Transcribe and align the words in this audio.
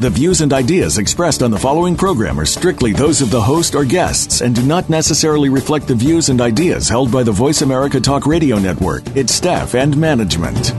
The 0.00 0.08
views 0.08 0.40
and 0.40 0.50
ideas 0.54 0.96
expressed 0.96 1.42
on 1.42 1.50
the 1.50 1.58
following 1.58 1.94
program 1.94 2.40
are 2.40 2.46
strictly 2.46 2.94
those 2.94 3.20
of 3.20 3.30
the 3.30 3.42
host 3.42 3.74
or 3.74 3.84
guests 3.84 4.40
and 4.40 4.54
do 4.54 4.62
not 4.62 4.88
necessarily 4.88 5.50
reflect 5.50 5.86
the 5.86 5.94
views 5.94 6.30
and 6.30 6.40
ideas 6.40 6.88
held 6.88 7.12
by 7.12 7.22
the 7.22 7.32
Voice 7.32 7.60
America 7.60 8.00
Talk 8.00 8.24
Radio 8.24 8.58
Network, 8.58 9.06
its 9.14 9.34
staff, 9.34 9.74
and 9.74 9.94
management. 9.98 10.72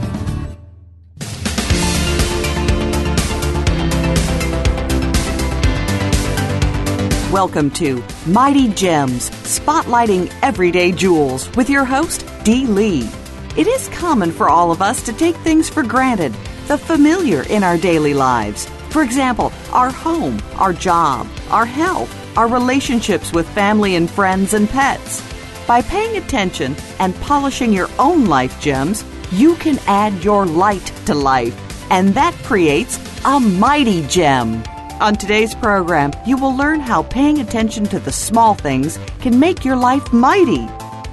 Welcome 7.32 7.70
to 7.74 8.02
Mighty 8.26 8.70
Gems, 8.70 9.30
spotlighting 9.30 10.34
everyday 10.42 10.90
jewels 10.90 11.48
with 11.54 11.70
your 11.70 11.84
host, 11.84 12.26
Dee 12.42 12.66
Lee. 12.66 13.08
It 13.56 13.68
is 13.68 13.88
common 13.90 14.32
for 14.32 14.50
all 14.50 14.72
of 14.72 14.82
us 14.82 15.00
to 15.04 15.12
take 15.12 15.36
things 15.36 15.70
for 15.70 15.84
granted, 15.84 16.32
the 16.66 16.76
familiar 16.76 17.44
in 17.44 17.62
our 17.62 17.78
daily 17.78 18.14
lives 18.14 18.68
for 18.92 19.02
example, 19.02 19.52
our 19.72 19.90
home, 19.90 20.40
our 20.56 20.74
job, 20.74 21.26
our 21.50 21.64
health, 21.64 22.14
our 22.36 22.46
relationships 22.46 23.32
with 23.32 23.48
family 23.48 23.96
and 23.96 24.10
friends 24.10 24.52
and 24.52 24.68
pets. 24.68 25.22
By 25.66 25.80
paying 25.80 26.18
attention 26.18 26.76
and 26.98 27.14
polishing 27.16 27.72
your 27.72 27.88
own 27.98 28.26
life 28.26 28.60
gems, 28.60 29.04
you 29.30 29.54
can 29.56 29.78
add 29.86 30.22
your 30.22 30.44
light 30.44 30.92
to 31.06 31.14
life, 31.14 31.56
and 31.90 32.14
that 32.14 32.34
creates 32.44 32.98
a 33.24 33.40
mighty 33.40 34.06
gem. 34.08 34.62
On 35.00 35.16
today's 35.16 35.54
program, 35.54 36.12
you 36.26 36.36
will 36.36 36.54
learn 36.54 36.80
how 36.80 37.02
paying 37.04 37.38
attention 37.38 37.84
to 37.86 37.98
the 37.98 38.12
small 38.12 38.54
things 38.54 38.98
can 39.20 39.40
make 39.40 39.64
your 39.64 39.76
life 39.76 40.12
mighty. 40.12 40.68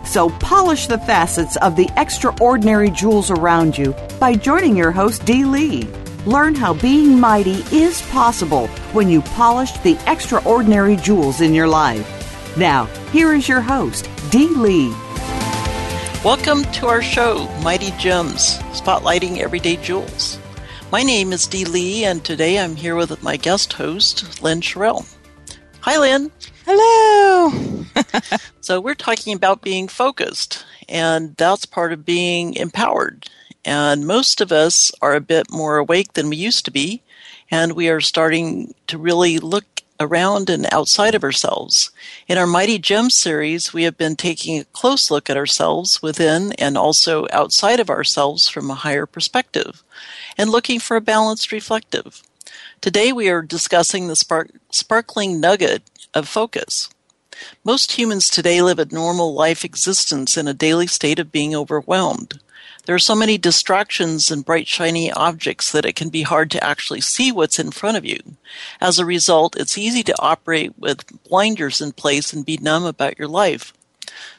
So 0.06 0.30
polish 0.30 0.88
the 0.88 0.98
facets 0.98 1.56
of 1.58 1.76
the 1.76 1.90
extraordinary 1.96 2.90
jewels 2.90 3.32
around 3.32 3.78
you 3.78 3.96
by 4.20 4.36
joining 4.36 4.76
your 4.76 4.92
host, 4.92 5.24
Dee 5.26 5.46
Lee. 5.46 5.88
Learn 6.26 6.54
how 6.54 6.74
being 6.74 7.18
mighty 7.18 7.64
is 7.74 8.02
possible 8.10 8.68
when 8.92 9.08
you 9.08 9.22
polish 9.22 9.72
the 9.80 9.98
extraordinary 10.06 10.98
jewels 10.98 11.40
in 11.40 11.54
your 11.54 11.70
life. 11.70 12.58
Now, 12.58 12.88
here 13.14 13.34
is 13.34 13.48
your 13.48 13.62
host, 13.62 14.10
Dee 14.30 14.50
Lee. 14.50 14.90
Welcome 16.22 16.66
to 16.74 16.88
our 16.88 17.02
show, 17.02 17.48
Mighty 17.64 17.92
Gems, 17.92 18.58
spotlighting 18.74 19.38
everyday 19.38 19.78
jewels. 19.78 20.38
My 20.92 21.04
name 21.04 21.32
is 21.32 21.48
Dee 21.48 21.64
Lee, 21.64 22.04
and 22.04 22.22
today 22.22 22.60
I'm 22.60 22.76
here 22.76 22.98
with 22.98 23.24
my 23.24 23.38
guest 23.38 23.72
host, 23.72 24.44
Lynn 24.44 24.60
Sherrill. 24.60 25.06
Hi, 25.80 25.98
Lynn. 25.98 26.34
Hello. 26.66 27.86
so, 28.60 28.82
we're 28.82 28.94
talking 28.94 29.34
about 29.34 29.62
being 29.62 29.88
focused, 29.88 30.66
and 30.90 31.38
that's 31.38 31.66
part 31.66 31.94
of 31.94 32.04
being 32.04 32.56
empowered. 32.56 33.30
And 33.66 34.08
most 34.08 34.42
of 34.42 34.52
us 34.52 34.92
are 35.02 35.16
a 35.16 35.22
bit 35.22 35.52
more 35.52 35.78
awake 35.78 36.14
than 36.14 36.30
we 36.30 36.38
used 36.38 36.66
to 36.66 36.72
be, 36.72 37.02
and 37.52 37.74
we 37.74 37.90
are 37.90 38.02
starting 38.02 38.74
to 38.88 38.98
really 38.98 39.38
look 39.38 39.84
around 40.00 40.50
and 40.50 40.66
outside 40.72 41.14
of 41.14 41.24
ourselves. 41.24 41.92
In 42.28 42.38
our 42.38 42.48
Mighty 42.48 42.80
Gem 42.80 43.10
series, 43.10 43.74
we 43.74 43.84
have 43.84 43.98
been 43.98 44.16
taking 44.16 44.58
a 44.58 44.66
close 44.66 45.12
look 45.12 45.30
at 45.30 45.38
ourselves 45.38 46.02
within 46.02 46.54
and 46.54 46.78
also 46.78 47.28
outside 47.32 47.80
of 47.80 47.90
ourselves 47.90 48.48
from 48.48 48.72
a 48.72 48.76
higher 48.76 49.06
perspective 49.06 49.84
and 50.38 50.50
looking 50.50 50.80
for 50.80 50.96
a 50.96 51.02
balanced 51.02 51.52
reflective. 51.52 52.24
Today, 52.80 53.12
we 53.12 53.28
are 53.30 53.42
discussing 53.42 54.08
the 54.08 54.16
spark- 54.16 54.52
sparkling 54.72 55.42
nugget 55.42 55.84
of 56.14 56.30
focus. 56.30 56.90
Most 57.64 57.94
humans 57.94 58.30
today 58.30 58.62
live 58.62 58.80
a 58.80 58.86
normal 58.86 59.34
life 59.34 59.66
existence 59.66 60.38
in 60.38 60.48
a 60.48 60.54
daily 60.54 60.88
state 60.88 61.20
of 61.20 61.32
being 61.32 61.54
overwhelmed. 61.54 62.40
There 62.86 62.96
are 62.96 63.00
so 63.00 63.16
many 63.16 63.38
distractions 63.38 64.32
and 64.32 64.46
bright, 64.46 64.68
shiny 64.68 65.12
objects 65.12 65.72
that 65.72 65.86
it 65.86 65.96
can 65.96 66.10
be 66.10 66.24
hard 66.24 66.50
to 66.52 66.64
actually 66.64 67.02
see 67.02 67.32
what's 67.32 67.60
in 67.60 67.72
front 67.72 67.98
of 67.98 68.06
you. 68.06 68.20
As 68.82 68.98
a 68.98 69.06
result, 69.06 69.56
it's 69.58 69.78
easy 69.78 70.04
to 70.04 70.22
operate 70.22 70.78
with 70.78 71.06
blinders 71.24 71.82
in 71.82 71.92
place 71.92 72.34
and 72.34 72.46
be 72.46 72.58
numb 72.58 72.86
about 72.86 73.20
your 73.20 73.28
life. 73.28 73.74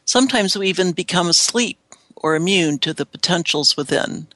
Sometimes 0.04 0.56
we 0.56 0.68
even 0.68 0.92
become 0.92 1.28
asleep 1.28 1.78
or 2.16 2.34
immune 2.34 2.78
to 2.80 2.92
the 2.92 3.06
potentials 3.06 3.76
within 3.76 4.26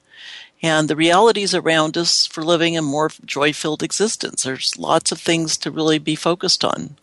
and 0.61 0.87
the 0.87 0.95
realities 0.95 1.53
around 1.53 1.97
us 1.97 2.25
for 2.25 2.43
living 2.43 2.75
a 2.75 2.81
more 2.81 3.11
joy 3.23 3.53
filled 3.53 3.83
existence. 3.83 4.43
There's 4.43 4.77
lots 4.77 5.11
of 5.11 5.19
things 5.19 5.57
to 5.57 5.69
really 5.69 5.99
be 5.99 6.15
focused 6.15 6.63
on. 6.63 6.95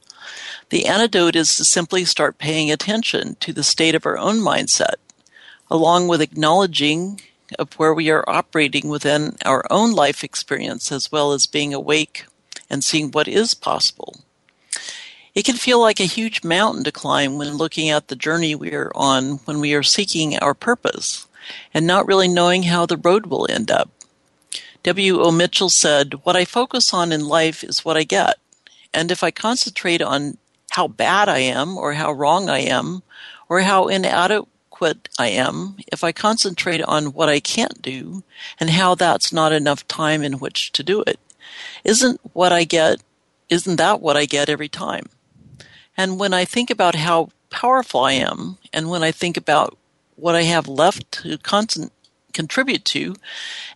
The 0.70 0.86
antidote 0.86 1.36
is 1.36 1.54
to 1.56 1.64
simply 1.64 2.04
start 2.04 2.38
paying 2.38 2.72
attention 2.72 3.36
to 3.40 3.52
the 3.52 3.62
state 3.62 3.94
of 3.94 4.06
our 4.06 4.18
own 4.18 4.38
mindset 4.38 4.94
along 5.72 6.06
with 6.06 6.20
acknowledging 6.20 7.18
of 7.58 7.72
where 7.78 7.94
we 7.94 8.10
are 8.10 8.28
operating 8.28 8.90
within 8.90 9.34
our 9.42 9.64
own 9.70 9.90
life 9.90 10.22
experience 10.22 10.92
as 10.92 11.10
well 11.10 11.32
as 11.32 11.46
being 11.46 11.72
awake 11.72 12.26
and 12.68 12.84
seeing 12.84 13.10
what 13.10 13.26
is 13.26 13.54
possible. 13.54 14.20
It 15.34 15.46
can 15.46 15.56
feel 15.56 15.80
like 15.80 15.98
a 15.98 16.04
huge 16.04 16.44
mountain 16.44 16.84
to 16.84 16.92
climb 16.92 17.38
when 17.38 17.56
looking 17.56 17.88
at 17.88 18.08
the 18.08 18.16
journey 18.16 18.54
we 18.54 18.74
are 18.74 18.92
on 18.94 19.38
when 19.46 19.60
we 19.60 19.72
are 19.72 19.82
seeking 19.82 20.38
our 20.38 20.52
purpose 20.52 21.26
and 21.72 21.86
not 21.86 22.06
really 22.06 22.28
knowing 22.28 22.64
how 22.64 22.84
the 22.84 22.98
road 22.98 23.24
will 23.24 23.50
end 23.50 23.70
up. 23.70 23.88
W. 24.82 25.22
O. 25.22 25.30
Mitchell 25.30 25.70
said, 25.70 26.20
What 26.22 26.36
I 26.36 26.44
focus 26.44 26.92
on 26.92 27.12
in 27.12 27.26
life 27.26 27.64
is 27.64 27.82
what 27.82 27.96
I 27.96 28.04
get. 28.04 28.36
And 28.92 29.10
if 29.10 29.24
I 29.24 29.30
concentrate 29.30 30.02
on 30.02 30.36
how 30.72 30.86
bad 30.86 31.30
I 31.30 31.38
am 31.38 31.78
or 31.78 31.94
how 31.94 32.12
wrong 32.12 32.50
I 32.50 32.58
am 32.58 33.02
or 33.48 33.60
how 33.60 33.88
inadequate 33.88 34.51
inadequate 34.82 35.08
I 35.18 35.28
am 35.28 35.76
if 35.92 36.02
I 36.02 36.12
concentrate 36.12 36.82
on 36.82 37.12
what 37.12 37.28
I 37.28 37.40
can't 37.40 37.80
do 37.82 38.22
and 38.58 38.70
how 38.70 38.94
that's 38.94 39.32
not 39.32 39.52
enough 39.52 39.86
time 39.86 40.22
in 40.22 40.34
which 40.34 40.72
to 40.72 40.82
do 40.82 41.02
it. 41.06 41.18
Isn't 41.84 42.20
what 42.32 42.52
I 42.52 42.64
get, 42.64 43.02
isn't 43.48 43.76
that 43.76 44.00
what 44.00 44.16
I 44.16 44.26
get 44.26 44.48
every 44.48 44.68
time? 44.68 45.06
And 45.96 46.18
when 46.18 46.34
I 46.34 46.44
think 46.44 46.70
about 46.70 46.94
how 46.94 47.30
powerful 47.50 48.00
I 48.00 48.12
am 48.12 48.58
and 48.72 48.88
when 48.88 49.02
I 49.02 49.12
think 49.12 49.36
about 49.36 49.76
what 50.16 50.34
I 50.34 50.42
have 50.42 50.68
left 50.68 51.12
to 51.22 51.38
con- 51.38 51.90
contribute 52.32 52.84
to, 52.86 53.14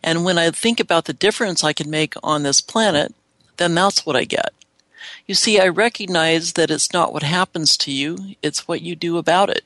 and 0.03 0.25
when 0.25 0.39
I 0.39 0.51
think 0.51 0.81
about 0.81 1.05
the 1.05 1.13
difference 1.13 1.63
I 1.63 1.73
can 1.73 1.91
make 1.91 2.15
on 2.23 2.43
this 2.43 2.61
planet, 2.61 3.15
then 3.59 3.75
that's 3.75 4.07
what 4.07 4.17
I 4.17 4.25
get. 4.25 4.53
You 5.27 5.35
see, 5.35 5.61
I 5.61 5.69
recognize 5.69 6.53
that 6.55 6.71
it's 6.71 6.93
not 6.93 7.13
what 7.13 7.23
happens 7.23 7.77
to 7.79 7.91
you, 7.91 8.35
it's 8.43 8.67
what 8.69 8.81
you 8.81 8.97
do 8.97 9.19
about 9.19 9.51
it. 9.51 9.65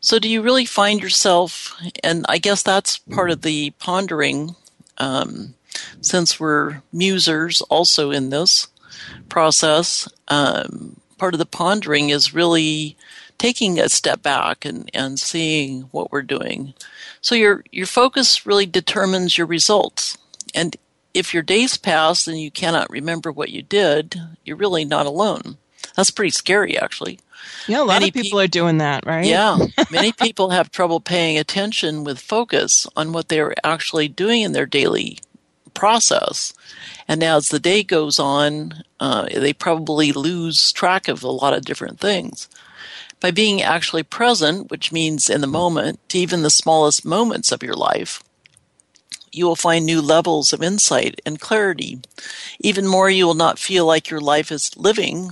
So, 0.00 0.18
do 0.18 0.28
you 0.28 0.40
really 0.40 0.64
find 0.64 1.02
yourself, 1.02 1.76
and 2.02 2.24
I 2.28 2.38
guess 2.38 2.62
that's 2.62 2.96
part 2.98 3.30
of 3.30 3.42
the 3.42 3.70
pondering, 3.72 4.56
um, 4.96 5.54
since 6.00 6.40
we're 6.40 6.82
musers 6.92 7.62
also 7.68 8.10
in 8.10 8.30
this 8.30 8.68
process, 9.28 10.08
um, 10.28 11.00
part 11.18 11.34
of 11.34 11.38
the 11.38 11.46
pondering 11.46 12.08
is 12.08 12.32
really 12.32 12.96
taking 13.36 13.78
a 13.78 13.90
step 13.90 14.22
back 14.22 14.64
and, 14.64 14.90
and 14.94 15.20
seeing 15.20 15.82
what 15.92 16.10
we're 16.10 16.22
doing. 16.22 16.72
So, 17.20 17.34
your, 17.34 17.62
your 17.70 17.86
focus 17.86 18.46
really 18.46 18.66
determines 18.66 19.36
your 19.36 19.46
results. 19.46 20.16
And 20.54 20.76
if 21.12 21.34
your 21.34 21.42
days 21.42 21.76
pass 21.76 22.26
and 22.26 22.40
you 22.40 22.50
cannot 22.50 22.88
remember 22.88 23.30
what 23.30 23.50
you 23.50 23.60
did, 23.60 24.18
you're 24.46 24.56
really 24.56 24.86
not 24.86 25.04
alone. 25.04 25.58
That's 25.94 26.10
pretty 26.10 26.30
scary, 26.30 26.78
actually. 26.78 27.18
Yeah, 27.66 27.82
a 27.82 27.84
lot 27.84 27.94
many 27.94 28.08
of 28.08 28.14
people 28.14 28.38
pe- 28.38 28.44
are 28.44 28.48
doing 28.48 28.78
that, 28.78 29.06
right? 29.06 29.24
Yeah. 29.24 29.58
many 29.90 30.12
people 30.12 30.50
have 30.50 30.70
trouble 30.70 31.00
paying 31.00 31.38
attention 31.38 32.04
with 32.04 32.18
focus 32.18 32.86
on 32.96 33.12
what 33.12 33.28
they're 33.28 33.54
actually 33.64 34.08
doing 34.08 34.42
in 34.42 34.52
their 34.52 34.66
daily 34.66 35.18
process. 35.74 36.52
And 37.08 37.22
as 37.22 37.48
the 37.48 37.58
day 37.58 37.82
goes 37.82 38.18
on, 38.18 38.82
uh, 38.98 39.24
they 39.24 39.52
probably 39.52 40.12
lose 40.12 40.72
track 40.72 41.08
of 41.08 41.22
a 41.22 41.30
lot 41.30 41.54
of 41.54 41.64
different 41.64 42.00
things. 42.00 42.48
By 43.20 43.30
being 43.30 43.60
actually 43.60 44.02
present, 44.02 44.70
which 44.70 44.92
means 44.92 45.28
in 45.28 45.40
the 45.40 45.46
moment, 45.46 46.00
to 46.10 46.18
even 46.18 46.42
the 46.42 46.50
smallest 46.50 47.04
moments 47.04 47.52
of 47.52 47.62
your 47.62 47.74
life, 47.74 48.22
you 49.32 49.46
will 49.46 49.56
find 49.56 49.84
new 49.84 50.00
levels 50.00 50.52
of 50.52 50.62
insight 50.62 51.20
and 51.24 51.40
clarity. 51.40 52.00
Even 52.58 52.86
more, 52.86 53.10
you 53.10 53.26
will 53.26 53.34
not 53.34 53.58
feel 53.58 53.86
like 53.86 54.10
your 54.10 54.20
life 54.20 54.50
is 54.50 54.76
living 54.76 55.30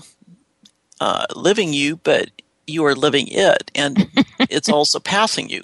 uh, 1.01 1.27
living 1.35 1.73
you, 1.73 1.97
but 1.97 2.31
you 2.69 2.85
are 2.85 2.95
living 2.95 3.27
it, 3.29 3.71
and 3.75 4.09
it's 4.41 4.69
also 4.69 5.01
passing 5.01 5.49
you. 5.49 5.63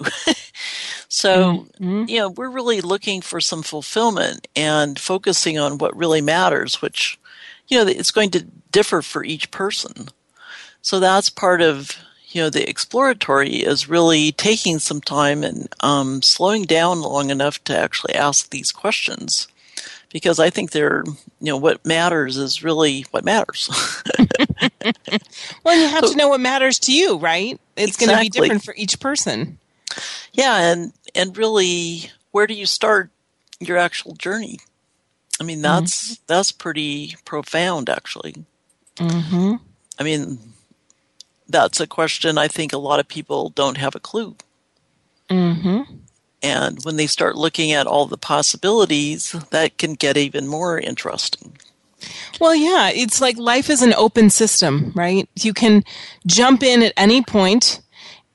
so, 1.07 1.67
mm-hmm. 1.79 2.05
you 2.07 2.19
know, 2.19 2.29
we're 2.29 2.49
really 2.49 2.81
looking 2.81 3.21
for 3.21 3.39
some 3.39 3.63
fulfillment 3.63 4.47
and 4.55 4.99
focusing 4.99 5.57
on 5.57 5.77
what 5.77 5.95
really 5.95 6.21
matters, 6.21 6.81
which, 6.81 7.19
you 7.67 7.77
know, 7.77 7.89
it's 7.89 8.11
going 8.11 8.31
to 8.31 8.45
differ 8.71 9.01
for 9.01 9.23
each 9.23 9.51
person. 9.51 10.09
So 10.81 10.99
that's 10.99 11.29
part 11.29 11.61
of, 11.61 11.97
you 12.29 12.41
know, 12.41 12.49
the 12.49 12.67
exploratory 12.69 13.55
is 13.55 13.89
really 13.89 14.31
taking 14.31 14.79
some 14.79 15.01
time 15.01 15.43
and 15.43 15.67
um, 15.79 16.21
slowing 16.21 16.63
down 16.63 17.01
long 17.01 17.29
enough 17.29 17.63
to 17.65 17.77
actually 17.77 18.13
ask 18.13 18.49
these 18.49 18.71
questions. 18.71 19.47
Because 20.11 20.39
I 20.39 20.49
think 20.49 20.71
they're, 20.71 21.03
you 21.41 21.47
know, 21.47 21.57
what 21.57 21.85
matters 21.85 22.37
is 22.37 22.63
really 22.63 23.05
what 23.11 23.25
matters. 23.25 23.69
well, 25.75 25.83
you 25.83 25.89
have 25.89 26.05
so, 26.05 26.11
to 26.11 26.17
know 26.17 26.29
what 26.29 26.39
matters 26.39 26.79
to 26.79 26.93
you, 26.93 27.17
right? 27.17 27.59
It's 27.75 27.95
exactly. 27.95 28.05
going 28.05 28.17
to 28.17 28.23
be 28.23 28.29
different 28.29 28.63
for 28.63 28.73
each 28.77 28.99
person. 28.99 29.57
Yeah, 30.33 30.71
and 30.71 30.93
and 31.13 31.37
really, 31.37 32.11
where 32.31 32.47
do 32.47 32.53
you 32.53 32.65
start 32.65 33.09
your 33.59 33.77
actual 33.77 34.15
journey? 34.15 34.59
I 35.39 35.43
mean, 35.43 35.61
that's 35.61 36.13
mm-hmm. 36.13 36.23
that's 36.27 36.51
pretty 36.51 37.15
profound, 37.25 37.89
actually. 37.89 38.35
Mm-hmm. 38.97 39.55
I 39.99 40.03
mean, 40.03 40.39
that's 41.47 41.79
a 41.79 41.87
question 41.87 42.37
I 42.37 42.47
think 42.47 42.73
a 42.73 42.77
lot 42.77 42.99
of 42.99 43.07
people 43.07 43.49
don't 43.49 43.77
have 43.77 43.95
a 43.95 43.99
clue. 43.99 44.35
Mm-hmm. 45.29 45.95
And 46.41 46.79
when 46.83 46.97
they 46.97 47.07
start 47.07 47.35
looking 47.35 47.71
at 47.71 47.87
all 47.87 48.05
the 48.05 48.17
possibilities, 48.17 49.31
that 49.49 49.77
can 49.77 49.95
get 49.95 50.17
even 50.17 50.47
more 50.47 50.79
interesting. 50.79 51.57
Well, 52.39 52.55
yeah, 52.55 52.89
it's 52.89 53.21
like 53.21 53.37
life 53.37 53.69
is 53.69 53.81
an 53.81 53.93
open 53.93 54.29
system, 54.29 54.91
right? 54.95 55.29
You 55.35 55.53
can 55.53 55.83
jump 56.25 56.63
in 56.63 56.83
at 56.83 56.93
any 56.97 57.21
point, 57.21 57.81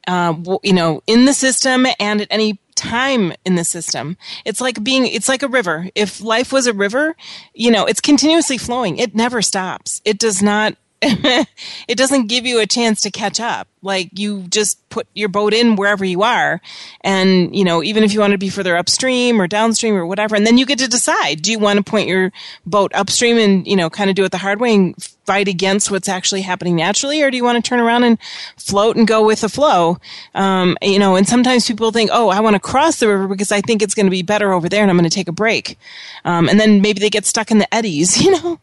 uh, 0.06 0.34
you 0.62 0.72
know, 0.72 1.02
in 1.06 1.24
the 1.24 1.34
system 1.34 1.86
and 1.98 2.20
at 2.20 2.28
any 2.30 2.58
time 2.74 3.32
in 3.44 3.56
the 3.56 3.64
system. 3.64 4.16
It's 4.44 4.60
like 4.60 4.82
being, 4.82 5.06
it's 5.06 5.28
like 5.28 5.42
a 5.42 5.48
river. 5.48 5.88
If 5.94 6.20
life 6.20 6.52
was 6.52 6.66
a 6.66 6.72
river, 6.72 7.14
you 7.54 7.70
know, 7.70 7.84
it's 7.84 8.00
continuously 8.00 8.58
flowing. 8.58 8.98
It 8.98 9.14
never 9.14 9.42
stops. 9.42 10.00
It 10.04 10.18
does 10.18 10.42
not 10.42 10.76
it 11.02 11.96
doesn't 11.96 12.26
give 12.26 12.44
you 12.44 12.60
a 12.60 12.66
chance 12.66 13.00
to 13.00 13.10
catch 13.10 13.40
up. 13.40 13.68
Like 13.82 14.18
you 14.18 14.42
just 14.42 14.88
put 14.90 15.06
your 15.14 15.28
boat 15.28 15.54
in 15.54 15.76
wherever 15.76 16.04
you 16.04 16.22
are. 16.22 16.60
And, 17.02 17.54
you 17.56 17.64
know, 17.64 17.82
even 17.82 18.04
if 18.04 18.12
you 18.12 18.20
want 18.20 18.32
to 18.32 18.38
be 18.38 18.50
further 18.50 18.76
upstream 18.76 19.40
or 19.40 19.46
downstream 19.46 19.94
or 19.94 20.04
whatever, 20.04 20.36
and 20.36 20.46
then 20.46 20.58
you 20.58 20.66
get 20.66 20.78
to 20.80 20.88
decide, 20.88 21.42
do 21.42 21.50
you 21.50 21.58
want 21.58 21.78
to 21.78 21.82
point 21.82 22.08
your 22.08 22.32
boat 22.66 22.92
upstream 22.94 23.38
and, 23.38 23.66
you 23.66 23.76
know, 23.76 23.88
kind 23.88 24.10
of 24.10 24.16
do 24.16 24.24
it 24.24 24.32
the 24.32 24.38
hard 24.38 24.60
way 24.60 24.74
and 24.74 24.94
fight 25.30 25.46
against 25.46 25.92
what's 25.92 26.08
actually 26.08 26.42
happening 26.42 26.74
naturally, 26.74 27.22
or 27.22 27.30
do 27.30 27.36
you 27.36 27.44
want 27.44 27.62
to 27.62 27.68
turn 27.68 27.78
around 27.78 28.02
and 28.02 28.18
float 28.56 28.96
and 28.96 29.06
go 29.06 29.24
with 29.24 29.42
the 29.42 29.48
flow? 29.48 29.96
Um, 30.34 30.76
you 30.82 30.98
know, 30.98 31.14
and 31.14 31.28
sometimes 31.28 31.68
people 31.68 31.92
think, 31.92 32.10
oh, 32.12 32.30
I 32.30 32.40
want 32.40 32.54
to 32.54 32.60
cross 32.60 32.98
the 32.98 33.06
river 33.06 33.28
because 33.28 33.52
I 33.52 33.60
think 33.60 33.80
it's 33.80 33.94
going 33.94 34.06
to 34.06 34.10
be 34.10 34.22
better 34.22 34.52
over 34.52 34.68
there 34.68 34.82
and 34.82 34.90
I'm 34.90 34.96
going 34.96 35.08
to 35.08 35.14
take 35.14 35.28
a 35.28 35.32
break. 35.32 35.78
Um, 36.24 36.48
and 36.48 36.58
then 36.58 36.82
maybe 36.82 36.98
they 36.98 37.10
get 37.10 37.26
stuck 37.26 37.52
in 37.52 37.58
the 37.58 37.72
eddies, 37.72 38.20
you 38.24 38.32
know? 38.32 38.58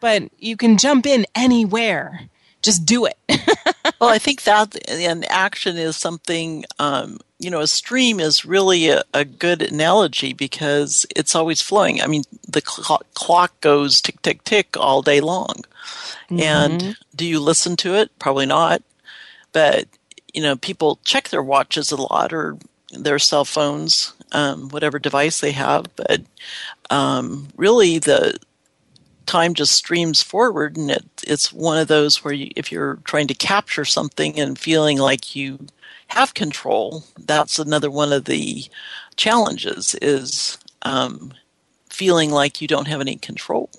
but 0.00 0.24
you 0.38 0.56
can 0.56 0.76
jump 0.76 1.06
in 1.06 1.24
anywhere. 1.36 2.28
Just 2.62 2.86
do 2.86 3.06
it. 3.06 3.16
well, 4.00 4.10
I 4.10 4.18
think 4.18 4.42
that 4.42 4.76
an 4.88 5.24
action 5.24 5.76
is 5.76 5.96
something, 5.96 6.64
um, 6.78 7.18
you 7.38 7.50
know, 7.50 7.60
a 7.60 7.66
stream 7.66 8.20
is 8.20 8.44
really 8.44 8.88
a, 8.88 9.02
a, 9.12 9.24
good 9.24 9.62
analogy 9.62 10.32
because 10.32 11.04
it's 11.16 11.34
always 11.34 11.60
flowing. 11.60 12.00
I 12.00 12.06
mean, 12.06 12.22
the 12.46 12.62
cl- 12.64 13.02
clock 13.14 13.60
goes 13.60 14.00
tick, 14.00 14.22
tick, 14.22 14.44
tick 14.44 14.76
all 14.76 15.02
day 15.02 15.20
long. 15.20 15.64
Mm-hmm. 16.30 16.40
And 16.40 16.96
do 17.14 17.26
you 17.26 17.40
listen 17.40 17.76
to 17.78 17.94
it? 17.94 18.16
Probably 18.18 18.46
not. 18.46 18.82
But, 19.52 19.86
you 20.32 20.42
know, 20.42 20.56
people 20.56 20.98
check 21.04 21.28
their 21.28 21.42
watches 21.42 21.90
a 21.90 22.00
lot 22.00 22.32
or 22.32 22.56
their 22.92 23.18
cell 23.18 23.44
phones, 23.44 24.12
um, 24.32 24.68
whatever 24.68 24.98
device 24.98 25.40
they 25.40 25.52
have. 25.52 25.86
But 25.96 26.22
um, 26.90 27.48
really, 27.56 27.98
the 27.98 28.38
time 29.26 29.54
just 29.54 29.72
streams 29.72 30.22
forward, 30.22 30.76
and 30.76 30.90
it, 30.90 31.04
it's 31.26 31.52
one 31.52 31.78
of 31.78 31.88
those 31.88 32.24
where 32.24 32.34
you, 32.34 32.50
if 32.56 32.70
you're 32.70 32.96
trying 33.04 33.26
to 33.28 33.34
capture 33.34 33.84
something 33.84 34.38
and 34.38 34.58
feeling 34.58 34.98
like 34.98 35.34
you 35.36 35.66
have 36.08 36.34
control, 36.34 37.04
that's 37.18 37.58
another 37.58 37.90
one 37.90 38.12
of 38.12 38.26
the 38.26 38.64
challenges 39.16 39.94
is 40.02 40.58
um, 40.82 41.32
feeling 41.88 42.30
like 42.30 42.60
you 42.60 42.68
don't 42.68 42.88
have 42.88 43.00
any 43.00 43.16
control. 43.16 43.70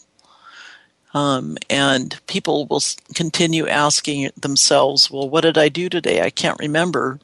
Um, 1.14 1.58
and 1.70 2.20
people 2.28 2.66
will 2.66 2.82
continue 3.14 3.68
asking 3.68 4.32
themselves, 4.36 5.12
well, 5.12 5.30
what 5.30 5.42
did 5.42 5.58
I 5.58 5.70
do 5.70 5.90
today? 5.90 6.22
I 6.22 6.32
can't 6.32 6.60
remember. 6.60 7.20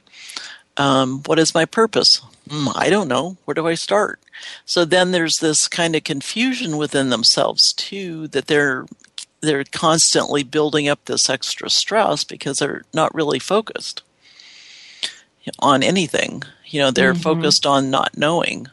Um, 0.78 1.24
what 1.26 1.40
is 1.40 1.56
my 1.56 1.66
purpose? 1.66 2.22
Mm, 2.50 2.72
I 2.76 2.90
don't 2.90 3.08
know. 3.08 3.38
Where 3.46 3.54
do 3.54 3.68
I 3.68 3.76
start? 3.76 4.20
So 4.66 4.84
then 4.84 5.12
there's 5.12 5.38
this 5.38 5.68
kind 5.68 5.96
of 5.96 6.04
confusion 6.04 6.78
within 6.78 7.10
themselves 7.10 7.74
too 7.74 8.28
that 8.30 8.48
they're 8.48 8.86
they're 9.42 9.64
constantly 9.64 10.44
building 10.44 10.90
up 10.90 11.06
this 11.06 11.30
extra 11.30 11.70
stress 11.70 12.24
because 12.24 12.60
they're 12.60 12.84
not 12.94 13.14
really 13.14 13.40
focused 13.40 14.02
on 15.60 15.82
anything. 15.82 16.44
You 16.66 16.82
know, 16.82 16.92
they're 16.92 17.14
mm-hmm. 17.14 17.22
focused 17.22 17.66
on 17.66 17.90
not 17.90 18.18
knowing. 18.18 18.68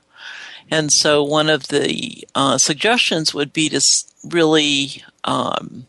And 0.70 0.92
so 0.92 1.22
one 1.22 1.48
of 1.48 1.68
the 1.68 2.26
uh, 2.34 2.58
suggestions 2.58 3.32
would 3.32 3.52
be 3.52 3.68
to 3.68 3.80
really 4.24 5.04
um, 5.22 5.86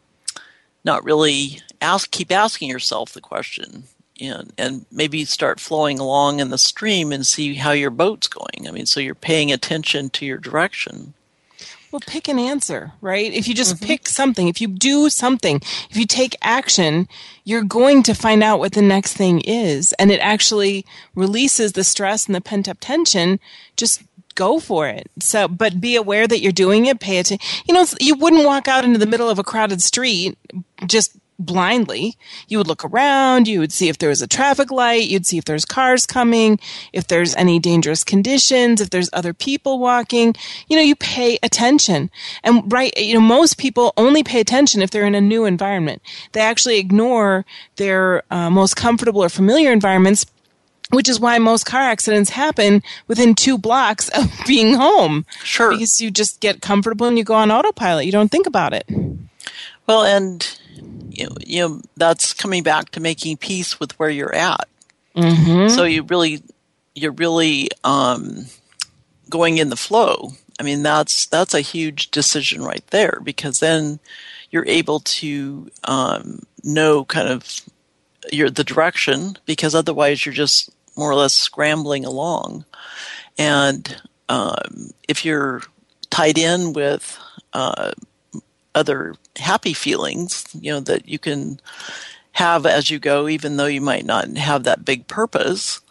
not 0.83 1.03
really 1.03 1.61
ask, 1.81 2.11
keep 2.11 2.31
asking 2.31 2.69
yourself 2.69 3.13
the 3.13 3.21
question 3.21 3.85
and, 4.19 4.53
and 4.57 4.85
maybe 4.91 5.25
start 5.25 5.59
flowing 5.59 5.99
along 5.99 6.39
in 6.39 6.49
the 6.49 6.57
stream 6.57 7.11
and 7.11 7.25
see 7.25 7.55
how 7.55 7.71
your 7.71 7.89
boat's 7.89 8.27
going. 8.27 8.67
I 8.67 8.71
mean, 8.71 8.85
so 8.85 8.99
you're 8.99 9.15
paying 9.15 9.51
attention 9.51 10.09
to 10.11 10.25
your 10.25 10.37
direction. 10.37 11.13
Well, 11.91 12.01
pick 12.05 12.27
an 12.27 12.37
answer, 12.37 12.91
right? 12.99 13.31
If 13.31 13.47
you 13.47 13.53
just 13.53 13.75
mm-hmm. 13.75 13.85
pick 13.85 14.07
something, 14.07 14.47
if 14.49 14.59
you 14.59 14.67
do 14.67 15.09
something, 15.09 15.61
if 15.89 15.95
you 15.95 16.05
take 16.05 16.35
action, 16.41 17.07
you're 17.45 17.63
going 17.63 18.03
to 18.03 18.13
find 18.13 18.43
out 18.43 18.59
what 18.59 18.73
the 18.73 18.81
next 18.81 19.13
thing 19.13 19.39
is. 19.41 19.93
And 19.93 20.11
it 20.11 20.19
actually 20.19 20.85
releases 21.15 21.73
the 21.73 21.85
stress 21.85 22.25
and 22.25 22.35
the 22.35 22.41
pent 22.41 22.67
up 22.67 22.77
tension. 22.81 23.39
Just 23.77 24.03
go 24.35 24.59
for 24.59 24.87
it. 24.87 25.09
So, 25.19 25.47
but 25.47 25.79
be 25.79 25.95
aware 25.95 26.27
that 26.27 26.41
you're 26.41 26.51
doing 26.51 26.85
it. 26.87 26.99
Pay 26.99 27.19
attention. 27.19 27.47
You 27.67 27.73
know, 27.73 27.85
you 28.01 28.15
wouldn't 28.15 28.45
walk 28.45 28.67
out 28.67 28.83
into 28.83 28.99
the 28.99 29.05
middle 29.05 29.29
of 29.29 29.39
a 29.39 29.43
crowded 29.43 29.81
street 29.81 30.37
just 30.85 31.17
blindly. 31.39 32.15
You 32.47 32.57
would 32.57 32.67
look 32.67 32.83
around, 32.83 33.47
you 33.47 33.59
would 33.59 33.71
see 33.71 33.89
if 33.89 33.97
there 33.97 34.09
was 34.09 34.21
a 34.21 34.27
traffic 34.27 34.71
light, 34.71 35.07
you'd 35.07 35.25
see 35.25 35.37
if 35.37 35.45
there's 35.45 35.65
cars 35.65 36.05
coming, 36.05 36.59
if 36.93 37.07
there's 37.07 37.35
any 37.35 37.59
dangerous 37.59 38.03
conditions, 38.03 38.81
if 38.81 38.89
there's 38.89 39.09
other 39.13 39.33
people 39.33 39.79
walking. 39.79 40.35
You 40.67 40.77
know, 40.77 40.83
you 40.83 40.95
pay 40.95 41.37
attention. 41.43 42.09
And 42.43 42.71
right, 42.71 42.95
you 42.97 43.13
know, 43.13 43.21
most 43.21 43.57
people 43.57 43.93
only 43.97 44.23
pay 44.23 44.39
attention 44.39 44.81
if 44.81 44.91
they're 44.91 45.05
in 45.05 45.15
a 45.15 45.21
new 45.21 45.45
environment. 45.45 46.01
They 46.31 46.41
actually 46.41 46.79
ignore 46.79 47.45
their 47.75 48.23
uh, 48.31 48.49
most 48.49 48.75
comfortable 48.75 49.23
or 49.23 49.29
familiar 49.29 49.71
environments 49.71 50.25
which 50.91 51.09
is 51.09 51.19
why 51.19 51.37
most 51.37 51.65
car 51.65 51.81
accidents 51.81 52.29
happen 52.29 52.81
within 53.07 53.35
two 53.35 53.57
blocks 53.57 54.07
of 54.17 54.31
being 54.45 54.73
home. 54.75 55.25
Sure. 55.43 55.71
Because 55.71 55.99
you 55.99 56.11
just 56.11 56.39
get 56.39 56.61
comfortable 56.61 57.07
and 57.07 57.17
you 57.17 57.23
go 57.23 57.33
on 57.33 57.51
autopilot. 57.51 58.05
You 58.05 58.11
don't 58.11 58.31
think 58.31 58.47
about 58.47 58.73
it. 58.73 58.89
Well, 59.85 60.03
and 60.03 60.59
you 61.45 61.59
know, 61.59 61.81
that's 61.95 62.33
coming 62.33 62.63
back 62.63 62.91
to 62.91 62.99
making 62.99 63.37
peace 63.37 63.79
with 63.79 63.97
where 63.99 64.09
you're 64.09 64.35
at. 64.35 64.67
Mm-hmm. 65.15 65.69
So 65.69 65.83
you 65.83 66.03
really, 66.03 66.43
you're 66.95 67.11
really 67.11 67.69
um, 67.83 68.45
going 69.29 69.57
in 69.57 69.69
the 69.69 69.75
flow. 69.75 70.31
I 70.59 70.63
mean, 70.63 70.83
that's 70.83 71.25
that's 71.27 71.53
a 71.53 71.61
huge 71.61 72.11
decision 72.11 72.63
right 72.63 72.85
there 72.87 73.19
because 73.23 73.59
then 73.59 73.99
you're 74.49 74.65
able 74.65 74.99
to 75.01 75.69
um, 75.83 76.43
know 76.63 77.05
kind 77.05 77.27
of 77.27 77.61
your 78.31 78.49
the 78.49 78.63
direction 78.63 79.37
because 79.45 79.75
otherwise 79.75 80.25
you're 80.25 80.33
just 80.33 80.69
more 80.95 81.11
or 81.11 81.15
less 81.15 81.33
scrambling 81.33 82.05
along. 82.05 82.65
And 83.37 84.01
um, 84.29 84.91
if 85.07 85.23
you're 85.23 85.61
tied 86.09 86.37
in 86.37 86.73
with 86.73 87.19
uh, 87.53 87.91
other 88.73 89.15
happy 89.37 89.73
feelings, 89.73 90.45
you 90.53 90.71
know, 90.71 90.79
that 90.81 91.07
you 91.07 91.19
can 91.19 91.59
have 92.33 92.65
as 92.65 92.91
you 92.91 92.99
go, 92.99 93.27
even 93.27 93.57
though 93.57 93.65
you 93.65 93.81
might 93.81 94.05
not 94.05 94.27
have 94.37 94.63
that 94.63 94.85
big 94.85 95.07
purpose 95.07 95.81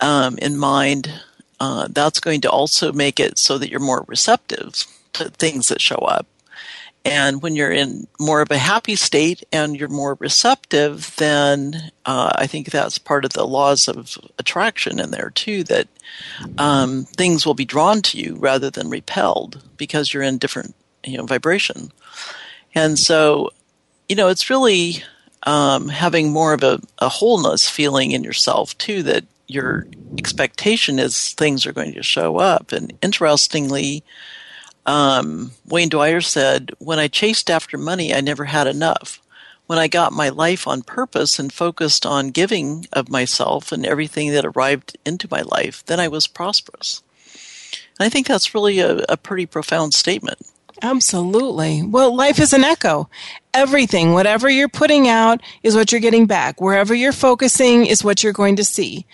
um, 0.00 0.38
in 0.38 0.56
mind. 0.56 1.22
Uh, 1.60 1.88
that's 1.90 2.20
going 2.20 2.40
to 2.40 2.50
also 2.50 2.92
make 2.92 3.18
it 3.18 3.36
so 3.36 3.58
that 3.58 3.70
you're 3.70 3.80
more 3.80 4.04
receptive 4.06 4.84
to 5.12 5.28
things 5.30 5.68
that 5.68 5.80
show 5.80 5.96
up. 5.96 6.26
And 7.04 7.40
when 7.40 7.56
you're 7.56 7.72
in 7.72 8.06
more 8.20 8.42
of 8.42 8.50
a 8.50 8.58
happy 8.58 8.94
state 8.94 9.42
and 9.50 9.76
you're 9.76 9.88
more 9.88 10.16
receptive, 10.20 11.14
then 11.16 11.90
uh, 12.04 12.32
I 12.34 12.46
think 12.46 12.70
that's 12.70 12.98
part 12.98 13.24
of 13.24 13.32
the 13.32 13.46
laws 13.46 13.88
of 13.88 14.18
attraction 14.38 15.00
in 15.00 15.10
there 15.10 15.30
too. 15.30 15.64
That 15.64 15.88
um, 16.58 17.04
things 17.16 17.46
will 17.46 17.54
be 17.54 17.64
drawn 17.64 18.02
to 18.02 18.18
you 18.18 18.36
rather 18.36 18.70
than 18.70 18.90
repelled 18.90 19.62
because 19.76 20.12
you're 20.12 20.22
in 20.22 20.38
different 20.38 20.74
you 21.04 21.16
know 21.16 21.24
vibration. 21.24 21.92
And 22.74 22.98
so, 22.98 23.50
you 24.08 24.16
know, 24.16 24.28
it's 24.28 24.50
really 24.50 25.02
um, 25.44 25.88
having 25.88 26.30
more 26.30 26.52
of 26.52 26.62
a, 26.62 26.80
a 26.98 27.08
wholeness 27.08 27.68
feeling 27.68 28.12
in 28.12 28.22
yourself 28.24 28.76
too. 28.78 29.02
That 29.02 29.24
your 29.46 29.86
expectation 30.18 30.98
is 30.98 31.32
things 31.32 31.66
are 31.66 31.72
going 31.72 31.94
to 31.94 32.02
show 32.02 32.36
up. 32.36 32.72
And 32.72 32.92
interestingly, 33.02 34.04
um, 34.86 35.52
Wayne 35.66 35.88
Dyer 35.88 36.20
said, 36.20 36.72
When 36.78 36.98
I 36.98 37.08
chased 37.08 37.50
after 37.50 37.78
money, 37.78 38.12
I 38.14 38.20
never 38.20 38.44
had 38.44 38.66
enough. 38.66 39.20
when 39.66 39.78
I 39.78 39.86
got 39.86 40.12
my 40.14 40.30
life 40.30 40.66
on 40.66 40.80
purpose 40.82 41.38
and 41.38 41.52
focused 41.52 42.06
on 42.06 42.30
giving 42.30 42.86
of 42.92 43.10
myself 43.10 43.70
and 43.70 43.84
everything 43.84 44.32
that 44.32 44.46
arrived 44.46 44.96
into 45.04 45.28
my 45.30 45.42
life, 45.42 45.84
then 45.86 46.00
I 46.00 46.08
was 46.08 46.26
prosperous. 46.26 47.02
And 47.98 48.06
I 48.06 48.08
think 48.08 48.26
that's 48.26 48.54
really 48.54 48.78
a, 48.78 49.04
a 49.10 49.16
pretty 49.18 49.44
profound 49.44 49.92
statement. 49.92 50.38
Absolutely. 50.82 51.82
Well, 51.82 52.14
life 52.14 52.38
is 52.38 52.52
an 52.52 52.64
echo. 52.64 53.08
Everything, 53.52 54.12
whatever 54.12 54.48
you're 54.48 54.68
putting 54.68 55.08
out, 55.08 55.40
is 55.62 55.74
what 55.74 55.90
you're 55.90 56.00
getting 56.00 56.26
back. 56.26 56.60
Wherever 56.60 56.94
you're 56.94 57.12
focusing 57.12 57.86
is 57.86 58.04
what 58.04 58.22
you're 58.22 58.32
going 58.32 58.56
to 58.56 58.64
see 58.64 59.06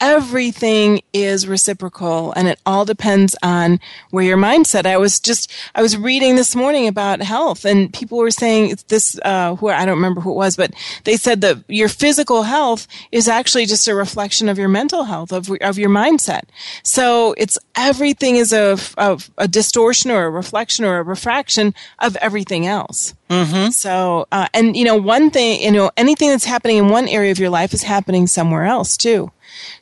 everything 0.00 1.00
is 1.12 1.48
reciprocal 1.48 2.32
and 2.32 2.48
it 2.48 2.60
all 2.64 2.84
depends 2.84 3.36
on 3.42 3.80
where 4.10 4.24
your 4.24 4.36
mindset. 4.36 4.86
I 4.86 4.96
was 4.96 5.20
just, 5.20 5.52
I 5.74 5.82
was 5.82 5.96
reading 5.96 6.36
this 6.36 6.54
morning 6.54 6.86
about 6.86 7.20
health 7.20 7.64
and 7.64 7.92
people 7.92 8.18
were 8.18 8.30
saying 8.30 8.76
this, 8.88 9.18
uh, 9.24 9.56
who, 9.56 9.68
I 9.68 9.84
don't 9.84 9.96
remember 9.96 10.20
who 10.20 10.30
it 10.30 10.36
was, 10.36 10.56
but 10.56 10.72
they 11.04 11.16
said 11.16 11.40
that 11.40 11.64
your 11.68 11.88
physical 11.88 12.44
health 12.44 12.86
is 13.12 13.28
actually 13.28 13.66
just 13.66 13.88
a 13.88 13.94
reflection 13.94 14.48
of 14.48 14.58
your 14.58 14.68
mental 14.68 15.04
health, 15.04 15.32
of, 15.32 15.50
of 15.60 15.78
your 15.78 15.90
mindset. 15.90 16.42
So 16.82 17.34
it's 17.36 17.58
everything 17.74 18.36
is 18.36 18.52
a, 18.52 18.78
a, 18.96 19.20
a 19.38 19.48
distortion 19.48 20.10
or 20.10 20.26
a 20.26 20.30
reflection 20.30 20.84
or 20.84 20.98
a 20.98 21.02
refraction 21.02 21.74
of 21.98 22.16
everything 22.16 22.66
else. 22.66 23.14
Mm-hmm. 23.28 23.70
So, 23.70 24.26
uh, 24.32 24.48
and 24.54 24.76
you 24.76 24.84
know, 24.84 24.96
one 24.96 25.30
thing, 25.30 25.62
you 25.62 25.70
know, 25.70 25.90
anything 25.96 26.30
that's 26.30 26.44
happening 26.44 26.78
in 26.78 26.88
one 26.88 27.08
area 27.08 27.30
of 27.30 27.38
your 27.38 27.50
life 27.50 27.74
is 27.74 27.82
happening 27.82 28.26
somewhere 28.26 28.64
else 28.64 28.96
too. 28.96 29.30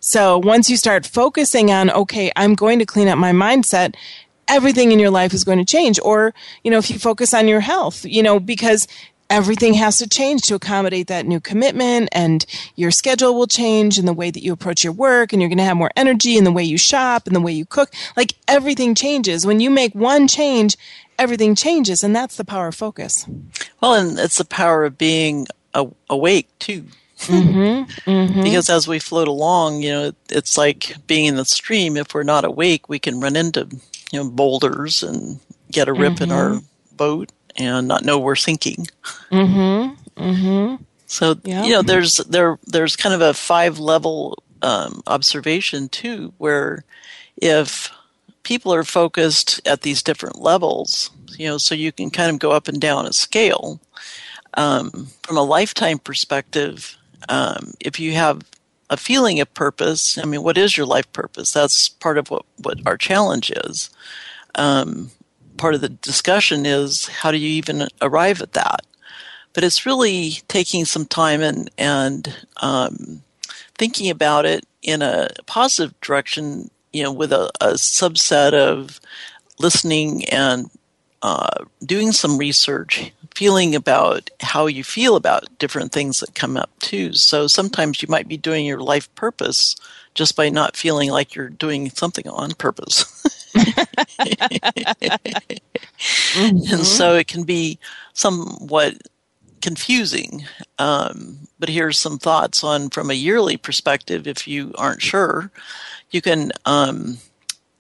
So 0.06 0.38
once 0.38 0.70
you 0.70 0.76
start 0.76 1.04
focusing 1.04 1.72
on, 1.72 1.90
okay, 1.90 2.30
I'm 2.36 2.54
going 2.54 2.78
to 2.78 2.86
clean 2.86 3.08
up 3.08 3.18
my 3.18 3.32
mindset, 3.32 3.96
everything 4.46 4.92
in 4.92 5.00
your 5.00 5.10
life 5.10 5.34
is 5.34 5.42
going 5.42 5.58
to 5.58 5.64
change. 5.64 5.98
Or, 6.00 6.32
you 6.62 6.70
know, 6.70 6.78
if 6.78 6.88
you 6.90 6.98
focus 7.00 7.34
on 7.34 7.48
your 7.48 7.58
health, 7.58 8.04
you 8.04 8.22
know, 8.22 8.38
because 8.38 8.86
everything 9.30 9.74
has 9.74 9.98
to 9.98 10.08
change 10.08 10.42
to 10.42 10.54
accommodate 10.54 11.08
that 11.08 11.26
new 11.26 11.40
commitment 11.40 12.08
and 12.12 12.46
your 12.76 12.92
schedule 12.92 13.34
will 13.34 13.48
change 13.48 13.98
and 13.98 14.06
the 14.06 14.12
way 14.12 14.30
that 14.30 14.44
you 14.44 14.52
approach 14.52 14.84
your 14.84 14.92
work 14.92 15.32
and 15.32 15.42
you're 15.42 15.48
going 15.48 15.58
to 15.58 15.64
have 15.64 15.76
more 15.76 15.90
energy 15.96 16.38
and 16.38 16.46
the 16.46 16.52
way 16.52 16.62
you 16.62 16.78
shop 16.78 17.26
and 17.26 17.34
the 17.34 17.40
way 17.40 17.50
you 17.50 17.66
cook. 17.66 17.92
Like 18.16 18.34
everything 18.46 18.94
changes. 18.94 19.44
When 19.44 19.58
you 19.58 19.70
make 19.70 19.92
one 19.92 20.28
change, 20.28 20.76
everything 21.18 21.56
changes 21.56 22.04
and 22.04 22.14
that's 22.14 22.36
the 22.36 22.44
power 22.44 22.68
of 22.68 22.76
focus. 22.76 23.26
Well, 23.82 23.94
and 23.94 24.16
it's 24.20 24.38
the 24.38 24.44
power 24.44 24.84
of 24.84 24.96
being 24.96 25.48
awake 26.08 26.48
too. 26.60 26.84
Mm-hmm, 27.18 28.10
mm-hmm. 28.10 28.42
Because 28.42 28.68
as 28.68 28.86
we 28.86 28.98
float 28.98 29.28
along, 29.28 29.82
you 29.82 29.90
know, 29.90 30.12
it's 30.30 30.58
like 30.58 30.96
being 31.06 31.24
in 31.24 31.36
the 31.36 31.44
stream. 31.44 31.96
If 31.96 32.14
we're 32.14 32.22
not 32.22 32.44
awake, 32.44 32.88
we 32.88 32.98
can 32.98 33.20
run 33.20 33.36
into, 33.36 33.68
you 34.12 34.22
know, 34.22 34.30
boulders 34.30 35.02
and 35.02 35.40
get 35.70 35.88
a 35.88 35.92
rip 35.92 36.14
mm-hmm. 36.14 36.24
in 36.24 36.32
our 36.32 36.50
mm-hmm. 36.50 36.96
boat 36.96 37.32
and 37.56 37.88
not 37.88 38.04
know 38.04 38.18
we're 38.18 38.36
sinking. 38.36 38.86
Mm-hmm, 39.30 40.22
mm-hmm. 40.22 40.82
So 41.06 41.36
yeah. 41.44 41.64
you 41.64 41.72
know, 41.72 41.82
there's 41.82 42.16
there 42.16 42.58
there's 42.66 42.96
kind 42.96 43.14
of 43.14 43.20
a 43.20 43.34
five 43.34 43.78
level 43.78 44.42
um, 44.62 45.02
observation 45.06 45.88
too, 45.88 46.32
where 46.38 46.84
if 47.36 47.92
people 48.42 48.72
are 48.74 48.84
focused 48.84 49.66
at 49.66 49.82
these 49.82 50.02
different 50.02 50.40
levels, 50.40 51.10
you 51.36 51.46
know, 51.46 51.58
so 51.58 51.74
you 51.74 51.92
can 51.92 52.10
kind 52.10 52.30
of 52.30 52.38
go 52.38 52.52
up 52.52 52.68
and 52.68 52.80
down 52.80 53.06
a 53.06 53.12
scale. 53.12 53.80
Um, 54.54 55.08
from 55.22 55.36
a 55.36 55.42
lifetime 55.42 55.98
perspective, 55.98 56.96
um, 57.28 57.72
if 57.80 57.98
you 57.98 58.12
have 58.12 58.42
a 58.88 58.96
feeling 58.96 59.40
of 59.40 59.52
purpose, 59.54 60.16
I 60.18 60.24
mean, 60.24 60.42
what 60.42 60.58
is 60.58 60.76
your 60.76 60.86
life 60.86 61.10
purpose? 61.12 61.52
That's 61.52 61.88
part 61.88 62.18
of 62.18 62.30
what, 62.30 62.44
what 62.62 62.78
our 62.86 62.96
challenge 62.96 63.50
is. 63.50 63.90
Um, 64.54 65.10
part 65.56 65.74
of 65.74 65.80
the 65.80 65.88
discussion 65.88 66.66
is 66.66 67.08
how 67.08 67.30
do 67.30 67.38
you 67.38 67.48
even 67.48 67.88
arrive 68.00 68.40
at 68.42 68.52
that? 68.52 68.86
But 69.52 69.64
it's 69.64 69.86
really 69.86 70.42
taking 70.48 70.84
some 70.84 71.06
time 71.06 71.40
and, 71.40 71.70
and 71.78 72.34
um, 72.58 73.22
thinking 73.74 74.10
about 74.10 74.44
it 74.44 74.64
in 74.82 75.02
a 75.02 75.30
positive 75.46 75.98
direction, 76.00 76.70
you 76.92 77.02
know, 77.02 77.12
with 77.12 77.32
a, 77.32 77.50
a 77.60 77.72
subset 77.72 78.52
of 78.52 79.00
listening 79.58 80.24
and 80.26 80.70
uh, 81.22 81.64
doing 81.84 82.12
some 82.12 82.38
research, 82.38 83.12
feeling 83.36 83.74
about 83.74 84.30
how 84.40 84.64
you 84.64 84.82
feel 84.82 85.14
about 85.14 85.58
different 85.58 85.92
things 85.92 86.20
that 86.20 86.34
come 86.34 86.56
up 86.56 86.70
too. 86.78 87.12
So 87.12 87.46
sometimes 87.46 88.00
you 88.00 88.08
might 88.08 88.28
be 88.28 88.38
doing 88.38 88.64
your 88.64 88.80
life 88.80 89.14
purpose 89.14 89.76
just 90.14 90.36
by 90.36 90.48
not 90.48 90.74
feeling 90.74 91.10
like 91.10 91.34
you're 91.34 91.50
doing 91.50 91.90
something 91.90 92.26
on 92.28 92.52
purpose. 92.52 93.04
mm-hmm. 93.54 94.34
And 96.74 96.86
so 96.86 97.16
it 97.16 97.26
can 97.26 97.44
be 97.44 97.78
somewhat 98.14 98.94
confusing. 99.60 100.46
Um, 100.78 101.40
but 101.58 101.68
here's 101.68 101.98
some 101.98 102.18
thoughts 102.18 102.64
on 102.64 102.88
from 102.88 103.10
a 103.10 103.14
yearly 103.14 103.58
perspective. 103.58 104.26
If 104.26 104.48
you 104.48 104.72
aren't 104.78 105.02
sure, 105.02 105.50
you 106.10 106.22
can 106.22 106.52
um, 106.64 107.18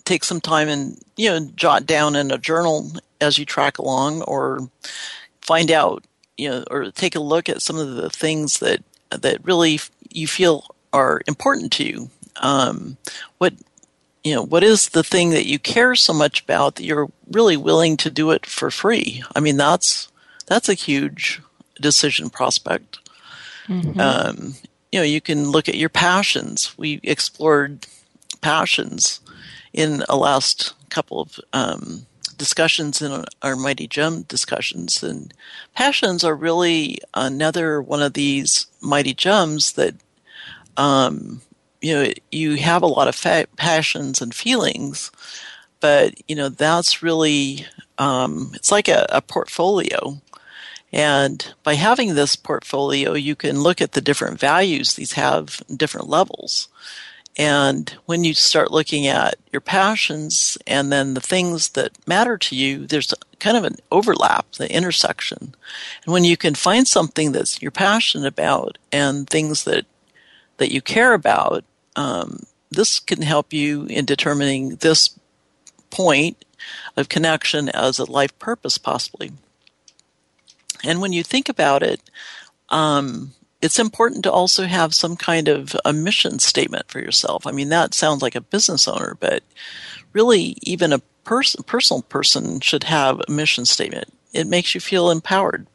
take 0.04 0.22
some 0.22 0.42
time 0.42 0.68
and 0.68 1.02
you 1.16 1.30
know 1.30 1.48
jot 1.56 1.86
down 1.86 2.14
in 2.14 2.30
a 2.30 2.36
journal 2.36 2.92
as 3.22 3.38
you 3.38 3.46
track 3.46 3.78
along 3.78 4.20
or 4.22 4.68
find 5.46 5.70
out 5.70 6.04
you 6.36 6.50
know 6.50 6.64
or 6.70 6.90
take 6.90 7.14
a 7.14 7.20
look 7.20 7.48
at 7.48 7.62
some 7.62 7.78
of 7.78 7.94
the 7.94 8.10
things 8.10 8.58
that 8.58 8.82
that 9.10 9.44
really 9.44 9.80
you 10.10 10.26
feel 10.26 10.66
are 10.92 11.22
important 11.26 11.72
to 11.72 11.84
you. 11.84 12.10
Um, 12.36 12.96
what 13.38 13.54
you 14.24 14.34
know 14.34 14.42
what 14.42 14.64
is 14.64 14.90
the 14.90 15.04
thing 15.04 15.30
that 15.30 15.46
you 15.46 15.58
care 15.58 15.94
so 15.94 16.12
much 16.12 16.42
about 16.42 16.76
that 16.76 16.84
you're 16.84 17.10
really 17.30 17.56
willing 17.56 17.96
to 17.98 18.10
do 18.10 18.30
it 18.30 18.44
for 18.44 18.70
free? 18.70 19.22
I 19.34 19.40
mean 19.40 19.56
that's 19.56 20.08
that's 20.46 20.68
a 20.68 20.74
huge 20.74 21.40
decision 21.80 22.30
prospect. 22.30 22.98
Mm-hmm. 23.68 23.98
um, 23.98 24.54
you 24.92 25.00
know 25.00 25.04
you 25.04 25.20
can 25.20 25.50
look 25.50 25.68
at 25.68 25.76
your 25.76 25.88
passions. 25.88 26.76
We 26.76 27.00
explored 27.02 27.86
passions 28.40 29.20
in 29.72 30.04
a 30.08 30.16
last 30.16 30.74
couple 30.88 31.20
of 31.20 31.40
um, 31.52 32.06
discussions 32.36 33.02
in 33.02 33.24
our 33.42 33.56
Mighty 33.56 33.86
Gem 33.86 34.22
discussions. 34.22 35.02
And 35.02 35.32
passions 35.74 36.24
are 36.24 36.34
really 36.34 36.98
another 37.14 37.80
one 37.80 38.02
of 38.02 38.12
these 38.12 38.66
Mighty 38.80 39.14
Gems 39.14 39.72
that, 39.72 39.94
um, 40.76 41.42
you 41.80 41.94
know, 41.94 42.12
you 42.30 42.56
have 42.56 42.82
a 42.82 42.86
lot 42.86 43.08
of 43.08 43.14
fa- 43.14 43.46
passions 43.56 44.20
and 44.20 44.34
feelings, 44.34 45.10
but, 45.80 46.14
you 46.28 46.34
know, 46.34 46.48
that's 46.48 47.02
really, 47.02 47.66
um, 47.98 48.52
it's 48.54 48.72
like 48.72 48.88
a, 48.88 49.06
a 49.10 49.20
portfolio. 49.20 50.20
And 50.92 51.52
by 51.62 51.74
having 51.74 52.14
this 52.14 52.36
portfolio, 52.36 53.14
you 53.14 53.34
can 53.34 53.60
look 53.60 53.80
at 53.80 53.92
the 53.92 54.00
different 54.00 54.40
values 54.40 54.94
these 54.94 55.12
have, 55.12 55.62
different 55.74 56.08
levels. 56.08 56.68
And 57.36 57.94
when 58.06 58.24
you 58.24 58.32
start 58.32 58.70
looking 58.70 59.06
at 59.06 59.36
your 59.52 59.60
passions 59.60 60.56
and 60.66 60.90
then 60.90 61.14
the 61.14 61.20
things 61.20 61.70
that 61.70 61.92
matter 62.06 62.38
to 62.38 62.56
you, 62.56 62.86
there's 62.86 63.12
kind 63.40 63.56
of 63.58 63.64
an 63.64 63.76
overlap, 63.92 64.52
the 64.52 64.72
intersection. 64.74 65.54
And 66.04 66.12
when 66.12 66.24
you 66.24 66.36
can 66.38 66.54
find 66.54 66.88
something 66.88 67.32
that 67.32 67.60
you're 67.60 67.70
passionate 67.70 68.26
about 68.26 68.78
and 68.90 69.28
things 69.28 69.64
that 69.64 69.84
that 70.56 70.72
you 70.72 70.80
care 70.80 71.12
about, 71.12 71.64
um, 71.96 72.44
this 72.70 72.98
can 72.98 73.20
help 73.20 73.52
you 73.52 73.84
in 73.84 74.06
determining 74.06 74.76
this 74.76 75.18
point 75.90 76.46
of 76.96 77.10
connection 77.10 77.68
as 77.68 77.98
a 77.98 78.10
life 78.10 78.36
purpose, 78.38 78.78
possibly. 78.78 79.32
And 80.82 81.02
when 81.02 81.12
you 81.12 81.22
think 81.22 81.50
about 81.50 81.82
it, 81.82 82.00
um, 82.70 83.32
it's 83.66 83.80
important 83.80 84.22
to 84.22 84.30
also 84.30 84.62
have 84.62 84.94
some 84.94 85.16
kind 85.16 85.48
of 85.48 85.74
a 85.84 85.92
mission 85.92 86.38
statement 86.38 86.88
for 86.88 87.00
yourself. 87.00 87.48
I 87.48 87.50
mean, 87.50 87.68
that 87.70 87.94
sounds 87.94 88.22
like 88.22 88.36
a 88.36 88.40
business 88.40 88.86
owner, 88.86 89.16
but 89.18 89.42
really, 90.12 90.56
even 90.62 90.92
a 90.92 91.00
person, 91.24 91.64
personal 91.64 92.02
person 92.02 92.60
should 92.60 92.84
have 92.84 93.20
a 93.20 93.30
mission 93.30 93.64
statement. 93.64 94.14
It 94.32 94.46
makes 94.46 94.72
you 94.72 94.80
feel 94.80 95.10
empowered. 95.10 95.66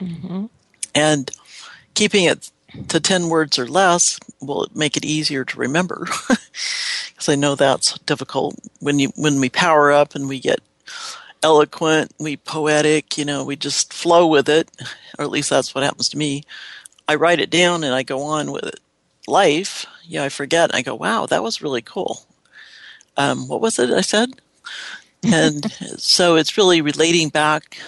Mm-hmm. 0.00 0.46
And 0.92 1.30
keeping 1.94 2.24
it 2.24 2.50
to 2.88 2.98
10 2.98 3.28
words 3.28 3.60
or 3.60 3.68
less 3.68 4.18
will 4.40 4.66
make 4.74 4.96
it 4.96 5.04
easier 5.04 5.44
to 5.44 5.58
remember. 5.58 6.08
Because 7.08 7.28
I 7.28 7.36
know 7.36 7.54
that's 7.54 7.96
difficult 8.00 8.58
when 8.80 8.98
you, 8.98 9.12
when 9.14 9.38
we 9.38 9.48
power 9.48 9.92
up 9.92 10.16
and 10.16 10.28
we 10.28 10.40
get 10.40 10.58
eloquent, 11.44 12.12
we 12.18 12.36
poetic, 12.36 13.16
you 13.16 13.24
know, 13.24 13.44
we 13.44 13.54
just 13.54 13.92
flow 13.92 14.26
with 14.26 14.48
it, 14.48 14.68
or 15.16 15.24
at 15.24 15.30
least 15.30 15.48
that's 15.48 15.76
what 15.76 15.84
happens 15.84 16.08
to 16.08 16.18
me. 16.18 16.42
I 17.08 17.14
write 17.16 17.40
it 17.40 17.50
down 17.50 17.84
and 17.84 17.94
I 17.94 18.02
go 18.02 18.22
on 18.22 18.52
with 18.52 18.64
it. 18.64 18.80
Life, 19.26 19.86
yeah, 20.06 20.24
I 20.24 20.28
forget. 20.28 20.74
I 20.74 20.82
go, 20.82 20.94
wow, 20.94 21.26
that 21.26 21.42
was 21.42 21.62
really 21.62 21.82
cool. 21.82 22.22
Um, 23.16 23.48
what 23.48 23.60
was 23.60 23.78
it 23.78 23.90
I 23.90 24.02
said? 24.02 24.30
And 25.22 25.70
so 25.96 26.36
it's 26.36 26.58
really 26.58 26.80
relating 26.80 27.30
back 27.30 27.78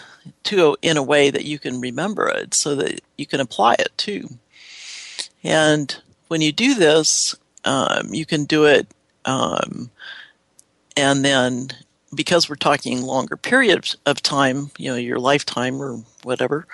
to 0.45 0.77
in 0.83 0.97
a 0.97 1.03
way 1.03 1.31
that 1.31 1.45
you 1.45 1.59
can 1.59 1.81
remember 1.81 2.29
it 2.29 2.55
so 2.55 2.75
that 2.77 3.01
you 3.17 3.27
can 3.27 3.41
apply 3.41 3.75
it 3.75 3.93
too. 3.97 4.29
And 5.45 5.95
when 6.29 6.41
you 6.41 6.53
do 6.53 6.75
this, 6.75 7.35
um, 7.65 8.13
you 8.13 8.27
can 8.27 8.45
do 8.45 8.65
it, 8.65 8.89
um, 9.25 9.91
and 10.97 11.25
then 11.25 11.69
because 12.15 12.49
we're 12.49 12.57
talking 12.57 13.03
longer 13.03 13.37
periods 13.37 13.97
of 14.07 14.23
time, 14.23 14.71
you 14.79 14.91
know, 14.91 14.97
your 14.97 15.19
lifetime 15.19 15.81
or 15.81 16.03
whatever, 16.23 16.67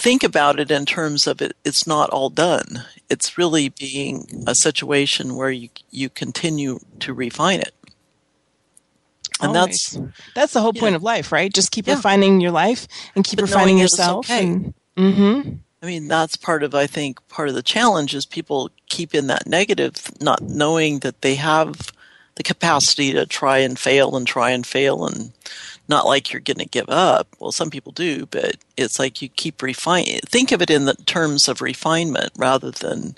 think 0.00 0.24
about 0.24 0.58
it 0.58 0.70
in 0.70 0.86
terms 0.86 1.26
of 1.26 1.42
it, 1.42 1.56
it's 1.64 1.86
not 1.86 2.10
all 2.10 2.30
done. 2.30 2.84
It's 3.08 3.36
really 3.36 3.68
being 3.68 4.44
a 4.46 4.54
situation 4.54 5.36
where 5.36 5.50
you 5.50 5.68
you 5.90 6.08
continue 6.08 6.80
to 7.00 7.12
refine 7.12 7.60
it. 7.60 7.74
And 9.40 9.56
Always. 9.56 9.92
that's 9.92 10.12
that's 10.34 10.52
the 10.54 10.60
whole 10.60 10.72
point 10.72 10.92
know, 10.92 10.96
of 10.96 11.02
life, 11.02 11.32
right? 11.32 11.52
Just 11.52 11.70
keep 11.70 11.86
yeah. 11.86 11.94
refining 11.94 12.40
your 12.40 12.50
life 12.50 12.88
and 13.14 13.24
keep 13.24 13.38
but 13.38 13.48
refining 13.48 13.78
yourself. 13.78 14.30
Okay. 14.30 14.46
And, 14.46 14.74
mm-hmm. 14.96 15.54
I 15.82 15.86
mean, 15.86 16.08
that's 16.08 16.36
part 16.36 16.62
of 16.62 16.74
I 16.74 16.86
think 16.86 17.26
part 17.28 17.48
of 17.48 17.54
the 17.54 17.62
challenge 17.62 18.14
is 18.14 18.26
people 18.26 18.70
keep 18.88 19.14
in 19.14 19.28
that 19.28 19.46
negative, 19.46 20.10
not 20.20 20.42
knowing 20.42 21.00
that 21.00 21.22
they 21.22 21.36
have 21.36 21.92
the 22.36 22.42
capacity 22.42 23.12
to 23.12 23.26
try 23.26 23.58
and 23.58 23.78
fail 23.78 24.16
and 24.16 24.26
try 24.26 24.50
and 24.50 24.66
fail 24.66 25.06
and 25.06 25.32
not 25.90 26.06
like 26.06 26.32
you're 26.32 26.40
going 26.40 26.58
to 26.58 26.64
give 26.64 26.88
up. 26.88 27.28
Well, 27.38 27.52
some 27.52 27.68
people 27.68 27.92
do, 27.92 28.24
but 28.26 28.56
it's 28.76 28.98
like 28.98 29.20
you 29.20 29.28
keep 29.28 29.60
refining. 29.60 30.20
Think 30.20 30.52
of 30.52 30.62
it 30.62 30.70
in 30.70 30.86
the 30.86 30.94
terms 30.94 31.48
of 31.48 31.60
refinement 31.60 32.30
rather 32.36 32.70
than 32.70 33.16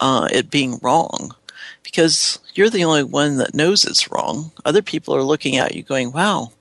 uh, 0.00 0.28
it 0.32 0.48
being 0.48 0.78
wrong, 0.80 1.34
because 1.82 2.38
you're 2.54 2.70
the 2.70 2.84
only 2.84 3.02
one 3.02 3.36
that 3.38 3.54
knows 3.54 3.84
it's 3.84 4.10
wrong. 4.10 4.52
Other 4.64 4.80
people 4.80 5.14
are 5.14 5.22
looking 5.22 5.56
at 5.56 5.74
you, 5.74 5.82
going, 5.82 6.12
"Wow, 6.12 6.52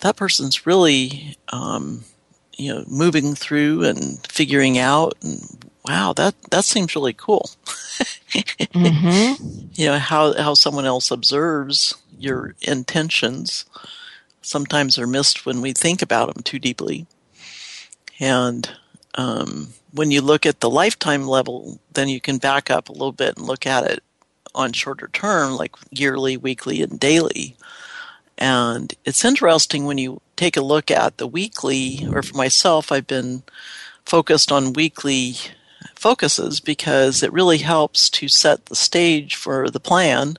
that 0.00 0.16
person's 0.16 0.66
really." 0.66 1.36
Um, 1.52 2.04
you 2.56 2.72
know, 2.72 2.84
moving 2.86 3.34
through 3.34 3.82
and 3.82 4.24
figuring 4.28 4.78
out, 4.78 5.14
and 5.24 5.42
wow, 5.88 6.12
that 6.12 6.36
that 6.52 6.64
seems 6.64 6.94
really 6.94 7.12
cool. 7.12 7.50
mm-hmm. 8.30 9.66
You 9.72 9.86
know 9.86 9.98
how 9.98 10.34
how 10.40 10.54
someone 10.54 10.84
else 10.84 11.10
observes 11.10 11.96
your 12.16 12.54
intentions 12.62 13.64
sometimes 14.44 14.98
are 14.98 15.06
missed 15.06 15.46
when 15.46 15.60
we 15.60 15.72
think 15.72 16.02
about 16.02 16.32
them 16.32 16.42
too 16.42 16.58
deeply. 16.58 17.06
And 18.20 18.68
um, 19.14 19.68
when 19.92 20.10
you 20.10 20.20
look 20.20 20.46
at 20.46 20.60
the 20.60 20.70
lifetime 20.70 21.26
level, 21.26 21.80
then 21.92 22.08
you 22.08 22.20
can 22.20 22.38
back 22.38 22.70
up 22.70 22.88
a 22.88 22.92
little 22.92 23.12
bit 23.12 23.36
and 23.36 23.46
look 23.46 23.66
at 23.66 23.84
it 23.84 24.02
on 24.54 24.72
shorter 24.72 25.08
term, 25.08 25.56
like 25.56 25.74
yearly, 25.90 26.36
weekly, 26.36 26.82
and 26.82 26.98
daily. 27.00 27.56
And 28.38 28.92
it's 29.04 29.24
interesting 29.24 29.84
when 29.84 29.98
you 29.98 30.20
take 30.36 30.56
a 30.56 30.62
look 30.62 30.90
at 30.90 31.18
the 31.18 31.26
weekly, 31.26 32.06
or 32.10 32.22
for 32.22 32.36
myself, 32.36 32.90
I've 32.90 33.06
been 33.06 33.42
focused 34.04 34.50
on 34.50 34.72
weekly 34.72 35.36
focuses 35.94 36.60
because 36.60 37.22
it 37.22 37.32
really 37.32 37.58
helps 37.58 38.10
to 38.10 38.28
set 38.28 38.66
the 38.66 38.76
stage 38.76 39.36
for 39.36 39.70
the 39.70 39.80
plan 39.80 40.36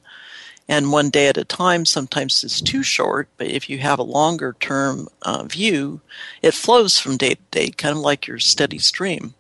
and 0.67 0.91
one 0.91 1.09
day 1.09 1.27
at 1.27 1.37
a 1.37 1.45
time 1.45 1.85
sometimes 1.85 2.43
is 2.43 2.61
too 2.61 2.83
short 2.83 3.27
but 3.37 3.47
if 3.47 3.69
you 3.69 3.77
have 3.77 3.99
a 3.99 4.03
longer 4.03 4.55
term 4.59 5.07
uh, 5.21 5.43
view 5.43 6.01
it 6.41 6.53
flows 6.53 6.99
from 6.99 7.17
day 7.17 7.35
to 7.35 7.41
day 7.51 7.69
kind 7.69 7.97
of 7.97 8.01
like 8.01 8.27
your 8.27 8.39
steady 8.39 8.79
stream. 8.79 9.33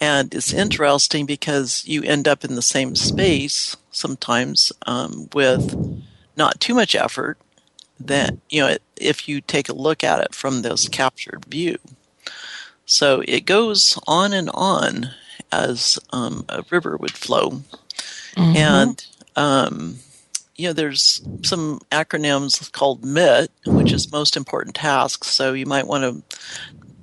And 0.00 0.32
it's 0.32 0.52
interesting 0.52 1.26
because 1.26 1.84
you 1.86 2.02
end 2.02 2.28
up 2.28 2.44
in 2.44 2.54
the 2.54 2.62
same 2.62 2.94
space 2.94 3.76
sometimes 3.90 4.72
um, 4.86 5.28
with 5.34 6.04
not 6.36 6.60
too 6.60 6.74
much 6.74 6.94
effort 6.94 7.36
that 7.98 8.36
you 8.48 8.60
know 8.60 8.76
if 8.96 9.28
you 9.28 9.40
take 9.40 9.68
a 9.68 9.74
look 9.74 10.04
at 10.04 10.20
it 10.20 10.34
from 10.34 10.62
this 10.62 10.88
captured 10.88 11.44
view. 11.46 11.78
So 12.86 13.22
it 13.26 13.44
goes 13.44 13.98
on 14.06 14.32
and 14.32 14.50
on 14.54 15.10
as 15.50 15.98
um, 16.10 16.44
a 16.48 16.64
river 16.70 16.96
would 16.96 17.12
flow. 17.12 17.62
Mm-hmm. 18.36 18.56
and 18.56 19.06
um, 19.34 19.98
you 20.58 20.66
know, 20.66 20.72
there's 20.72 21.22
some 21.44 21.80
acronyms 21.92 22.70
called 22.72 23.04
MIT, 23.04 23.52
which 23.66 23.92
is 23.92 24.10
most 24.10 24.36
important 24.36 24.74
tasks. 24.74 25.28
So 25.28 25.52
you 25.52 25.66
might 25.66 25.86
want 25.86 26.02
to 26.02 26.36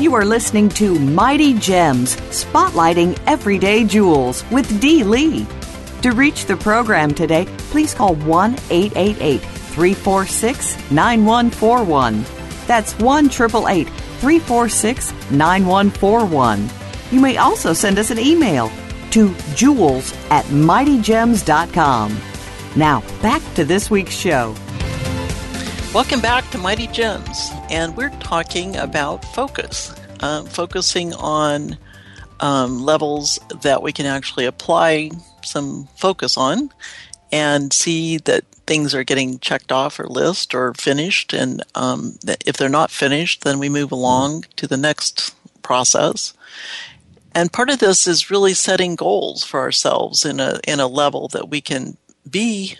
You 0.00 0.14
are 0.16 0.24
listening 0.24 0.70
to 0.70 0.98
Mighty 0.98 1.52
Gems, 1.58 2.16
spotlighting 2.16 3.16
everyday 3.26 3.84
jewels 3.84 4.42
with 4.50 4.80
Dee 4.80 5.04
Lee. 5.04 5.46
To 6.02 6.12
reach 6.12 6.46
the 6.46 6.56
program 6.56 7.12
today, 7.14 7.44
please 7.70 7.94
call 7.94 8.14
1 8.16 8.56
888 8.70 9.59
346 9.70 10.90
9141. 10.90 12.24
That's 12.66 12.98
1 12.98 13.26
888 13.26 13.88
346 13.88 15.12
9141. 15.30 16.68
You 17.10 17.20
may 17.20 17.36
also 17.36 17.72
send 17.72 17.98
us 17.98 18.10
an 18.10 18.18
email 18.18 18.70
to 19.10 19.34
jewels 19.54 20.12
at 20.30 20.44
mightygems.com. 20.46 22.20
Now, 22.76 23.00
back 23.20 23.42
to 23.54 23.64
this 23.64 23.90
week's 23.90 24.14
show. 24.14 24.54
Welcome 25.92 26.20
back 26.20 26.48
to 26.50 26.58
Mighty 26.58 26.86
Gems, 26.86 27.50
and 27.68 27.96
we're 27.96 28.16
talking 28.20 28.76
about 28.76 29.24
focus, 29.24 29.92
uh, 30.20 30.44
focusing 30.44 31.12
on 31.14 31.76
um, 32.38 32.80
levels 32.80 33.40
that 33.62 33.82
we 33.82 33.92
can 33.92 34.06
actually 34.06 34.46
apply 34.46 35.10
some 35.42 35.88
focus 35.96 36.36
on 36.36 36.70
and 37.32 37.72
see 37.72 38.18
that 38.18 38.44
things 38.70 38.94
are 38.94 39.02
getting 39.02 39.40
checked 39.40 39.72
off 39.72 39.98
or 39.98 40.06
list 40.06 40.54
or 40.54 40.72
finished. 40.74 41.32
And 41.32 41.60
um, 41.74 42.20
if 42.46 42.56
they're 42.56 42.68
not 42.68 42.92
finished, 42.92 43.42
then 43.42 43.58
we 43.58 43.68
move 43.68 43.90
along 43.90 44.44
to 44.54 44.68
the 44.68 44.76
next 44.76 45.34
process. 45.62 46.34
And 47.34 47.52
part 47.52 47.68
of 47.68 47.80
this 47.80 48.06
is 48.06 48.30
really 48.30 48.54
setting 48.54 48.94
goals 48.94 49.42
for 49.42 49.58
ourselves 49.58 50.24
in 50.24 50.38
a 50.38 50.60
in 50.68 50.78
a 50.78 50.86
level 50.86 51.26
that 51.28 51.48
we 51.48 51.60
can 51.60 51.96
be 52.30 52.76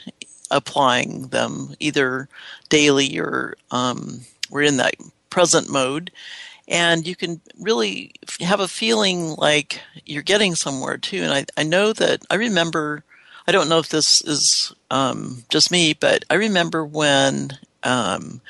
applying 0.49 1.27
them 1.31 1.75
either 1.81 2.29
daily 2.69 3.19
or 3.19 3.57
um, 3.73 4.21
we're 4.49 4.63
in 4.63 4.77
that 4.77 4.95
present 5.29 5.69
mode. 5.69 6.13
And 6.69 7.05
you 7.05 7.17
can 7.17 7.41
really 7.59 8.13
have 8.39 8.61
a 8.61 8.69
feeling 8.69 9.35
like 9.35 9.81
you're 10.07 10.23
getting 10.23 10.55
somewhere 10.55 10.99
too. 10.99 11.23
And 11.25 11.33
I, 11.33 11.47
I 11.57 11.65
know 11.65 11.93
that 11.95 12.23
I 12.31 12.37
remember, 12.37 13.03
I 13.51 13.53
don't 13.53 13.69
know 13.69 13.81
if 13.81 13.89
this 13.89 14.21
is 14.21 14.73
um, 14.93 15.43
just 15.49 15.73
me, 15.73 15.93
but 15.93 16.25
I 16.31 16.35
remember 16.35 16.85
when 16.85 17.59
um, 17.83 18.41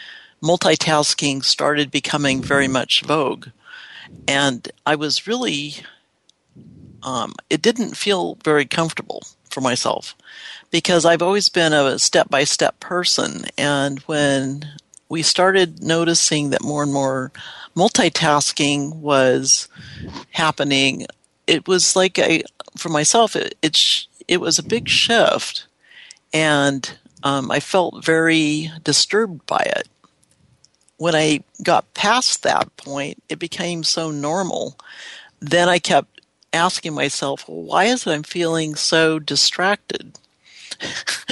multitasking 0.43 1.43
started 1.43 1.91
becoming 1.91 2.43
very 2.43 2.69
much 2.69 3.01
vogue. 3.05 3.49
And 4.29 4.71
I 4.85 4.97
was 4.97 5.27
really, 5.27 5.77
um, 7.03 7.35
it 7.49 7.63
didn't 7.63 7.97
feel 7.97 8.37
very 8.45 8.67
comfortable 8.67 9.23
for 9.49 9.63
myself 9.63 10.15
because 10.71 11.07
I've 11.07 11.23
always 11.23 11.49
been 11.49 11.73
a 11.73 11.99
step 11.99 12.29
by 12.29 12.45
step 12.45 12.79
person. 12.79 13.47
And 13.57 14.01
when 14.01 14.69
we 15.09 15.23
started 15.23 15.83
noticing 15.83 16.51
that 16.51 16.63
more 16.63 16.83
and 16.83 16.93
more 16.93 17.33
multitasking 17.75 18.97
was 18.97 19.67
happening, 20.33 21.07
it 21.47 21.67
was 21.67 21.97
like 21.97 22.19
a, 22.19 22.43
for 22.77 22.91
myself, 22.91 23.35
it, 23.35 23.55
it, 23.63 24.07
it 24.31 24.41
was 24.41 24.59
a 24.59 24.63
big 24.63 24.89
shift. 24.89 25.67
And 26.33 26.97
um, 27.25 27.51
I 27.51 27.59
felt 27.59 28.05
very 28.05 28.71
disturbed 28.85 29.45
by 29.45 29.59
it. 29.77 29.89
When 30.97 31.17
I 31.17 31.43
got 31.63 31.93
past 31.95 32.45
that 32.45 32.75
point, 32.77 33.23
it 33.29 33.41
became 33.41 33.83
so 33.83 34.11
normal. 34.13 34.79
Then 35.41 35.69
I 35.69 35.81
kept 35.81 36.21
asking 36.53 36.95
myself, 36.95 37.43
why 37.49 37.87
is 37.87 38.07
it 38.07 38.13
I'm 38.13 38.23
feeling 38.23 38.77
so 38.77 39.19
distracted? 39.19 40.17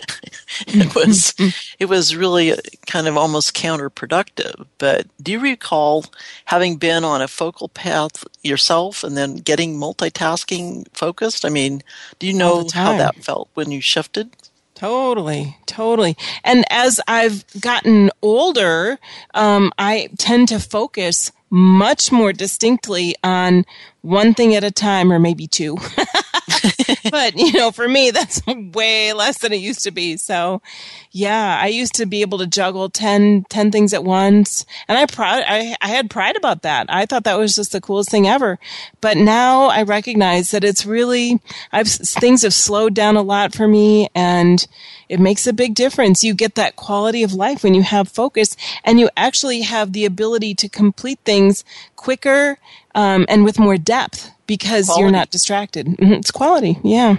it 0.67 0.95
was 0.95 1.35
it 1.79 1.87
was 1.87 2.17
really 2.17 2.55
kind 2.87 3.07
of 3.07 3.17
almost 3.17 3.55
counterproductive. 3.55 4.67
But 4.79 5.07
do 5.23 5.33
you 5.33 5.41
recall 5.41 6.07
having 6.47 6.77
been 6.77 7.05
on 7.05 7.23
a 7.23 7.29
focal 7.29 7.69
path 7.69 8.25
yourself 8.43 9.05
and 9.05 9.17
then 9.17 9.37
getting 9.37 9.79
multitasking 9.79 10.87
focused? 10.93 11.45
I 11.45 11.49
mean, 11.49 11.83
do 12.19 12.27
you 12.27 12.33
know 12.33 12.67
how 12.73 12.97
that 12.97 13.17
felt 13.17 13.49
when 13.55 13.71
you 13.71 13.81
shifted? 13.81 14.31
Totally, 14.75 15.57
totally. 15.67 16.17
And 16.45 16.65
as 16.71 17.01
I've 17.09 17.45
gotten 17.61 18.11
older, 18.23 18.99
um, 19.35 19.73
I 19.77 20.09
tend 20.19 20.49
to 20.49 20.61
focus 20.61 21.33
much 21.51 22.13
more 22.13 22.33
distinctly 22.33 23.17
on 23.25 23.65
one 24.03 24.35
thing 24.35 24.55
at 24.55 24.63
a 24.63 24.71
time 24.71 25.13
or 25.13 25.19
maybe 25.19 25.49
two. 25.49 25.79
but, 27.11 27.37
you 27.37 27.53
know, 27.53 27.71
for 27.71 27.89
me, 27.89 28.11
that's 28.11 28.43
way 28.73 29.13
less 29.13 29.39
than 29.39 29.53
it 29.53 29.61
used 29.61 29.83
to 29.85 29.91
be. 29.91 30.17
So, 30.17 30.63
yeah, 31.11 31.59
I 31.61 31.69
used 31.69 31.95
to 31.95 32.07
be 32.07 32.21
able 32.23 32.39
to 32.39 32.47
juggle 32.47 32.89
10, 32.89 33.45
10 33.49 33.71
things 33.71 33.93
at 33.93 34.05
once. 34.05 34.65
And 34.87 34.99
I, 34.99 35.07
proud, 35.07 35.45
I, 35.47 35.77
I 35.81 35.89
had 35.89 36.11
pride 36.11 36.37
about 36.37 36.63
that. 36.63 36.87
I 36.89 37.07
thought 37.07 37.25
that 37.25 37.39
was 37.39 37.55
just 37.55 37.73
the 37.73 37.81
coolest 37.81 38.11
thing 38.11 38.27
ever. 38.27 38.59
But 39.01 39.17
now 39.17 39.67
I 39.67 39.83
recognize 39.83 40.51
that 40.51 40.65
it's 40.65 40.87
really, 40.87 41.41
I've, 41.73 41.89
things 41.89 42.43
have 42.43 42.55
slowed 42.55 42.95
down 42.95 43.17
a 43.17 43.23
lot 43.23 43.55
for 43.55 43.69
me 43.69 44.09
and 44.15 44.67
it 45.09 45.21
makes 45.21 45.47
a 45.47 45.53
big 45.53 45.75
difference. 45.75 46.25
You 46.25 46.35
get 46.35 46.55
that 46.57 46.77
quality 46.77 47.23
of 47.23 47.33
life 47.33 47.65
when 47.65 47.75
you 47.75 47.83
have 47.83 48.09
focus 48.09 48.57
and 48.85 49.01
you 49.01 49.09
actually 49.17 49.63
have 49.63 49.93
the 49.93 50.05
ability 50.05 50.55
to 50.57 50.69
complete 50.69 51.19
things 51.25 51.65
quicker 51.97 52.59
um, 52.95 53.27
and 53.29 53.45
with 53.45 53.59
more 53.59 53.77
depth 53.77 54.31
because 54.49 54.87
quality. 54.87 55.03
you're 55.03 55.13
not 55.13 55.31
distracted. 55.31 55.87
Mm-hmm. 55.87 56.15
It's 56.15 56.33
quality, 56.33 56.81
yeah. 56.83 57.19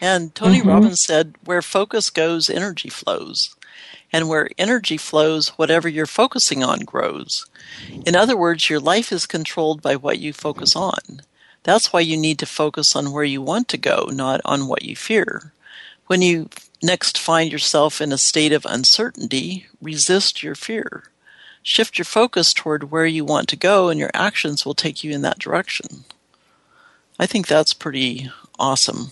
And 0.00 0.32
Tony 0.34 0.60
mm-hmm. 0.60 0.68
Robbins 0.68 1.00
said, 1.00 1.34
where 1.44 1.62
focus 1.62 2.10
goes, 2.10 2.48
energy 2.48 2.88
flows. 2.88 3.56
And 4.12 4.28
where 4.28 4.50
energy 4.56 4.96
flows, 4.96 5.48
whatever 5.58 5.88
you're 5.88 6.06
focusing 6.06 6.62
on 6.62 6.80
grows. 6.80 7.46
In 8.06 8.14
other 8.14 8.36
words, 8.36 8.70
your 8.70 8.78
life 8.78 9.10
is 9.10 9.26
controlled 9.26 9.82
by 9.82 9.96
what 9.96 10.20
you 10.20 10.32
focus 10.32 10.76
on. 10.76 11.22
That's 11.64 11.92
why 11.92 12.00
you 12.00 12.16
need 12.16 12.38
to 12.38 12.46
focus 12.46 12.94
on 12.94 13.10
where 13.10 13.24
you 13.24 13.42
want 13.42 13.66
to 13.68 13.76
go, 13.76 14.08
not 14.12 14.40
on 14.44 14.68
what 14.68 14.84
you 14.84 14.94
fear. 14.94 15.52
When 16.06 16.22
you 16.22 16.48
next 16.82 17.18
find 17.18 17.50
yourself 17.50 18.00
in 18.00 18.12
a 18.12 18.18
state 18.18 18.52
of 18.52 18.64
uncertainty, 18.64 19.66
resist 19.82 20.42
your 20.42 20.54
fear. 20.54 21.04
Shift 21.62 21.98
your 21.98 22.04
focus 22.04 22.52
toward 22.54 22.92
where 22.92 23.06
you 23.06 23.24
want 23.24 23.48
to 23.48 23.56
go, 23.56 23.88
and 23.88 23.98
your 23.98 24.12
actions 24.14 24.64
will 24.64 24.74
take 24.74 25.02
you 25.02 25.10
in 25.10 25.22
that 25.22 25.40
direction. 25.40 26.04
I 27.18 27.26
think 27.26 27.46
that's 27.46 27.72
pretty 27.74 28.30
awesome. 28.58 29.10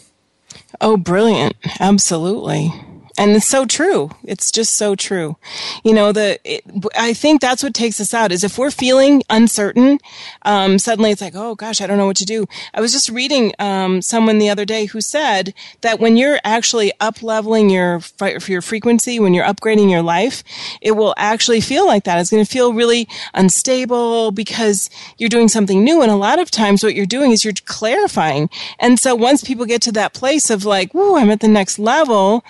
Oh, 0.81 0.97
brilliant. 0.97 1.57
Absolutely 1.81 2.73
and 3.19 3.31
it's 3.33 3.47
so 3.47 3.65
true. 3.65 4.11
It's 4.25 4.51
just 4.51 4.75
so 4.75 4.95
true. 4.95 5.37
You 5.85 5.95
know 5.95 6.13
the 6.13 6.39
it, 6.45 6.65
i 6.97 7.13
think 7.13 7.41
that's 7.41 7.63
what 7.63 7.75
takes 7.75 8.01
us 8.01 8.13
out 8.13 8.33
is 8.33 8.43
if 8.45 8.59
we're 8.59 8.71
feeling 8.71 9.23
uncertain 9.31 9.99
um, 10.43 10.79
suddenly 10.79 11.11
it's 11.11 11.21
like 11.21 11.35
oh 11.37 11.55
gosh 11.55 11.81
i 11.81 11.87
don't 11.87 11.99
know 11.99 12.07
what 12.07 12.17
to 12.17 12.25
do. 12.25 12.47
I 12.73 12.81
was 12.81 12.93
just 12.93 13.09
reading 13.09 13.53
um, 13.59 14.03
someone 14.03 14.39
the 14.39 14.51
other 14.51 14.65
day 14.65 14.87
who 14.87 15.01
said 15.01 15.55
that 15.83 16.01
when 16.01 16.17
you're 16.17 16.39
actually 16.45 16.93
up 17.01 17.23
leveling 17.23 17.71
your 17.71 18.01
your 18.47 18.63
frequency 18.63 19.21
when 19.21 19.35
you're 19.35 19.45
upgrading 19.45 19.91
your 19.91 20.03
life 20.03 20.43
it 20.81 20.93
will 20.93 21.15
actually 21.17 21.61
feel 21.61 21.87
like 21.87 22.05
that. 22.05 22.19
It's 22.19 22.31
going 22.31 22.45
to 22.45 22.51
feel 22.51 22.73
really 22.73 23.09
unstable 23.33 24.31
because 24.31 24.91
you're 25.19 25.29
doing 25.29 25.49
something 25.49 25.83
new. 25.85 26.03
And 26.03 26.11
a 26.11 26.17
lot 26.17 26.39
of 26.39 26.51
times 26.51 26.83
what 26.83 26.95
you're 26.95 27.07
doing 27.07 27.31
is 27.33 27.45
you're 27.45 27.55
clarifying. 27.65 28.51
And 28.79 28.99
so 28.99 29.15
once 29.15 29.45
people 29.45 29.67
get 29.67 29.83
to 29.83 29.93
that 29.93 30.15
place 30.15 30.51
of 30.51 30.65
like 30.65 30.93
whoa 30.93 31.17
i'm 31.17 31.31
at 31.31 31.41
the 31.41 31.49
next 31.49 31.79
level 31.79 32.45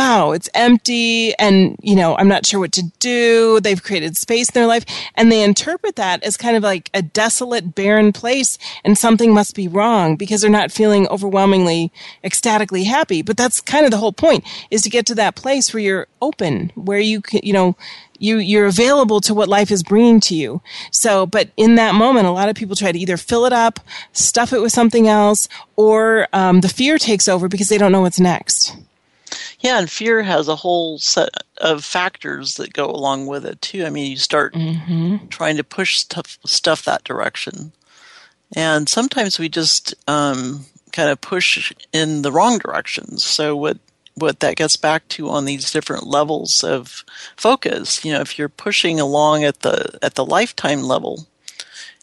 wow, 0.00 0.32
it's 0.32 0.48
empty 0.54 1.34
and, 1.34 1.76
you 1.82 1.94
know, 1.94 2.16
I'm 2.16 2.26
not 2.26 2.46
sure 2.46 2.58
what 2.58 2.72
to 2.72 2.84
do. 3.00 3.60
They've 3.60 3.82
created 3.82 4.16
space 4.16 4.48
in 4.48 4.54
their 4.54 4.66
life 4.66 4.86
and 5.14 5.30
they 5.30 5.42
interpret 5.42 5.96
that 5.96 6.22
as 6.22 6.38
kind 6.38 6.56
of 6.56 6.62
like 6.62 6.88
a 6.94 7.02
desolate, 7.02 7.74
barren 7.74 8.10
place 8.10 8.56
and 8.82 8.96
something 8.96 9.34
must 9.34 9.54
be 9.54 9.68
wrong 9.68 10.16
because 10.16 10.40
they're 10.40 10.50
not 10.50 10.72
feeling 10.72 11.06
overwhelmingly 11.08 11.92
ecstatically 12.24 12.84
happy. 12.84 13.20
But 13.20 13.36
that's 13.36 13.60
kind 13.60 13.84
of 13.84 13.90
the 13.90 13.98
whole 13.98 14.14
point 14.14 14.42
is 14.70 14.80
to 14.82 14.90
get 14.90 15.04
to 15.04 15.14
that 15.16 15.36
place 15.36 15.74
where 15.74 15.82
you're 15.82 16.06
open, 16.22 16.72
where 16.76 16.98
you 16.98 17.20
can, 17.20 17.40
you 17.42 17.52
know, 17.52 17.76
you 18.18 18.38
you're 18.38 18.66
available 18.66 19.20
to 19.20 19.34
what 19.34 19.48
life 19.48 19.70
is 19.70 19.82
bringing 19.82 20.20
to 20.20 20.34
you 20.34 20.60
so 20.90 21.24
but 21.24 21.48
in 21.56 21.76
that 21.76 21.94
moment 21.94 22.26
a 22.26 22.30
lot 22.30 22.50
of 22.50 22.54
people 22.54 22.76
try 22.76 22.92
to 22.92 22.98
either 22.98 23.16
fill 23.16 23.46
it 23.46 23.52
up 23.52 23.80
stuff 24.12 24.52
it 24.52 24.60
with 24.60 24.72
something 24.72 25.08
else 25.08 25.48
or 25.76 26.28
um, 26.34 26.60
the 26.60 26.68
fear 26.68 26.98
takes 26.98 27.28
over 27.28 27.48
because 27.48 27.70
they 27.70 27.78
don't 27.78 27.92
know 27.92 28.02
what's 28.02 28.20
next 28.20 28.76
yeah, 29.60 29.78
and 29.78 29.90
fear 29.90 30.22
has 30.22 30.48
a 30.48 30.56
whole 30.56 30.98
set 30.98 31.30
of 31.58 31.84
factors 31.84 32.54
that 32.54 32.72
go 32.72 32.86
along 32.86 33.26
with 33.26 33.44
it 33.44 33.60
too. 33.60 33.84
I 33.84 33.90
mean, 33.90 34.10
you 34.10 34.16
start 34.16 34.54
mm-hmm. 34.54 35.26
trying 35.28 35.56
to 35.58 35.64
push 35.64 35.98
stuff, 35.98 36.38
stuff 36.44 36.84
that 36.84 37.04
direction, 37.04 37.72
and 38.56 38.88
sometimes 38.88 39.38
we 39.38 39.48
just 39.48 39.94
um, 40.08 40.64
kind 40.92 41.10
of 41.10 41.20
push 41.20 41.72
in 41.92 42.22
the 42.22 42.32
wrong 42.32 42.58
directions. 42.58 43.22
So 43.22 43.54
what 43.54 43.78
what 44.14 44.40
that 44.40 44.56
gets 44.56 44.76
back 44.76 45.06
to 45.08 45.28
on 45.28 45.44
these 45.44 45.70
different 45.70 46.06
levels 46.06 46.62
of 46.64 47.04
focus, 47.36 48.04
you 48.04 48.12
know, 48.12 48.20
if 48.20 48.38
you're 48.38 48.48
pushing 48.48 49.00
along 49.00 49.44
at 49.44 49.60
the 49.60 49.98
at 50.02 50.14
the 50.14 50.24
lifetime 50.24 50.82
level, 50.82 51.26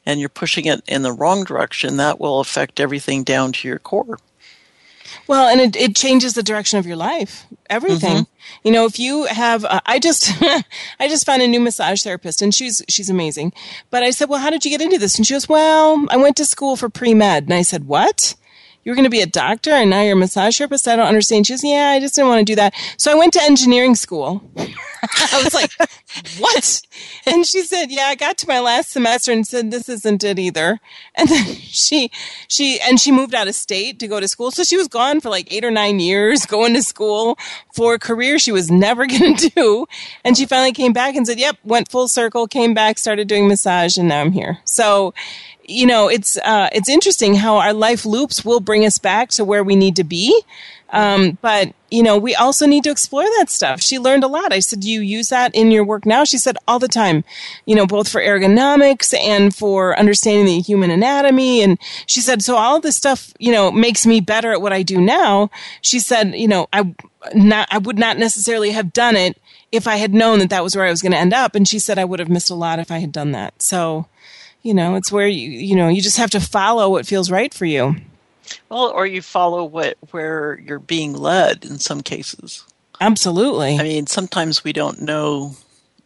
and 0.06 0.20
you're 0.20 0.30
pushing 0.30 0.66
it 0.66 0.82
in 0.88 1.02
the 1.02 1.12
wrong 1.12 1.44
direction, 1.44 1.98
that 1.98 2.20
will 2.20 2.40
affect 2.40 2.80
everything 2.80 3.24
down 3.24 3.52
to 3.52 3.68
your 3.68 3.80
core. 3.80 4.20
Well, 5.28 5.48
and 5.48 5.60
it, 5.62 5.76
it 5.76 5.96
changes 5.96 6.34
the 6.34 6.44
direction 6.44 6.80
of 6.80 6.86
your 6.86 6.96
life, 6.96 7.46
everything. 7.70 8.18
Mm-hmm. 8.18 8.58
You 8.64 8.72
know, 8.72 8.86
if 8.86 9.00
you 9.00 9.26
have, 9.26 9.66
uh, 9.66 9.82
I 9.86 10.00
just, 10.00 10.32
I 11.00 11.08
just 11.08 11.26
found 11.26 11.42
a 11.42 11.48
new 11.48 11.60
massage 11.60 12.04
therapist 12.04 12.42
and 12.42 12.54
she's, 12.54 12.82
she's 12.88 13.10
amazing. 13.10 13.54
But 13.90 14.04
I 14.04 14.12
said, 14.12 14.30
well, 14.30 14.40
how 14.40 14.50
did 14.50 14.66
you 14.66 14.72
get 14.72 14.82
into 14.82 14.98
this? 14.98 15.18
And 15.18 15.26
she 15.26 15.34
goes, 15.34 15.50
well, 15.50 16.06
I 16.10 16.18
went 16.18 16.38
to 16.38 16.46
school 16.46 16.76
for 16.76 16.90
pre-med. 16.90 17.44
And 17.44 17.54
I 17.54 17.62
said, 17.62 17.88
what? 17.88 18.36
You 18.88 18.92
were 18.92 18.96
going 18.96 19.04
to 19.04 19.10
be 19.10 19.20
a 19.20 19.28
doctor 19.28 19.72
and 19.72 19.90
now 19.90 20.02
you're 20.02 20.14
a 20.14 20.16
massage 20.16 20.58
therapist? 20.58 20.88
I 20.88 20.96
don't 20.96 21.08
understand. 21.08 21.46
She 21.46 21.52
says, 21.52 21.64
yeah, 21.66 21.90
I 21.90 22.00
just 22.00 22.16
didn't 22.16 22.30
want 22.30 22.40
to 22.40 22.46
do 22.46 22.56
that. 22.56 22.74
So 22.96 23.12
I 23.12 23.16
went 23.16 23.34
to 23.34 23.44
engineering 23.44 23.96
school. 23.96 24.42
I 24.58 25.42
was 25.44 25.54
like, 25.54 25.74
what? 26.40 26.82
And 27.26 27.46
she 27.46 27.64
said, 27.64 27.92
yeah, 27.92 28.06
I 28.06 28.16
got 28.16 28.38
to 28.38 28.48
my 28.48 28.62
last 28.62 28.92
semester 28.92 29.34
and 29.34 29.46
said, 29.46 29.72
this 29.72 29.90
isn't 29.90 30.24
it 30.24 30.40
either. 30.40 30.80
And 31.16 31.28
then 31.28 31.46
she, 31.56 32.10
she, 32.48 32.80
and 32.80 32.98
she 32.98 33.12
moved 33.12 33.36
out 33.36 33.50
of 33.50 33.56
state 33.56 34.00
to 34.00 34.08
go 34.08 34.22
to 34.22 34.28
school. 34.30 34.52
So 34.52 34.64
she 34.64 34.78
was 34.78 34.88
gone 34.88 35.20
for 35.20 35.30
like 35.30 35.52
eight 35.52 35.66
or 35.66 35.72
nine 35.72 36.00
years 36.00 36.46
going 36.46 36.74
to 36.74 36.82
school 36.82 37.38
for 37.74 37.96
a 37.96 38.00
career 38.00 38.40
she 38.40 38.54
was 38.54 38.72
never 38.72 39.06
going 39.06 39.36
to 39.36 39.50
do. 39.50 39.86
And 40.24 40.38
she 40.38 40.46
finally 40.46 40.72
came 40.72 40.94
back 40.94 41.14
and 41.16 41.28
said, 41.28 41.40
yep, 41.40 41.58
went 41.66 41.92
full 41.92 42.08
circle, 42.08 42.48
came 42.48 42.74
back, 42.74 43.00
started 43.00 43.28
doing 43.28 43.50
massage, 43.50 43.98
and 43.98 44.08
now 44.08 44.22
I'm 44.22 44.32
here. 44.32 44.60
So, 44.64 45.14
you 45.68 45.86
know, 45.86 46.08
it's, 46.08 46.38
uh, 46.38 46.70
it's 46.72 46.90
interesting 46.90 47.36
how 47.36 47.58
our 47.58 47.74
life 47.74 48.06
loops 48.06 48.44
will 48.44 48.60
bring 48.60 48.86
us 48.86 48.98
back 48.98 49.30
to 49.32 49.46
where 49.46 49.64
we 49.64 49.76
need 49.76 49.96
to 49.98 50.04
be. 50.04 50.42
Um, 50.90 51.38
but 51.42 51.74
you 51.90 52.04
know, 52.04 52.18
we 52.18 52.36
also 52.36 52.66
need 52.66 52.84
to 52.84 52.92
explore 52.92 53.24
that 53.24 53.50
stuff. 53.50 53.82
She 53.82 54.00
learned 54.00 54.24
a 54.24 54.28
lot. 54.28 54.54
I 54.54 54.60
said, 54.60 54.82
"Do 54.82 54.90
you 54.90 55.02
use 55.02 55.30
that 55.30 55.54
in 55.56 55.72
your 55.72 55.84
work 55.84 56.06
now?" 56.06 56.24
She 56.24 56.38
said, 56.38 56.58
"All 56.68 56.80
the 56.80 56.88
time." 56.88 57.24
You 57.66 57.76
know, 57.76 57.86
both 57.86 58.10
for 58.10 58.22
ergonomics 58.22 59.18
and 59.18 59.54
for 59.56 59.98
understanding 59.98 60.46
the 60.46 60.62
human 60.62 60.92
anatomy. 60.92 61.62
And 61.62 61.78
she 62.06 62.22
said, 62.22 62.42
"So 62.42 62.56
all 62.56 62.80
this 62.80 62.96
stuff, 62.96 63.34
you 63.40 63.52
know, 63.52 63.72
makes 63.72 64.06
me 64.06 64.20
better 64.20 64.52
at 64.52 64.62
what 64.62 64.74
I 64.74 64.82
do 64.82 65.00
now." 65.00 65.50
She 65.82 66.00
said, 66.00 66.36
"You 66.36 66.48
know, 66.48 66.68
I 66.72 66.94
not 67.34 67.68
I 67.72 67.78
would 67.78 68.00
not 68.00 68.18
necessarily 68.18 68.72
have 68.72 68.94
done 68.94 69.16
it 69.16 69.38
if 69.72 69.88
I 69.88 69.98
had 69.98 70.14
known 70.14 70.40
that 70.40 70.50
that 70.50 70.64
was 70.64 70.76
where 70.76 70.86
I 70.86 70.90
was 70.92 71.02
going 71.02 71.14
to 71.14 71.18
end 71.18 71.34
up." 71.34 71.56
And 71.56 71.68
she 71.68 71.80
said, 71.80 72.00
"I 72.00 72.06
would 72.06 72.20
have 72.20 72.30
missed 72.30 72.50
a 72.50 72.56
lot 72.56 72.80
if 72.80 72.92
I 72.92 73.00
had 73.00 73.12
done 73.12 73.32
that." 73.34 73.62
So, 73.62 74.08
you 74.62 74.74
know, 74.74 74.96
it's 74.96 75.12
where 75.12 75.28
you 75.28 75.50
you 75.50 75.76
know 75.76 75.88
you 75.88 76.02
just 76.02 76.18
have 76.18 76.32
to 76.32 76.40
follow 76.40 76.90
what 76.90 77.06
feels 77.06 77.32
right 77.32 77.54
for 77.54 77.66
you. 77.66 77.96
Well, 78.70 78.88
or 78.88 79.06
you 79.06 79.22
follow 79.22 79.64
what 79.64 79.98
where 80.12 80.60
you're 80.60 80.80
being 80.80 81.14
led 81.14 81.66
in 81.66 81.80
some 81.80 82.02
cases. 82.02 82.64
Absolutely. 83.00 83.78
I 83.78 83.84
mean, 83.84 84.08
sometimes 84.08 84.64
we 84.64 84.74
don't 84.74 85.02
know 85.02 85.56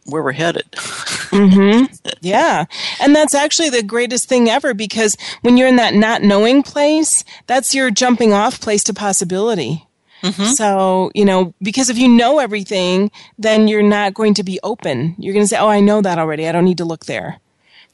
where 0.04 0.22
we're 0.22 0.32
headed. 0.32 0.70
mm-hmm. 0.72 1.92
Yeah. 2.20 2.64
And 3.00 3.14
that's 3.14 3.34
actually 3.34 3.70
the 3.70 3.82
greatest 3.82 4.28
thing 4.28 4.48
ever 4.48 4.74
because 4.74 5.16
when 5.42 5.56
you're 5.56 5.68
in 5.68 5.76
that 5.76 5.94
not 5.94 6.22
knowing 6.22 6.62
place, 6.62 7.24
that's 7.46 7.74
your 7.74 7.90
jumping 7.90 8.32
off 8.32 8.60
place 8.60 8.84
to 8.84 8.94
possibility. 8.94 9.86
Mm-hmm. 10.22 10.52
So, 10.52 11.10
you 11.14 11.24
know, 11.24 11.52
because 11.62 11.90
if 11.90 11.98
you 11.98 12.08
know 12.08 12.38
everything, 12.38 13.10
then 13.38 13.68
you're 13.68 13.82
not 13.82 14.14
going 14.14 14.34
to 14.34 14.44
be 14.44 14.60
open. 14.62 15.16
You're 15.18 15.34
going 15.34 15.44
to 15.44 15.48
say, 15.48 15.58
oh, 15.58 15.68
I 15.68 15.80
know 15.80 16.00
that 16.00 16.18
already. 16.18 16.48
I 16.48 16.52
don't 16.52 16.64
need 16.64 16.78
to 16.78 16.84
look 16.84 17.06
there. 17.06 17.40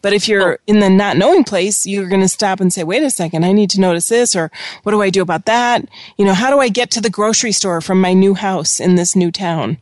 But 0.00 0.12
if 0.12 0.28
you're 0.28 0.54
oh. 0.54 0.56
in 0.66 0.80
the 0.80 0.90
not 0.90 1.16
knowing 1.16 1.44
place, 1.44 1.86
you're 1.86 2.08
going 2.08 2.20
to 2.20 2.28
stop 2.28 2.60
and 2.60 2.72
say, 2.72 2.84
wait 2.84 3.02
a 3.02 3.10
second, 3.10 3.44
I 3.44 3.52
need 3.52 3.70
to 3.70 3.80
notice 3.80 4.08
this, 4.08 4.36
or 4.36 4.50
what 4.82 4.92
do 4.92 5.02
I 5.02 5.10
do 5.10 5.22
about 5.22 5.46
that? 5.46 5.88
You 6.16 6.24
know, 6.24 6.34
how 6.34 6.50
do 6.50 6.60
I 6.60 6.68
get 6.68 6.90
to 6.92 7.00
the 7.00 7.10
grocery 7.10 7.52
store 7.52 7.80
from 7.80 8.00
my 8.00 8.12
new 8.12 8.34
house 8.34 8.80
in 8.80 8.94
this 8.94 9.16
new 9.16 9.30
town? 9.30 9.78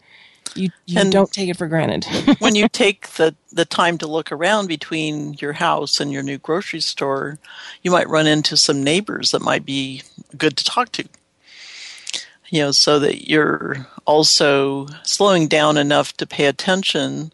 You, 0.55 0.71
you 0.87 0.99
and 0.99 1.13
don't 1.13 1.31
take 1.31 1.51
it 1.51 1.57
for 1.57 1.67
granted. 1.67 2.07
when 2.39 2.55
you 2.55 2.69
take 2.69 3.09
the, 3.11 3.35
the 3.53 3.67
time 3.67 3.99
to 3.99 4.07
look 4.07 4.33
around 4.33 4.69
between 4.69 5.35
your 5.35 5.53
house 5.53 6.01
and 6.01 6.11
your 6.11 6.23
new 6.23 6.39
grocery 6.39 6.81
store, 6.81 7.39
you 7.83 7.91
might 7.91 8.09
run 8.09 8.27
into 8.27 8.57
some 8.57 8.83
neighbors 8.83 9.33
that 9.33 9.43
might 9.43 9.67
be 9.67 10.03
good 10.37 10.57
to 10.57 10.65
talk 10.65 10.93
to. 10.93 11.05
You 12.49 12.63
know, 12.63 12.71
so 12.71 12.99
that 13.01 13.29
you're 13.29 13.87
also 14.07 14.87
slowing 15.03 15.49
down 15.49 15.77
enough 15.77 16.17
to 16.17 16.27
pay 16.27 16.47
attention 16.47 17.33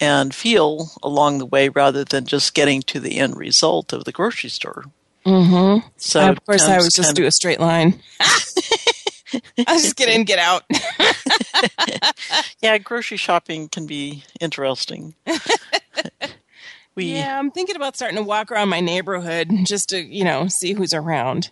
and 0.00 0.34
feel 0.34 0.90
along 1.02 1.38
the 1.38 1.46
way 1.46 1.68
rather 1.68 2.04
than 2.04 2.24
just 2.24 2.54
getting 2.54 2.82
to 2.82 2.98
the 2.98 3.18
end 3.18 3.36
result 3.36 3.92
of 3.92 4.04
the 4.04 4.12
grocery 4.12 4.50
store. 4.50 4.84
Mm-hmm. 5.26 5.86
So 5.96 6.30
of 6.30 6.44
course, 6.46 6.62
I 6.62 6.78
would 6.78 6.90
just 6.94 7.14
do 7.14 7.26
a 7.26 7.30
straight 7.30 7.60
line. 7.60 8.00
I 8.20 9.78
just 9.78 9.96
get 9.96 10.08
in, 10.08 10.24
get 10.24 10.38
out. 10.38 10.64
yeah, 12.62 12.78
grocery 12.78 13.18
shopping 13.18 13.68
can 13.68 13.86
be 13.86 14.24
interesting. 14.40 15.14
we 16.94 17.12
yeah, 17.14 17.38
I'm 17.38 17.50
thinking 17.50 17.76
about 17.76 17.96
starting 17.96 18.16
to 18.16 18.24
walk 18.24 18.50
around 18.50 18.70
my 18.70 18.80
neighborhood 18.80 19.50
just 19.64 19.90
to 19.90 20.00
you 20.00 20.24
know 20.24 20.48
see 20.48 20.72
who's 20.72 20.94
around. 20.94 21.50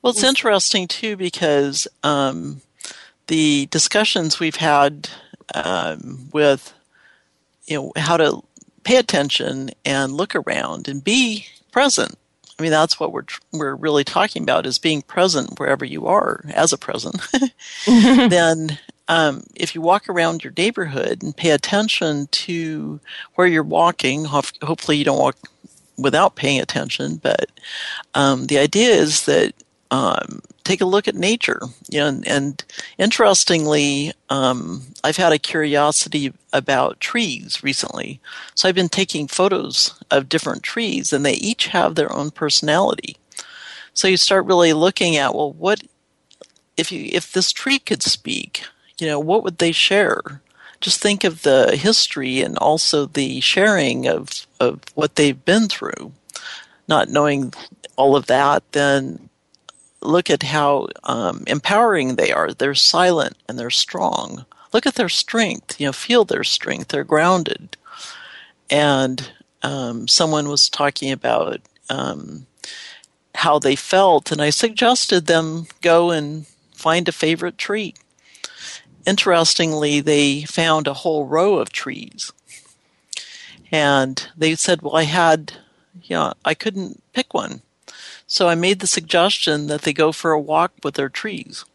Well, 0.00 0.12
it's 0.12 0.22
interesting 0.22 0.88
too 0.88 1.16
because 1.16 1.86
um, 2.02 2.62
the 3.26 3.66
discussions 3.66 4.40
we've 4.40 4.56
had 4.56 5.08
um, 5.54 6.28
with 6.32 6.72
you 7.72 7.78
know 7.78 7.92
how 7.96 8.16
to 8.16 8.42
pay 8.84 8.96
attention 8.96 9.70
and 9.84 10.12
look 10.12 10.34
around 10.34 10.88
and 10.88 11.02
be 11.02 11.46
present. 11.70 12.16
I 12.58 12.62
mean, 12.62 12.70
that's 12.70 13.00
what 13.00 13.12
we're 13.12 13.24
we're 13.52 13.74
really 13.74 14.04
talking 14.04 14.42
about 14.42 14.66
is 14.66 14.78
being 14.78 15.02
present 15.02 15.58
wherever 15.58 15.84
you 15.84 16.06
are 16.06 16.44
as 16.52 16.72
a 16.72 16.78
present. 16.78 17.20
then, 17.86 18.78
um, 19.08 19.44
if 19.54 19.74
you 19.74 19.80
walk 19.80 20.08
around 20.08 20.44
your 20.44 20.52
neighborhood 20.56 21.22
and 21.22 21.36
pay 21.36 21.50
attention 21.50 22.28
to 22.28 23.00
where 23.34 23.46
you're 23.46 23.62
walking, 23.62 24.26
hopefully 24.26 24.98
you 24.98 25.04
don't 25.04 25.18
walk 25.18 25.36
without 25.96 26.36
paying 26.36 26.60
attention. 26.60 27.16
But 27.16 27.50
um, 28.14 28.46
the 28.46 28.58
idea 28.58 28.90
is 28.90 29.24
that 29.24 29.54
um, 29.92 30.40
take 30.64 30.80
a 30.80 30.86
look 30.86 31.06
at 31.06 31.14
nature. 31.14 31.60
You 31.88 32.00
know, 32.00 32.08
and, 32.08 32.26
and 32.26 32.64
interestingly, 32.98 34.12
um, 34.30 34.82
I've 35.04 35.18
had 35.18 35.32
a 35.32 35.38
curiosity 35.38 36.32
about 36.52 36.98
trees 36.98 37.62
recently. 37.62 38.18
So 38.54 38.68
I've 38.68 38.74
been 38.74 38.88
taking 38.88 39.28
photos 39.28 40.02
of 40.10 40.30
different 40.30 40.62
trees, 40.62 41.12
and 41.12 41.24
they 41.24 41.34
each 41.34 41.68
have 41.68 41.94
their 41.94 42.10
own 42.10 42.30
personality. 42.30 43.16
So 43.92 44.08
you 44.08 44.16
start 44.16 44.46
really 44.46 44.72
looking 44.72 45.16
at 45.16 45.34
well, 45.34 45.52
what 45.52 45.82
if 46.78 46.90
you 46.90 47.10
if 47.12 47.30
this 47.30 47.52
tree 47.52 47.78
could 47.78 48.02
speak? 48.02 48.64
You 48.98 49.06
know, 49.06 49.20
what 49.20 49.44
would 49.44 49.58
they 49.58 49.72
share? 49.72 50.40
Just 50.80 51.00
think 51.00 51.22
of 51.22 51.42
the 51.42 51.76
history 51.76 52.40
and 52.40 52.56
also 52.56 53.04
the 53.04 53.40
sharing 53.40 54.08
of 54.08 54.46
of 54.58 54.80
what 54.94 55.16
they've 55.16 55.44
been 55.44 55.68
through. 55.68 56.12
Not 56.88 57.10
knowing 57.10 57.52
all 57.96 58.16
of 58.16 58.26
that, 58.26 58.62
then 58.72 59.28
look 60.02 60.30
at 60.30 60.42
how 60.42 60.88
um, 61.04 61.44
empowering 61.46 62.16
they 62.16 62.32
are. 62.32 62.52
They're 62.52 62.74
silent 62.74 63.36
and 63.48 63.58
they're 63.58 63.70
strong. 63.70 64.44
Look 64.72 64.86
at 64.86 64.94
their 64.94 65.08
strength. 65.08 65.80
You 65.80 65.86
know, 65.86 65.92
feel 65.92 66.24
their 66.24 66.44
strength. 66.44 66.88
They're 66.88 67.04
grounded. 67.04 67.76
And 68.70 69.32
um, 69.62 70.08
someone 70.08 70.48
was 70.48 70.68
talking 70.68 71.12
about 71.12 71.60
um, 71.90 72.46
how 73.34 73.58
they 73.58 73.76
felt, 73.76 74.32
and 74.32 74.40
I 74.40 74.50
suggested 74.50 75.26
them 75.26 75.66
go 75.80 76.10
and 76.10 76.46
find 76.74 77.08
a 77.08 77.12
favorite 77.12 77.58
tree. 77.58 77.94
Interestingly, 79.06 80.00
they 80.00 80.42
found 80.42 80.86
a 80.86 80.94
whole 80.94 81.26
row 81.26 81.56
of 81.56 81.72
trees. 81.72 82.32
And 83.70 84.28
they 84.36 84.54
said, 84.54 84.82
Well, 84.82 84.96
I 84.96 85.04
had, 85.04 85.54
yeah, 86.02 86.02
you 86.02 86.16
know, 86.16 86.34
I 86.44 86.54
couldn't 86.54 87.02
pick 87.12 87.34
one. 87.34 87.62
So 88.32 88.48
I 88.48 88.54
made 88.54 88.80
the 88.80 88.86
suggestion 88.86 89.66
that 89.66 89.82
they 89.82 89.92
go 89.92 90.10
for 90.10 90.32
a 90.32 90.40
walk 90.40 90.72
with 90.82 90.94
their 90.94 91.10
trees. 91.10 91.66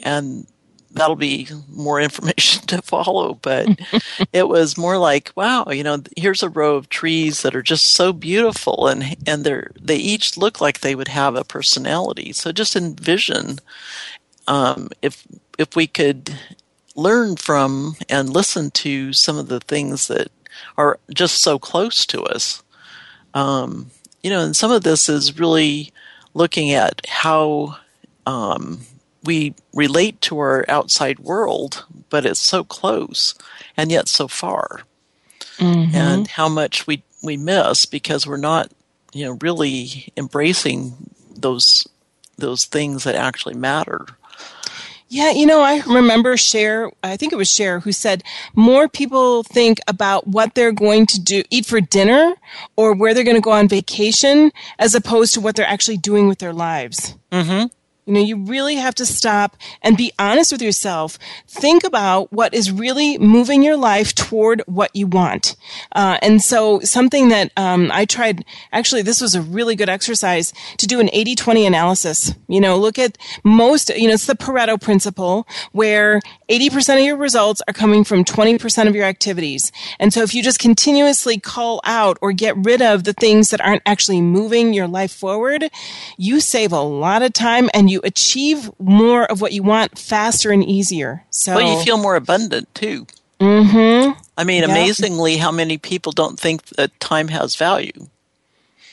And 0.00 0.48
that'll 0.90 1.14
be 1.14 1.46
more 1.68 2.00
information 2.08 2.66
to 2.66 2.82
follow, 2.82 3.34
but 3.34 3.68
it 4.32 4.48
was 4.48 4.76
more 4.76 4.98
like, 4.98 5.30
wow, 5.36 5.66
you 5.70 5.84
know, 5.84 6.02
here's 6.16 6.42
a 6.42 6.48
row 6.48 6.74
of 6.74 6.88
trees 6.88 7.42
that 7.42 7.54
are 7.54 7.62
just 7.62 7.86
so 7.94 8.12
beautiful 8.12 8.88
and 8.88 9.16
and 9.28 9.44
they're 9.44 9.70
they 9.80 9.94
each 9.94 10.36
look 10.36 10.60
like 10.60 10.80
they 10.80 10.96
would 10.96 11.06
have 11.06 11.36
a 11.36 11.44
personality. 11.44 12.32
So 12.32 12.50
just 12.50 12.74
envision 12.74 13.60
um, 14.48 14.88
if 15.02 15.24
if 15.56 15.76
we 15.76 15.86
could 15.86 16.36
learn 16.96 17.36
from 17.36 17.94
and 18.08 18.28
listen 18.28 18.72
to 18.72 19.12
some 19.12 19.38
of 19.38 19.46
the 19.46 19.60
things 19.60 20.08
that 20.08 20.32
are 20.76 20.98
just 21.14 21.40
so 21.40 21.60
close 21.60 22.04
to 22.06 22.24
us. 22.24 22.64
Um, 23.34 23.92
you 24.22 24.30
know, 24.30 24.40
and 24.40 24.56
some 24.56 24.70
of 24.70 24.82
this 24.82 25.08
is 25.08 25.38
really 25.38 25.92
looking 26.34 26.72
at 26.72 27.06
how 27.08 27.76
um, 28.26 28.80
we 29.24 29.54
relate 29.74 30.20
to 30.22 30.38
our 30.38 30.64
outside 30.68 31.18
world, 31.18 31.84
but 32.08 32.26
it's 32.26 32.40
so 32.40 32.64
close 32.64 33.34
and 33.76 33.90
yet 33.90 34.08
so 34.08 34.28
far, 34.28 34.82
mm-hmm. 35.58 35.94
and 35.94 36.28
how 36.28 36.48
much 36.48 36.86
we 36.86 37.02
we 37.22 37.36
miss 37.36 37.86
because 37.86 38.26
we're 38.26 38.36
not, 38.36 38.70
you 39.12 39.24
know, 39.24 39.38
really 39.40 40.12
embracing 40.16 41.10
those 41.34 41.86
those 42.38 42.64
things 42.64 43.04
that 43.04 43.14
actually 43.14 43.54
matter. 43.54 44.06
Yeah, 45.12 45.32
you 45.32 45.44
know, 45.44 45.60
I 45.60 45.82
remember 45.88 46.36
Cher, 46.36 46.88
I 47.02 47.16
think 47.16 47.32
it 47.32 47.36
was 47.36 47.52
Cher, 47.52 47.80
who 47.80 47.90
said 47.90 48.22
more 48.54 48.88
people 48.88 49.42
think 49.42 49.80
about 49.88 50.28
what 50.28 50.54
they're 50.54 50.70
going 50.70 51.06
to 51.06 51.20
do, 51.20 51.42
eat 51.50 51.66
for 51.66 51.80
dinner 51.80 52.36
or 52.76 52.94
where 52.94 53.12
they're 53.12 53.24
going 53.24 53.36
to 53.36 53.40
go 53.40 53.50
on 53.50 53.66
vacation 53.66 54.52
as 54.78 54.94
opposed 54.94 55.34
to 55.34 55.40
what 55.40 55.56
they're 55.56 55.66
actually 55.66 55.96
doing 55.96 56.28
with 56.28 56.38
their 56.38 56.52
lives. 56.52 57.16
Mm-hmm. 57.32 57.66
You 58.10 58.14
know, 58.14 58.22
you 58.22 58.38
really 58.38 58.74
have 58.74 58.96
to 58.96 59.06
stop 59.06 59.56
and 59.82 59.96
be 59.96 60.12
honest 60.18 60.50
with 60.50 60.60
yourself. 60.60 61.16
Think 61.46 61.84
about 61.84 62.32
what 62.32 62.52
is 62.52 62.72
really 62.72 63.18
moving 63.18 63.62
your 63.62 63.76
life 63.76 64.16
toward 64.16 64.62
what 64.66 64.90
you 64.96 65.06
want. 65.06 65.54
Uh, 65.92 66.18
and 66.20 66.42
so 66.42 66.80
something 66.80 67.28
that 67.28 67.52
um, 67.56 67.88
I 67.92 68.06
tried, 68.06 68.44
actually, 68.72 69.02
this 69.02 69.20
was 69.20 69.36
a 69.36 69.40
really 69.40 69.76
good 69.76 69.88
exercise 69.88 70.52
to 70.78 70.88
do 70.88 70.98
an 70.98 71.06
80-20 71.06 71.64
analysis. 71.68 72.34
You 72.48 72.60
know, 72.60 72.76
look 72.76 72.98
at 72.98 73.16
most, 73.44 73.90
you 73.90 74.08
know, 74.08 74.14
it's 74.14 74.26
the 74.26 74.34
Pareto 74.34 74.80
principle 74.80 75.46
where 75.70 76.20
80% 76.48 76.98
of 76.98 77.04
your 77.04 77.16
results 77.16 77.62
are 77.68 77.72
coming 77.72 78.02
from 78.02 78.24
20% 78.24 78.88
of 78.88 78.96
your 78.96 79.04
activities. 79.04 79.70
And 80.00 80.12
so 80.12 80.22
if 80.22 80.34
you 80.34 80.42
just 80.42 80.58
continuously 80.58 81.38
call 81.38 81.80
out 81.84 82.18
or 82.20 82.32
get 82.32 82.56
rid 82.56 82.82
of 82.82 83.04
the 83.04 83.12
things 83.12 83.50
that 83.50 83.60
aren't 83.60 83.82
actually 83.86 84.20
moving 84.20 84.74
your 84.74 84.88
life 84.88 85.12
forward, 85.12 85.70
you 86.16 86.40
save 86.40 86.72
a 86.72 86.80
lot 86.80 87.22
of 87.22 87.32
time 87.32 87.70
and 87.72 87.88
you 87.88 87.99
achieve 88.04 88.70
more 88.78 89.24
of 89.24 89.40
what 89.40 89.52
you 89.52 89.62
want 89.62 89.98
faster 89.98 90.50
and 90.50 90.64
easier. 90.64 91.24
So 91.30 91.56
well, 91.56 91.78
you 91.78 91.84
feel 91.84 91.98
more 91.98 92.16
abundant 92.16 92.74
too. 92.74 93.06
Mm-hmm. 93.40 94.20
I 94.36 94.44
mean, 94.44 94.60
yep. 94.60 94.70
amazingly, 94.70 95.36
how 95.38 95.50
many 95.50 95.78
people 95.78 96.12
don't 96.12 96.38
think 96.38 96.64
that 96.76 96.98
time 97.00 97.28
has 97.28 97.56
value? 97.56 98.08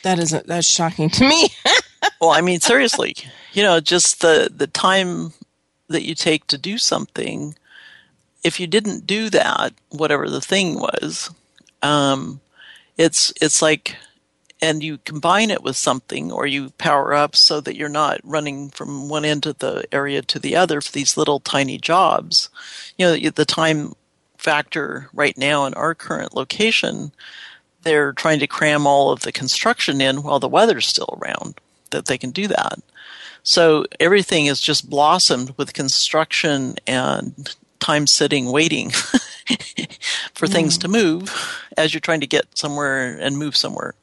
That 0.04 0.20
isn't 0.20 0.48
that's 0.48 0.68
shocking 0.68 1.10
to 1.12 1.28
me. 1.28 1.50
well, 2.22 2.30
I 2.32 2.42
mean, 2.42 2.60
seriously, 2.60 3.16
you 3.54 3.64
know, 3.64 3.80
just 3.80 4.22
the 4.22 4.50
the 4.56 4.68
time 4.68 5.34
that 5.90 6.04
you 6.04 6.16
take 6.16 6.48
to 6.48 6.58
do 6.58 6.78
something. 6.78 7.56
If 8.44 8.60
you 8.60 8.68
didn't 8.68 9.08
do 9.08 9.30
that, 9.32 9.74
whatever 9.90 10.30
the 10.30 10.42
thing 10.42 10.80
was, 10.80 11.32
um, 11.82 12.40
it's 12.98 13.34
it's 13.42 13.62
like 13.62 13.96
and 14.62 14.84
you 14.84 14.98
combine 15.00 15.52
it 15.52 15.64
with 15.64 15.76
something 15.76 16.32
or 16.32 16.48
you 16.48 16.72
power 16.78 17.14
up 17.14 17.36
so 17.36 17.62
that 17.62 17.76
you're 17.76 17.90
not 17.90 18.20
running 18.24 18.70
from 18.70 19.10
one 19.10 19.26
end 19.26 19.46
of 19.46 19.60
the 19.60 19.86
area 19.92 20.22
to 20.24 20.40
the 20.40 20.56
other 20.56 20.82
for 20.82 20.92
these 20.92 21.18
little 21.18 21.40
tiny 21.40 21.78
jobs. 21.78 22.50
You 22.98 23.06
know, 23.06 23.30
the 23.30 23.46
time 23.46 23.94
factor 24.38 25.10
right 25.14 25.38
now 25.38 25.66
in 25.66 25.74
our 25.76 25.94
current 25.94 26.36
location, 26.36 27.12
they're 27.84 28.14
trying 28.14 28.40
to 28.40 28.48
cram 28.48 28.88
all 28.88 29.12
of 29.12 29.22
the 29.22 29.32
construction 29.32 30.02
in 30.02 30.24
while 30.24 30.40
the 30.40 30.48
weather's 30.48 30.88
still 30.88 31.20
around 31.22 31.60
that 31.92 32.06
they 32.06 32.18
can 32.18 32.32
do 32.32 32.48
that. 32.48 32.80
So 33.44 33.86
everything 34.00 34.48
is 34.48 34.60
just 34.60 34.90
blossomed 34.90 35.54
with 35.56 35.74
construction 35.74 36.76
and 36.86 37.56
time 37.80 38.08
sitting 38.08 38.52
waiting 38.52 38.92
for 40.34 40.48
mm. 40.48 40.52
things 40.52 40.78
to 40.80 40.88
move 40.88 41.64
as 41.78 41.94
you're 41.94 42.02
trying 42.02 42.22
to 42.22 42.28
get 42.28 42.58
somewhere 42.58 43.18
and 43.18 43.38
move 43.38 43.56
somewhere. 43.56 43.94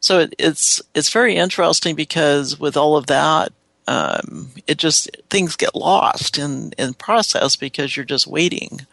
So 0.00 0.20
it, 0.20 0.34
it's 0.38 0.82
it's 0.94 1.10
very 1.10 1.36
interesting 1.36 1.94
because 1.94 2.60
with 2.60 2.76
all 2.76 2.96
of 2.96 3.06
that, 3.06 3.52
um, 3.86 4.50
it 4.66 4.78
just 4.78 5.10
things 5.30 5.56
get 5.56 5.74
lost 5.74 6.38
in 6.38 6.72
in 6.78 6.94
process 6.94 7.56
because 7.56 7.96
you're 7.96 8.04
just 8.04 8.26
waiting. 8.26 8.86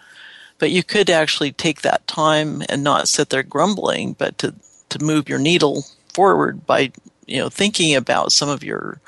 But 0.59 0.71
you 0.71 0.83
could 0.83 1.09
actually 1.09 1.51
take 1.51 1.81
that 1.81 2.05
time 2.07 2.61
and 2.69 2.83
not 2.83 3.07
sit 3.07 3.29
there 3.29 3.43
grumbling, 3.43 4.13
but 4.13 4.37
to 4.39 4.55
to 4.89 5.03
move 5.03 5.27
your 5.27 5.39
needle 5.39 5.85
forward 6.13 6.65
by 6.65 6.91
you 7.25 7.39
know 7.39 7.49
thinking 7.49 7.95
about 7.95 8.31
some 8.31 8.49
of 8.49 8.63
your 8.63 8.99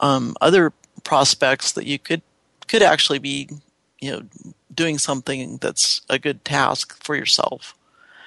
um, 0.00 0.36
other 0.40 0.72
prospects 1.02 1.72
that 1.72 1.86
you 1.86 1.98
could 1.98 2.22
could 2.68 2.82
actually 2.82 3.18
be 3.18 3.48
you 4.00 4.12
know 4.12 4.22
doing 4.74 4.98
something 4.98 5.58
that's 5.58 6.00
a 6.08 6.18
good 6.18 6.44
task 6.44 7.02
for 7.02 7.14
yourself. 7.14 7.74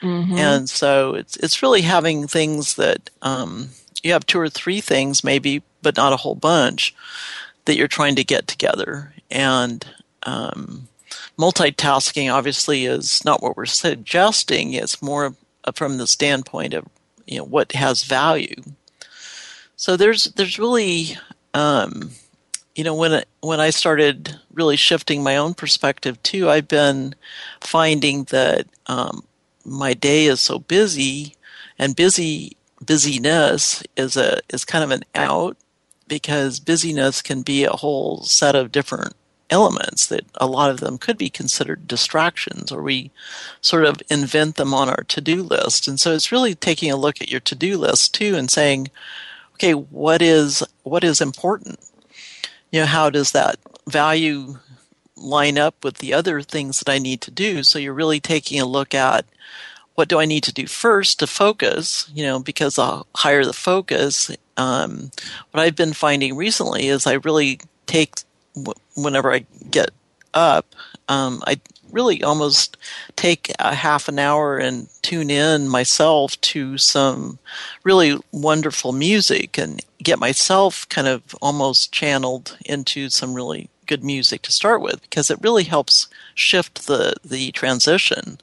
Mm-hmm. 0.01 0.37
And 0.37 0.69
so 0.69 1.15
it's 1.15 1.37
it's 1.37 1.63
really 1.63 1.81
having 1.81 2.27
things 2.27 2.75
that 2.75 3.09
um, 3.21 3.69
you 4.03 4.13
have 4.13 4.25
two 4.25 4.39
or 4.39 4.49
three 4.49 4.81
things 4.81 5.23
maybe, 5.23 5.63
but 5.81 5.97
not 5.97 6.13
a 6.13 6.17
whole 6.17 6.35
bunch 6.35 6.93
that 7.65 7.75
you're 7.75 7.87
trying 7.87 8.15
to 8.15 8.23
get 8.23 8.47
together. 8.47 9.13
And 9.31 9.85
um, 10.23 10.87
multitasking 11.37 12.31
obviously 12.31 12.85
is 12.85 13.25
not 13.25 13.41
what 13.41 13.57
we're 13.57 13.65
suggesting. 13.65 14.73
It's 14.73 15.01
more 15.01 15.35
from 15.73 15.97
the 15.97 16.07
standpoint 16.07 16.73
of 16.73 16.87
you 17.25 17.39
know 17.39 17.43
what 17.43 17.71
has 17.73 18.03
value. 18.03 18.61
So 19.75 19.97
there's 19.97 20.25
there's 20.25 20.59
really 20.59 21.17
um, 21.53 22.11
you 22.77 22.83
know 22.83 22.93
when 22.93 23.23
when 23.41 23.59
I 23.59 23.71
started 23.71 24.39
really 24.53 24.77
shifting 24.77 25.23
my 25.23 25.35
own 25.35 25.55
perspective 25.55 26.21
too, 26.21 26.47
I've 26.47 26.67
been 26.67 27.15
finding 27.59 28.25
that 28.25 28.67
um, 28.85 29.23
my 29.65 29.95
day 29.95 30.27
is 30.27 30.39
so 30.39 30.59
busy 30.59 31.35
and 31.79 31.95
busy 31.95 32.55
busyness 32.79 33.83
is 33.97 34.15
a 34.15 34.41
is 34.49 34.63
kind 34.63 34.83
of 34.83 34.91
an 34.91 35.03
out 35.15 35.57
because 36.07 36.59
busyness 36.59 37.23
can 37.23 37.41
be 37.41 37.63
a 37.63 37.71
whole 37.71 38.21
set 38.21 38.55
of 38.55 38.71
different 38.71 39.15
elements 39.49 40.05
that 40.07 40.25
a 40.35 40.45
lot 40.45 40.69
of 40.69 40.79
them 40.79 40.99
could 40.99 41.17
be 41.17 41.29
considered 41.29 41.87
distractions 41.87 42.71
or 42.71 42.83
we 42.83 43.09
sort 43.59 43.85
of 43.85 44.01
invent 44.09 44.55
them 44.55 44.73
on 44.73 44.89
our 44.89 45.03
to-do 45.07 45.41
list. 45.41 45.87
And 45.87 45.99
so 45.99 46.13
it's 46.13 46.33
really 46.33 46.53
taking 46.53 46.91
a 46.91 46.97
look 46.97 47.21
at 47.21 47.31
your 47.31 47.39
to-do 47.39 47.77
list 47.77 48.13
too 48.13 48.35
and 48.35 48.51
saying 48.51 48.91
okay 49.55 49.73
what 49.73 50.21
is 50.21 50.63
what 50.83 51.03
is 51.03 51.19
important 51.19 51.79
you 52.71 52.79
know 52.79 52.85
how 52.85 53.09
does 53.09 53.31
that 53.31 53.57
value 53.87 54.57
line 55.15 55.57
up 55.57 55.83
with 55.83 55.97
the 55.97 56.13
other 56.13 56.41
things 56.41 56.79
that 56.79 56.91
I 56.91 56.99
need 56.99 57.21
to 57.21 57.31
do 57.31 57.63
so 57.63 57.79
you're 57.79 57.93
really 57.93 58.19
taking 58.19 58.59
a 58.59 58.65
look 58.65 58.93
at 58.93 59.25
what 59.97 60.09
do 60.09 60.19
I 60.19 60.25
need 60.25 60.43
to 60.43 60.53
do 60.53 60.67
first 60.67 61.17
to 61.19 61.27
focus? 61.27 62.07
You 62.13 62.23
know, 62.23 62.39
because 62.39 62.75
the 62.75 63.03
higher 63.15 63.43
the 63.43 63.51
focus, 63.51 64.29
um, 64.55 65.09
what 65.49 65.61
I've 65.61 65.75
been 65.75 65.93
finding 65.93 66.35
recently 66.35 66.87
is 66.87 67.07
I 67.07 67.13
really 67.13 67.59
take 67.87 68.13
whenever 68.95 69.33
I 69.33 69.47
get 69.71 69.89
up, 70.35 70.67
um, 71.09 71.41
I 71.47 71.59
really 71.97 72.21
almost 72.23 72.77
take 73.15 73.51
a 73.57 73.73
half 73.73 74.07
an 74.07 74.19
hour 74.19 74.59
and 74.59 74.87
tune 75.01 75.31
in 75.31 75.67
myself 75.67 76.39
to 76.41 76.77
some 76.77 77.39
really 77.83 78.19
wonderful 78.31 78.91
music 78.93 79.57
and 79.57 79.83
get 80.03 80.19
myself 80.19 80.87
kind 80.89 81.07
of 81.07 81.35
almost 81.41 81.91
channeled 81.91 82.55
into 82.65 83.09
some 83.09 83.33
really 83.33 83.67
good 83.87 84.03
music 84.03 84.43
to 84.43 84.51
start 84.51 84.79
with 84.79 85.01
because 85.01 85.31
it 85.31 85.41
really 85.41 85.63
helps 85.63 86.07
shift 86.35 86.85
the 86.85 87.15
the 87.25 87.51
transition 87.51 88.37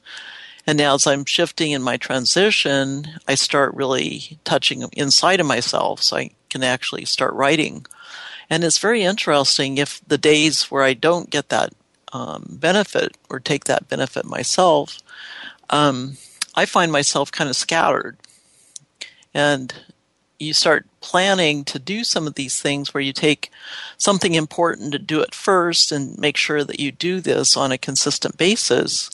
and 0.67 0.79
now, 0.79 0.95
as 0.95 1.07
I'm 1.07 1.25
shifting 1.27 1.73
in 1.73 1.83
my 1.83 1.97
transition, 1.97 3.07
I 3.29 3.35
start 3.35 3.75
really 3.75 4.39
touching 4.45 4.83
inside 4.93 5.41
of 5.41 5.47
myself 5.47 6.03
so 6.03 6.17
I 6.17 6.31
can 6.49 6.63
actually 6.63 7.05
start 7.05 7.35
writing. 7.35 7.87
And 8.49 8.65
it's 8.65 8.79
very 8.79 9.03
interesting 9.03 9.79
if 9.79 10.01
the 10.07 10.19
days 10.19 10.71
where 10.71 10.83
I 10.83 10.95
don't 10.95 11.31
get 11.31 11.51
that 11.51 11.73
um, 12.15 12.47
benefit 12.49 13.17
or 13.29 13.41
take 13.41 13.65
that 13.65 13.89
benefit 13.89 14.25
myself, 14.25 15.01
um, 15.69 16.17
I 16.55 16.65
find 16.65 16.91
myself 16.91 17.31
kind 17.31 17.51
of 17.51 17.57
scattered. 17.57 18.17
And 19.35 19.75
you 20.39 20.53
start 20.53 20.87
planning 21.01 21.65
to 21.65 21.79
do 21.79 22.05
some 22.05 22.27
of 22.27 22.35
these 22.35 22.61
things 22.61 22.95
where 22.95 23.03
you 23.03 23.13
take 23.13 23.51
something 23.99 24.35
important 24.35 24.93
to 24.93 24.99
do 24.99 25.21
it 25.21 25.35
first 25.35 25.93
and 25.93 26.19
make 26.19 26.37
sure 26.37 26.65
that 26.65 26.81
you 26.81 26.93
do 26.93 27.21
this 27.21 27.57
on 27.57 27.73
a 27.73 27.79
consistent 27.79 28.37
basis 28.37 29.11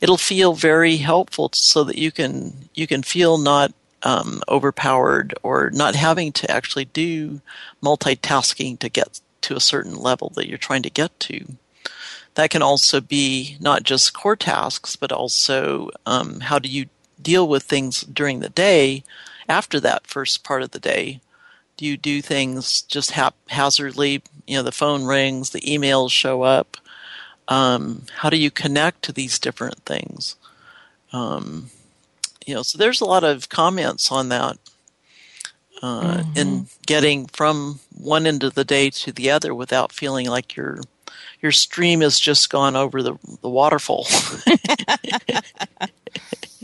it'll 0.00 0.16
feel 0.16 0.54
very 0.54 0.96
helpful 0.96 1.50
so 1.52 1.84
that 1.84 1.98
you 1.98 2.10
can 2.10 2.68
you 2.74 2.86
can 2.86 3.02
feel 3.02 3.38
not 3.38 3.72
um, 4.02 4.42
overpowered 4.48 5.34
or 5.42 5.70
not 5.70 5.94
having 5.94 6.32
to 6.32 6.50
actually 6.50 6.86
do 6.86 7.40
multitasking 7.82 8.78
to 8.78 8.88
get 8.88 9.20
to 9.42 9.54
a 9.54 9.60
certain 9.60 9.94
level 9.94 10.32
that 10.34 10.48
you're 10.48 10.58
trying 10.58 10.82
to 10.82 10.90
get 10.90 11.18
to 11.20 11.56
that 12.34 12.50
can 12.50 12.62
also 12.62 13.00
be 13.00 13.56
not 13.60 13.82
just 13.82 14.14
core 14.14 14.36
tasks 14.36 14.96
but 14.96 15.12
also 15.12 15.90
um, 16.06 16.40
how 16.40 16.58
do 16.58 16.68
you 16.68 16.86
deal 17.22 17.46
with 17.46 17.62
things 17.62 18.02
during 18.02 18.40
the 18.40 18.48
day 18.48 19.04
after 19.48 19.80
that 19.80 20.06
first 20.06 20.44
part 20.44 20.62
of 20.62 20.70
the 20.70 20.80
day? 20.80 21.20
Do 21.76 21.86
you 21.86 21.96
do 21.96 22.20
things 22.20 22.82
just 22.82 23.12
haphazardly? 23.12 24.22
You 24.46 24.56
know, 24.56 24.62
the 24.62 24.72
phone 24.72 25.04
rings, 25.04 25.50
the 25.50 25.60
emails 25.60 26.10
show 26.10 26.42
up. 26.42 26.76
Um, 27.48 28.02
how 28.18 28.30
do 28.30 28.36
you 28.36 28.50
connect 28.50 29.02
to 29.02 29.12
these 29.12 29.38
different 29.38 29.84
things? 29.84 30.36
Um, 31.12 31.70
you 32.46 32.54
know, 32.54 32.62
so 32.62 32.78
there's 32.78 33.00
a 33.00 33.06
lot 33.06 33.24
of 33.24 33.48
comments 33.48 34.10
on 34.10 34.28
that. 34.28 34.58
Uh, 35.82 36.18
mm-hmm. 36.18 36.38
in 36.38 36.66
getting 36.86 37.26
from 37.26 37.80
one 37.98 38.24
end 38.24 38.44
of 38.44 38.54
the 38.54 38.64
day 38.64 38.88
to 38.88 39.10
the 39.10 39.28
other 39.28 39.52
without 39.52 39.90
feeling 39.90 40.28
like 40.28 40.54
your 40.54 40.78
your 41.42 41.52
stream 41.52 42.00
has 42.00 42.18
just 42.18 42.50
gone 42.50 42.76
over 42.76 43.02
the 43.02 43.18
the 43.42 43.48
waterfall. 43.50 44.06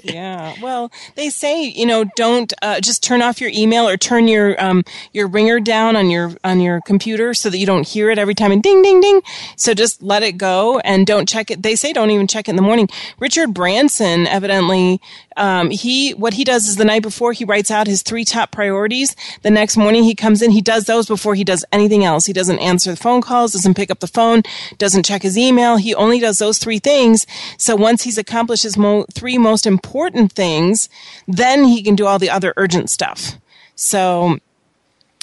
yeah. 0.03 0.55
Well, 0.63 0.91
they 1.17 1.31
say 1.31 1.65
you 1.65 1.87
know 1.87 2.05
don't 2.17 2.53
uh, 2.63 2.81
just 2.81 3.03
turn 3.03 3.23
off 3.23 3.41
your 3.41 3.51
email 3.53 3.89
or 3.89 3.97
turn 3.97 4.29
your 4.29 4.63
um, 4.63 4.85
your 5.13 5.27
ringer 5.27 5.61
down 5.61 5.97
on 5.97 6.11
your 6.11 6.33
on 6.45 6.61
your 6.61 6.81
computer 6.87 7.35
so 7.35 7.51
that 7.51 7.59
you 7.59 7.67
don't 7.67 7.87
hear 7.87 8.11
it 8.11 8.19
every 8.19 8.35
time 8.35 8.53
and 8.53 8.63
ding 8.63 8.83
ding 8.83 9.01
ding. 9.01 9.21
So 9.57 9.75
just 9.75 10.03
let 10.03 10.23
it 10.23 10.39
go 10.39 10.79
and 10.81 11.07
don't 11.07 11.29
check 11.29 11.51
it. 11.51 11.63
They 11.63 11.75
say 11.77 11.93
don't 11.93 12.11
even 12.11 12.27
check 12.27 12.49
it 12.49 12.53
in 12.53 12.57
the 12.57 12.63
morning. 12.63 12.89
Richard 13.19 13.53
Branson 13.53 14.27
evidently 14.27 15.01
um, 15.39 15.71
he 15.71 16.13
what 16.13 16.35
he 16.35 16.45
does 16.45 16.69
is 16.69 16.77
the 16.77 16.85
night 16.85 17.03
before 17.03 17.33
he 17.33 17.45
writes 17.45 17.71
out 17.71 17.87
his 17.87 18.03
three 18.03 18.25
top 18.25 18.51
priorities. 18.51 19.15
The 19.43 19.51
next 19.51 19.77
morning 19.77 20.05
he 20.05 20.15
comes 20.15 20.43
in, 20.43 20.51
he 20.51 20.61
does 20.61 20.85
those 20.85 21.07
before 21.07 21.35
he 21.35 21.45
does 21.45 21.65
anything 21.73 22.05
else. 22.05 22.27
He 22.27 22.33
doesn't 22.33 22.59
answer 22.59 22.91
the 22.91 22.97
phone 22.97 23.21
calls, 23.21 23.53
doesn't 23.53 23.75
pick 23.75 23.91
up 23.91 24.01
the 24.01 24.07
phone, 24.07 24.43
doesn't 24.79 25.05
check 25.05 25.23
his 25.23 25.39
email. 25.39 25.77
He 25.77 25.95
only 25.95 26.19
does 26.19 26.39
those 26.39 26.59
three 26.59 26.79
things. 26.79 27.27
So 27.57 27.77
once 27.77 28.03
he's 28.03 28.19
accomplished 28.19 28.65
his 28.65 28.77
mo- 28.77 29.07
three 29.15 29.39
most 29.39 29.67
important 29.67 30.33
things, 30.33 30.89
then 31.27 31.65
he 31.65 31.83
can 31.83 31.95
do 31.95 32.07
all 32.07 32.19
the 32.19 32.31
other 32.31 32.53
urgent 32.57 32.91
stuff. 32.91 33.39
So 33.75 34.39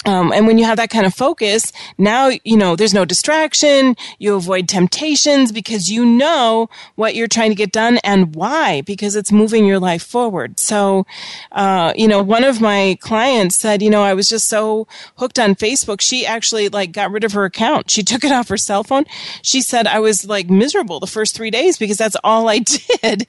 um, 0.06 0.32
and 0.32 0.46
when 0.46 0.56
you 0.56 0.64
have 0.64 0.76
that 0.76 0.90
kind 0.90 1.04
of 1.04 1.12
focus, 1.12 1.72
now, 1.98 2.30
you 2.44 2.56
know, 2.56 2.76
there's 2.76 2.94
no 2.94 3.04
distraction. 3.04 3.96
You 4.20 4.36
avoid 4.36 4.68
temptations 4.68 5.50
because 5.50 5.90
you 5.90 6.06
know 6.06 6.70
what 6.94 7.16
you're 7.16 7.26
trying 7.26 7.50
to 7.50 7.56
get 7.56 7.72
done 7.72 7.98
and 8.04 8.34
why, 8.34 8.82
because 8.82 9.16
it's 9.16 9.32
moving 9.32 9.66
your 9.66 9.80
life 9.80 10.04
forward. 10.04 10.60
So, 10.60 11.06
uh, 11.50 11.92
you 11.96 12.06
know, 12.06 12.22
one 12.22 12.44
of 12.44 12.60
my 12.60 12.96
clients 13.00 13.56
said, 13.56 13.82
you 13.82 13.90
know, 13.90 14.04
I 14.04 14.14
was 14.14 14.28
just 14.28 14.48
so 14.48 14.86
hooked 15.16 15.40
on 15.40 15.56
Facebook. 15.56 16.00
She 16.00 16.24
actually 16.24 16.68
like 16.68 16.92
got 16.92 17.10
rid 17.10 17.24
of 17.24 17.32
her 17.32 17.44
account. 17.44 17.90
She 17.90 18.02
took 18.04 18.22
it 18.22 18.30
off 18.30 18.48
her 18.48 18.56
cell 18.56 18.84
phone. 18.84 19.04
She 19.42 19.60
said 19.60 19.88
I 19.88 19.98
was 19.98 20.24
like 20.24 20.48
miserable 20.48 21.00
the 21.00 21.08
first 21.08 21.34
three 21.34 21.50
days 21.50 21.78
because 21.78 21.96
that's 21.96 22.16
all 22.22 22.48
I 22.48 22.58
did. 23.02 23.26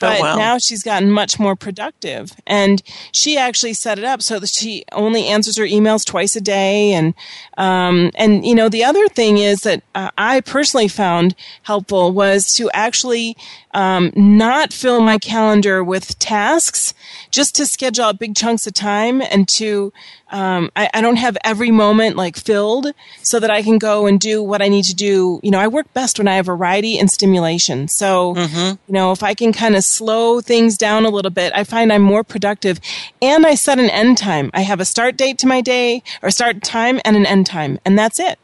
But 0.00 0.18
oh, 0.18 0.22
wow. 0.22 0.36
now 0.36 0.58
she's 0.58 0.82
gotten 0.82 1.10
much 1.10 1.38
more 1.38 1.54
productive 1.54 2.32
and 2.46 2.82
she 3.12 3.38
actually 3.38 3.74
set 3.74 3.98
it 3.98 4.04
up 4.04 4.22
so 4.22 4.40
that 4.40 4.50
she 4.50 4.84
only 4.90 5.26
answers 5.26 5.56
her 5.56 5.64
emails 5.64 6.04
twice 6.04 6.15
twice 6.16 6.34
a 6.34 6.40
day. 6.40 6.94
And, 6.94 7.12
um, 7.58 8.10
and, 8.14 8.46
you 8.46 8.54
know, 8.54 8.70
the 8.70 8.84
other 8.84 9.06
thing 9.08 9.36
is 9.36 9.64
that 9.64 9.82
uh, 9.94 10.10
I 10.16 10.40
personally 10.40 10.88
found 10.88 11.34
helpful 11.64 12.10
was 12.10 12.54
to 12.54 12.70
actually, 12.72 13.36
um, 13.76 14.10
not 14.16 14.72
fill 14.72 15.02
my 15.02 15.18
calendar 15.18 15.84
with 15.84 16.18
tasks, 16.18 16.94
just 17.30 17.54
to 17.56 17.66
schedule 17.66 18.06
out 18.06 18.18
big 18.18 18.34
chunks 18.34 18.66
of 18.66 18.72
time 18.72 19.20
and 19.20 19.46
to, 19.48 19.92
um, 20.30 20.70
I, 20.74 20.88
I, 20.94 21.02
don't 21.02 21.16
have 21.16 21.36
every 21.44 21.70
moment 21.70 22.16
like 22.16 22.38
filled 22.38 22.86
so 23.20 23.38
that 23.38 23.50
I 23.50 23.62
can 23.62 23.76
go 23.76 24.06
and 24.06 24.18
do 24.18 24.42
what 24.42 24.62
I 24.62 24.68
need 24.68 24.84
to 24.84 24.94
do. 24.94 25.40
You 25.42 25.50
know, 25.50 25.58
I 25.58 25.68
work 25.68 25.92
best 25.92 26.18
when 26.18 26.26
I 26.26 26.36
have 26.36 26.46
variety 26.46 26.98
and 26.98 27.10
stimulation. 27.10 27.86
So, 27.88 28.34
mm-hmm. 28.34 28.76
you 28.86 28.92
know, 28.94 29.12
if 29.12 29.22
I 29.22 29.34
can 29.34 29.52
kind 29.52 29.76
of 29.76 29.84
slow 29.84 30.40
things 30.40 30.78
down 30.78 31.04
a 31.04 31.10
little 31.10 31.30
bit, 31.30 31.52
I 31.54 31.62
find 31.64 31.92
I'm 31.92 32.00
more 32.00 32.24
productive. 32.24 32.80
And 33.20 33.44
I 33.44 33.56
set 33.56 33.78
an 33.78 33.90
end 33.90 34.16
time. 34.16 34.50
I 34.54 34.62
have 34.62 34.80
a 34.80 34.86
start 34.86 35.18
date 35.18 35.36
to 35.40 35.46
my 35.46 35.60
day 35.60 36.02
or 36.22 36.30
start 36.30 36.62
time 36.62 36.98
and 37.04 37.14
an 37.14 37.26
end 37.26 37.44
time, 37.44 37.78
and 37.84 37.98
that's 37.98 38.18
it. 38.18 38.38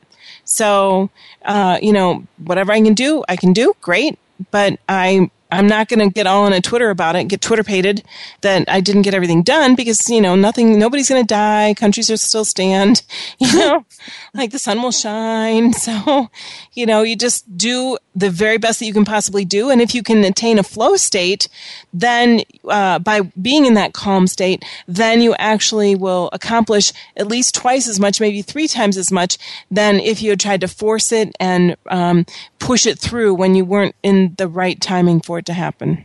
So, 0.45 1.09
uh, 1.47 1.79
you 1.81 1.95
know, 1.95 2.27
whatever 2.37 2.73
I 2.73 2.83
can 2.83 2.95
do, 2.95 3.25
I 3.29 3.37
can 3.37 3.55
do. 3.55 3.75
Great. 3.81 4.19
But 4.51 4.79
I 4.89 5.31
I'm 5.53 5.67
not 5.67 5.89
going 5.89 6.01
to 6.01 6.13
get 6.13 6.27
all 6.27 6.45
on 6.45 6.55
a 6.55 6.63
Twitter 6.63 6.89
about 6.89 7.15
it, 7.15 7.29
get 7.29 7.43
Twitter 7.43 7.63
pated 7.63 8.03
that 8.41 8.65
I 8.69 8.81
didn't 8.81 9.03
get 9.03 9.13
everything 9.13 9.43
done 9.43 9.75
because, 9.75 10.09
you 10.09 10.21
know, 10.21 10.35
nothing, 10.35 10.79
nobody's 10.79 11.11
going 11.11 11.23
to 11.23 11.27
die. 11.27 11.75
Countries 11.75 12.11
are 12.11 12.17
still 12.17 12.47
stand, 12.47 13.03
you 13.39 13.53
know, 13.59 13.85
like 14.33 14.51
the 14.51 14.59
sun 14.59 14.83
will 14.83 14.91
shine. 14.91 15.73
So, 15.83 16.31
you 16.75 16.87
know, 16.87 17.03
you 17.03 17.17
just 17.17 17.59
do 17.59 17.99
the 18.15 18.31
very 18.31 18.57
best 18.57 18.79
that 18.79 18.87
you 18.87 18.93
can 18.93 19.05
possibly 19.05 19.45
do. 19.45 19.69
And 19.69 19.81
if 19.81 19.97
you 19.97 20.03
can 20.05 20.23
attain 20.23 20.61
a 20.61 20.63
flow 20.63 20.95
state, 20.95 21.49
then, 21.93 22.43
uh, 22.69 23.01
by 23.01 23.23
being 23.23 23.67
in 23.67 23.75
that 23.75 23.95
calm 23.95 24.29
state, 24.29 24.65
then 24.87 25.21
you 25.21 25.35
actually 25.41 25.97
will 25.97 26.31
accomplish 26.33 26.93
at 27.17 27.27
least 27.27 27.57
twice 27.57 27.89
as 27.89 27.99
much, 27.99 28.21
maybe 28.21 28.43
three 28.43 28.69
times 28.69 28.97
as 28.97 29.11
much 29.11 29.39
than 29.73 29.99
if 29.99 30.23
you 30.23 30.31
had 30.31 30.41
tried 30.41 30.61
to 30.61 30.69
force 30.69 31.11
it 31.11 31.35
and, 31.41 31.77
um, 31.89 32.25
push 32.63 32.87
it 32.87 32.97
through 32.97 33.35
when 33.35 33.57
you 33.57 33.65
weren't 33.65 33.97
in 34.05 34.35
the 34.39 34.47
right 34.47 34.81
timing 34.81 35.21
for 35.21 35.42
it 35.43 35.47
to 35.47 35.53
happen. 35.53 36.05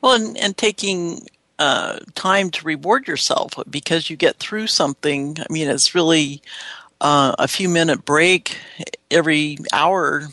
Well, 0.00 0.14
and, 0.14 0.36
and 0.36 0.56
taking 0.56 1.26
uh, 1.58 2.00
time 2.14 2.50
to 2.50 2.64
reward 2.64 3.06
yourself 3.06 3.52
because 3.70 4.10
you 4.10 4.16
get 4.16 4.38
through 4.38 4.66
something. 4.66 5.36
I 5.38 5.52
mean, 5.52 5.68
it's 5.68 5.94
really 5.94 6.42
uh, 7.00 7.34
a 7.38 7.48
few 7.48 7.68
minute 7.68 8.04
break 8.04 8.58
every 9.10 9.58
hour. 9.72 10.24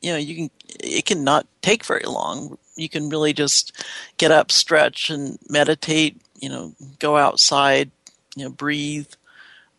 You 0.00 0.12
know, 0.12 0.18
you 0.18 0.34
can 0.34 0.50
it 0.80 1.04
can 1.06 1.24
not 1.24 1.46
take 1.62 1.84
very 1.84 2.04
long. 2.04 2.58
You 2.76 2.88
can 2.88 3.08
really 3.08 3.32
just 3.32 3.84
get 4.16 4.30
up, 4.30 4.52
stretch, 4.52 5.10
and 5.10 5.38
meditate. 5.48 6.20
You 6.40 6.48
know, 6.48 6.74
go 6.98 7.16
outside. 7.16 7.90
You 8.36 8.44
know, 8.44 8.50
breathe. 8.50 9.08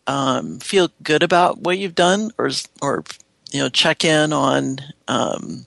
Um, 0.06 0.58
feel 0.58 0.90
good 1.02 1.22
about 1.22 1.58
what 1.58 1.78
you've 1.78 1.94
done, 1.94 2.32
or 2.36 2.50
or 2.82 3.04
you 3.52 3.60
know, 3.60 3.68
check 3.68 4.04
in 4.04 4.32
on 4.32 4.78
um, 5.08 5.66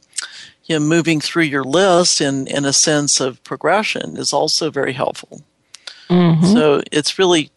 you 0.65 0.79
know, 0.79 0.85
moving 0.85 1.19
through 1.19 1.43
your 1.43 1.63
list 1.63 2.21
in, 2.21 2.47
in 2.47 2.65
a 2.65 2.73
sense 2.73 3.19
of 3.19 3.43
progression 3.43 4.17
is 4.17 4.31
also 4.31 4.71
very 4.71 4.93
helpful. 4.93 5.41
Mm-hmm. 6.09 6.45
So 6.45 6.81
it's 6.91 7.19
really, 7.19 7.51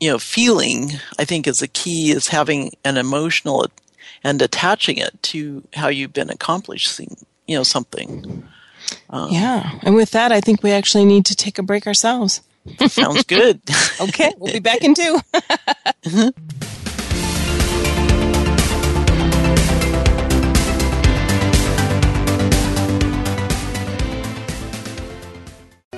you 0.00 0.10
know, 0.10 0.18
feeling, 0.18 0.92
I 1.18 1.24
think, 1.24 1.46
is 1.46 1.62
a 1.62 1.68
key, 1.68 2.10
is 2.10 2.28
having 2.28 2.72
an 2.84 2.96
emotional 2.96 3.66
and 4.24 4.40
attaching 4.40 4.96
it 4.96 5.22
to 5.22 5.66
how 5.74 5.88
you've 5.88 6.12
been 6.12 6.30
accomplishing, 6.30 7.16
you 7.46 7.56
know, 7.56 7.62
something. 7.62 8.46
Um, 9.10 9.30
yeah. 9.30 9.78
And 9.82 9.94
with 9.94 10.12
that, 10.12 10.32
I 10.32 10.40
think 10.40 10.62
we 10.62 10.72
actually 10.72 11.04
need 11.04 11.26
to 11.26 11.36
take 11.36 11.58
a 11.58 11.62
break 11.62 11.86
ourselves. 11.86 12.40
Sounds 12.88 13.24
good. 13.24 13.60
okay. 14.00 14.32
We'll 14.38 14.52
be 14.52 14.58
back 14.58 14.82
in 14.82 14.94
2 14.94 15.20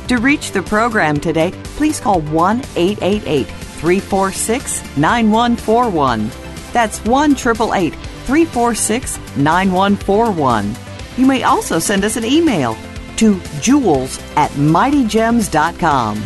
To 0.08 0.16
reach 0.16 0.50
the 0.50 0.60
program 0.60 1.20
today, 1.20 1.52
please 1.76 2.00
call 2.00 2.22
1 2.22 2.58
888 2.74 3.46
346 3.46 4.96
9141. 4.96 6.32
That's 6.72 6.98
1 7.04 7.30
888 7.30 7.94
346 7.94 9.36
9141. 9.36 10.76
You 11.16 11.24
may 11.24 11.44
also 11.44 11.78
send 11.78 12.02
us 12.02 12.16
an 12.16 12.24
email 12.24 12.76
to 13.18 13.40
jewels 13.60 14.18
at 14.34 14.50
mightygems.com. 14.50 16.24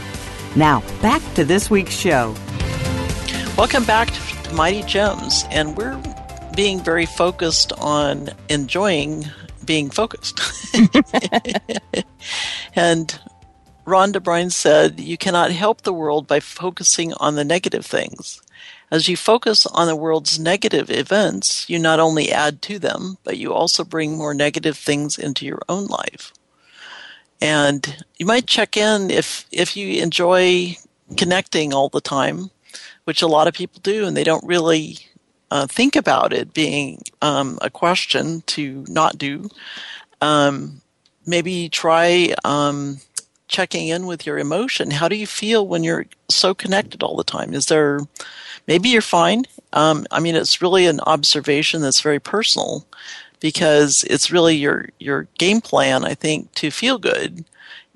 Now, 0.56 0.80
back 1.02 1.20
to 1.34 1.44
this 1.44 1.68
week's 1.68 1.92
show. 1.92 2.34
Welcome 3.58 3.84
back 3.84 4.08
to 4.44 4.54
Mighty 4.54 4.82
Gems, 4.84 5.44
and 5.50 5.76
we're 5.76 6.00
being 6.54 6.80
very 6.80 7.06
focused 7.06 7.72
on 7.74 8.30
enjoying 8.48 9.24
being 9.64 9.90
focused. 9.90 10.40
and 12.74 13.18
Rhonda 13.86 14.22
Byrne 14.22 14.50
said, 14.50 15.00
You 15.00 15.16
cannot 15.16 15.50
help 15.50 15.82
the 15.82 15.92
world 15.92 16.26
by 16.26 16.40
focusing 16.40 17.12
on 17.14 17.34
the 17.34 17.44
negative 17.44 17.86
things. 17.86 18.40
As 18.90 19.08
you 19.08 19.16
focus 19.16 19.66
on 19.66 19.86
the 19.86 19.96
world's 19.96 20.38
negative 20.38 20.90
events, 20.90 21.68
you 21.68 21.78
not 21.78 21.98
only 21.98 22.30
add 22.30 22.60
to 22.62 22.78
them, 22.78 23.16
but 23.24 23.38
you 23.38 23.52
also 23.52 23.84
bring 23.84 24.16
more 24.16 24.34
negative 24.34 24.76
things 24.76 25.18
into 25.18 25.46
your 25.46 25.62
own 25.68 25.86
life. 25.86 26.32
And 27.40 28.04
you 28.18 28.26
might 28.26 28.46
check 28.46 28.76
in 28.76 29.10
if, 29.10 29.46
if 29.50 29.76
you 29.76 30.02
enjoy 30.02 30.76
connecting 31.16 31.72
all 31.72 31.88
the 31.88 32.00
time, 32.00 32.50
which 33.04 33.22
a 33.22 33.26
lot 33.26 33.48
of 33.48 33.54
people 33.54 33.80
do, 33.82 34.06
and 34.06 34.16
they 34.16 34.24
don't 34.24 34.46
really 34.46 34.98
uh, 35.52 35.66
think 35.66 35.96
about 35.96 36.32
it 36.32 36.54
being 36.54 37.02
um, 37.20 37.58
a 37.60 37.68
question 37.68 38.42
to 38.46 38.86
not 38.88 39.18
do, 39.18 39.50
um, 40.22 40.80
maybe 41.26 41.68
try 41.68 42.34
um, 42.42 42.96
checking 43.48 43.88
in 43.88 44.06
with 44.06 44.24
your 44.24 44.38
emotion. 44.38 44.90
How 44.90 45.08
do 45.08 45.14
you 45.16 45.26
feel 45.26 45.68
when 45.68 45.84
you're 45.84 46.06
so 46.30 46.54
connected 46.54 47.02
all 47.02 47.16
the 47.16 47.22
time? 47.22 47.52
Is 47.52 47.66
there 47.66 48.00
maybe 48.66 48.88
you're 48.88 49.02
fine? 49.02 49.44
Um, 49.74 50.06
I 50.10 50.20
mean, 50.20 50.36
it's 50.36 50.62
really 50.62 50.86
an 50.86 51.00
observation 51.00 51.82
that's 51.82 52.00
very 52.00 52.18
personal 52.18 52.86
because 53.38 54.04
it's 54.08 54.30
really 54.30 54.56
your 54.56 54.88
your 54.98 55.28
game 55.36 55.60
plan. 55.60 56.02
I 56.02 56.14
think 56.14 56.50
to 56.54 56.70
feel 56.70 56.96
good 56.96 57.44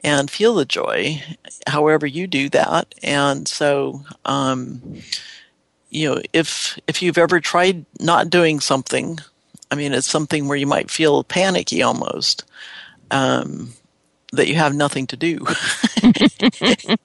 and 0.05 0.31
feel 0.31 0.55
the 0.57 0.67
joy, 0.67 1.23
however 1.67 2.07
you 2.07 2.27
do 2.27 2.51
that, 2.51 2.95
and 3.03 3.49
so. 3.49 4.03
Um, 4.27 5.01
you 5.91 6.09
know, 6.15 6.21
if 6.33 6.79
if 6.87 7.03
you've 7.03 7.19
ever 7.19 7.41
tried 7.41 7.85
not 8.01 8.31
doing 8.31 8.61
something, 8.61 9.19
I 9.71 9.75
mean, 9.75 9.93
it's 9.93 10.11
something 10.11 10.49
where 10.49 10.59
you 10.59 10.67
might 10.67 10.91
feel 10.91 11.25
panicky 11.25 11.83
almost. 11.83 12.45
Um, 13.11 13.73
that 14.33 14.49
you 14.49 14.55
have 14.57 14.75
nothing 14.75 15.07
to 15.09 15.17
do. 15.17 15.47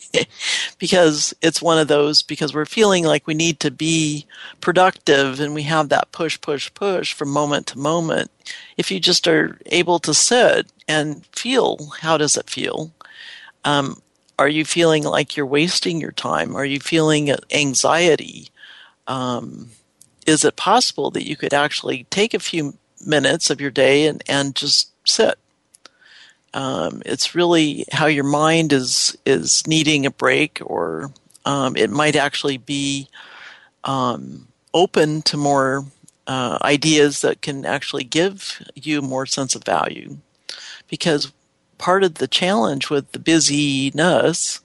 Because 0.80 1.34
it's 1.42 1.62
one 1.62 1.78
of 1.78 1.88
those 1.88 2.24
because 2.24 2.56
we're 2.56 2.66
feeling 2.66 3.06
like 3.06 3.28
we 3.28 3.36
need 3.36 3.60
to 3.60 3.70
be 3.70 4.26
productive 4.62 5.40
and 5.40 5.54
we 5.54 5.62
have 5.64 5.90
that 5.90 6.12
push 6.12 6.42
push 6.42 6.74
push 6.74 7.14
from 7.14 7.30
moment 7.30 7.68
to 7.68 7.78
moment. 7.78 8.32
If 8.78 8.90
you 8.90 9.00
just 9.00 9.28
are 9.28 9.60
able 9.68 10.00
to 10.00 10.14
sit 10.14 10.72
and 10.88 11.24
feel 11.28 11.92
how 12.02 12.18
does 12.18 12.36
it 12.36 12.50
feel? 12.50 12.92
Um, 13.64 14.02
are 14.40 14.50
you 14.50 14.66
feeling 14.66 15.04
like 15.04 15.38
you're 15.38 15.46
wasting 15.46 16.02
your 16.02 16.12
time? 16.12 16.56
Are 16.56 16.66
you 16.66 16.80
feeling 16.80 17.32
anxiety 17.52 18.50
um, 19.08 19.70
is 20.26 20.46
it 20.46 20.56
possible 20.56 21.12
that 21.12 21.28
you 21.28 21.36
could 21.36 21.54
actually 21.54 22.06
take 22.10 22.34
a 22.34 22.40
few 22.40 22.78
minutes 23.06 23.50
of 23.50 23.60
your 23.60 23.72
day 23.72 24.08
and, 24.08 24.24
and 24.28 24.56
just 24.56 24.92
sit? 25.08 25.38
Um, 26.54 27.02
it's 27.06 27.34
really 27.34 27.86
how 27.92 28.08
your 28.08 28.26
mind 28.26 28.74
is 28.74 29.18
is 29.26 29.66
needing 29.66 30.06
a 30.06 30.12
break, 30.12 30.60
or 30.64 31.12
um, 31.46 31.78
it 31.78 31.90
might 31.90 32.16
actually 32.16 32.58
be 32.58 33.08
um, 33.86 34.48
open 34.74 35.22
to 35.24 35.38
more 35.38 35.86
uh, 36.28 36.58
ideas 36.62 37.22
that 37.22 37.42
can 37.42 37.66
actually 37.66 38.04
give 38.04 38.62
you 38.76 39.02
more 39.02 39.26
sense 39.26 39.56
of 39.56 39.64
value. 39.64 40.18
Because 40.90 41.32
part 41.78 42.04
of 42.04 42.16
the 42.16 42.28
challenge 42.28 42.90
with 42.90 43.12
the 43.12 43.20
busyness 43.20 44.60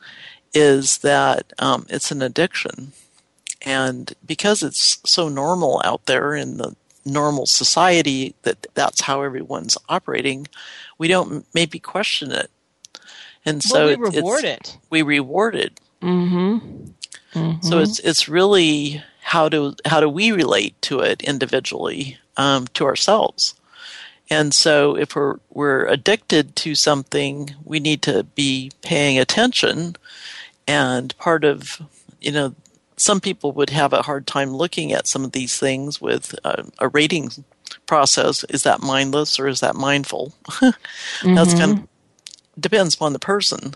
is 0.52 0.98
that 0.98 1.52
um, 1.58 1.86
it's 1.88 2.10
an 2.10 2.20
addiction. 2.20 2.92
And 3.62 4.12
because 4.24 4.62
it's 4.62 4.98
so 5.04 5.28
normal 5.28 5.80
out 5.84 6.06
there 6.06 6.34
in 6.34 6.58
the 6.58 6.76
normal 7.04 7.46
society 7.46 8.34
that 8.42 8.66
that's 8.74 9.02
how 9.02 9.22
everyone's 9.22 9.78
operating, 9.88 10.46
we 10.98 11.08
don't 11.08 11.46
maybe 11.54 11.78
question 11.78 12.32
it. 12.32 12.50
And 13.44 13.62
so 13.62 13.86
well, 13.86 13.96
we 13.96 14.18
reward 14.18 14.44
it. 14.44 14.76
We 14.90 15.02
reward 15.02 15.54
it. 15.54 15.80
Mm-hmm. 16.02 16.86
Mm-hmm. 17.38 17.62
So 17.62 17.78
it's 17.78 17.98
it's 18.00 18.28
really 18.28 19.02
how 19.22 19.48
do 19.48 19.74
how 19.84 20.00
do 20.00 20.08
we 20.08 20.32
relate 20.32 20.80
to 20.82 21.00
it 21.00 21.22
individually 21.22 22.18
um, 22.36 22.66
to 22.74 22.84
ourselves. 22.84 23.54
And 24.28 24.52
so 24.52 24.96
if 24.96 25.14
we're 25.14 25.38
we're 25.50 25.86
addicted 25.86 26.56
to 26.56 26.74
something, 26.74 27.54
we 27.64 27.78
need 27.78 28.02
to 28.02 28.24
be 28.24 28.72
paying 28.82 29.18
attention. 29.18 29.96
And 30.66 31.16
part 31.18 31.44
of 31.44 31.80
you 32.20 32.32
know 32.32 32.54
some 32.96 33.20
people 33.20 33.52
would 33.52 33.70
have 33.70 33.92
a 33.92 34.02
hard 34.02 34.26
time 34.26 34.54
looking 34.54 34.92
at 34.92 35.06
some 35.06 35.24
of 35.24 35.32
these 35.32 35.58
things 35.58 36.00
with 36.00 36.34
uh, 36.44 36.62
a 36.78 36.88
rating 36.88 37.30
process. 37.86 38.44
Is 38.44 38.62
that 38.62 38.82
mindless 38.82 39.38
or 39.38 39.48
is 39.48 39.60
that 39.60 39.74
mindful? 39.74 40.32
mm-hmm. 40.46 41.34
That's 41.34 41.54
kind 41.54 41.78
of 41.78 41.88
depends 42.58 42.94
upon 42.94 43.12
the 43.12 43.18
person. 43.18 43.74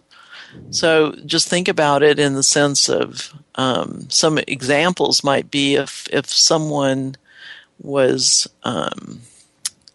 So 0.70 1.12
just 1.26 1.48
think 1.48 1.68
about 1.68 2.02
it 2.02 2.18
in 2.18 2.34
the 2.34 2.42
sense 2.42 2.88
of 2.88 3.32
um, 3.54 4.08
some 4.10 4.38
examples 4.38 5.22
might 5.22 5.50
be 5.50 5.76
if 5.76 6.08
if 6.12 6.28
someone 6.28 7.16
was 7.78 8.48
um, 8.64 9.20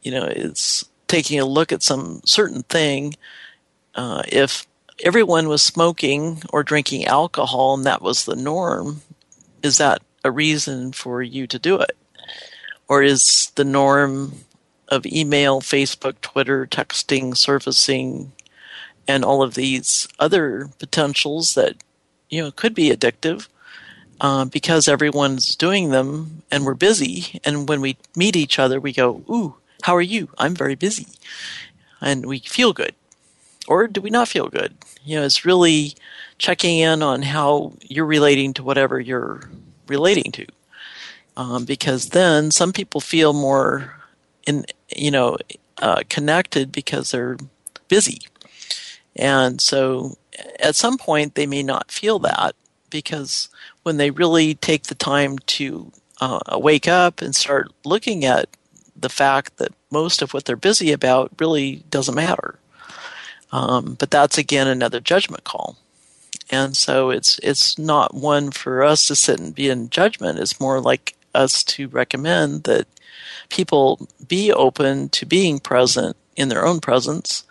you 0.01 0.11
know 0.11 0.23
is 0.23 0.85
taking 1.07 1.39
a 1.39 1.45
look 1.45 1.71
at 1.71 1.83
some 1.83 2.21
certain 2.25 2.63
thing, 2.63 3.15
uh, 3.95 4.23
if 4.27 4.65
everyone 5.03 5.47
was 5.47 5.61
smoking 5.61 6.41
or 6.51 6.63
drinking 6.63 7.05
alcohol 7.05 7.73
and 7.73 7.85
that 7.85 8.01
was 8.01 8.25
the 8.25 8.35
norm, 8.35 9.01
is 9.65 9.77
that 9.79 10.01
a 10.23 10.31
reason 10.31 10.91
for 10.91 11.21
you 11.21 11.47
to 11.47 11.59
do 11.59 11.81
it? 11.81 11.97
Or 12.87 13.01
is 13.03 13.51
the 13.55 13.65
norm 13.65 14.45
of 14.87 15.05
email, 15.05 15.59
Facebook, 15.59 16.21
Twitter, 16.21 16.67
texting, 16.67 17.35
surfacing, 17.35 18.31
and 19.07 19.25
all 19.25 19.41
of 19.41 19.55
these 19.55 20.07
other 20.19 20.69
potentials 20.79 21.55
that 21.55 21.75
you 22.29 22.41
know 22.41 22.51
could 22.51 22.73
be 22.73 22.89
addictive 22.89 23.47
uh, 24.21 24.45
because 24.45 24.87
everyone's 24.87 25.55
doing 25.55 25.89
them 25.89 26.43
and 26.51 26.65
we're 26.65 26.73
busy. 26.75 27.39
And 27.43 27.67
when 27.67 27.81
we 27.81 27.97
meet 28.15 28.35
each 28.35 28.59
other, 28.59 28.79
we 28.79 28.93
go, 28.93 29.23
"Ooh, 29.29 29.55
how 29.83 29.95
are 29.95 30.01
you? 30.01 30.29
I'm 30.37 30.55
very 30.55 30.75
busy," 30.75 31.07
and 32.01 32.25
we 32.25 32.39
feel 32.39 32.73
good. 32.73 32.95
Or 33.67 33.87
do 33.87 33.99
we 33.99 34.11
not 34.11 34.27
feel 34.27 34.47
good? 34.47 34.75
You 35.03 35.17
know, 35.17 35.25
it's 35.25 35.45
really 35.45 35.95
checking 36.37 36.79
in 36.79 37.01
on 37.01 37.21
how 37.21 37.73
you're 37.81 38.05
relating 38.05 38.53
to 38.53 38.63
whatever 38.63 38.99
you're 38.99 39.49
relating 39.87 40.31
to. 40.33 40.45
Um, 41.37 41.65
because 41.65 42.09
then 42.09 42.51
some 42.51 42.71
people 42.71 43.01
feel 43.01 43.33
more 43.33 43.93
in 44.47 44.65
you 44.95 45.11
know 45.11 45.37
uh, 45.79 46.01
connected 46.09 46.71
because 46.71 47.11
they're 47.11 47.37
busy, 47.89 48.21
and 49.15 49.59
so 49.59 50.17
at 50.59 50.75
some 50.75 50.97
point 50.97 51.35
they 51.35 51.45
may 51.45 51.61
not 51.61 51.91
feel 51.91 52.19
that 52.19 52.55
because 52.89 53.49
when 53.83 53.97
they 53.97 54.11
really 54.11 54.55
take 54.55 54.83
the 54.83 54.95
time 54.95 55.37
to 55.39 55.91
uh, 56.21 56.39
wake 56.53 56.87
up 56.87 57.21
and 57.21 57.35
start 57.35 57.69
looking 57.83 58.23
at 58.23 58.47
the 58.95 59.09
fact 59.09 59.57
that 59.57 59.73
most 59.91 60.21
of 60.21 60.33
what 60.33 60.45
they're 60.45 60.55
busy 60.55 60.93
about 60.93 61.31
really 61.37 61.83
doesn't 61.89 62.15
matter. 62.15 62.57
Um, 63.51 63.95
but 63.99 64.09
that's 64.09 64.37
again 64.37 64.67
another 64.67 65.01
judgment 65.01 65.43
call 65.43 65.77
and 66.49 66.75
so 66.75 67.09
it's 67.09 67.39
it's 67.41 67.77
not 67.77 68.13
one 68.13 68.51
for 68.51 68.83
us 68.83 69.07
to 69.07 69.15
sit 69.15 69.39
and 69.39 69.55
be 69.55 69.69
in 69.69 69.89
judgment. 69.89 70.39
It's 70.39 70.59
more 70.59 70.79
like 70.79 71.15
us 71.33 71.63
to 71.63 71.87
recommend 71.87 72.63
that 72.63 72.87
people 73.49 74.07
be 74.27 74.51
open 74.51 75.09
to 75.09 75.25
being 75.25 75.59
present 75.59 76.15
in 76.35 76.49
their 76.49 76.65
own 76.65 76.79
presence 76.79 77.45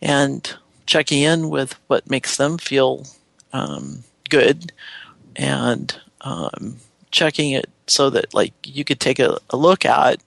and 0.00 0.56
checking 0.86 1.22
in 1.22 1.50
with 1.50 1.74
what 1.86 2.10
makes 2.10 2.36
them 2.36 2.58
feel 2.58 3.06
um, 3.52 4.04
good 4.28 4.72
and 5.36 6.00
um, 6.22 6.76
checking 7.10 7.52
it 7.52 7.68
so 7.86 8.10
that 8.10 8.32
like 8.34 8.52
you 8.64 8.84
could 8.84 9.00
take 9.00 9.18
a, 9.18 9.38
a 9.50 9.56
look 9.56 9.84
at 9.84 10.20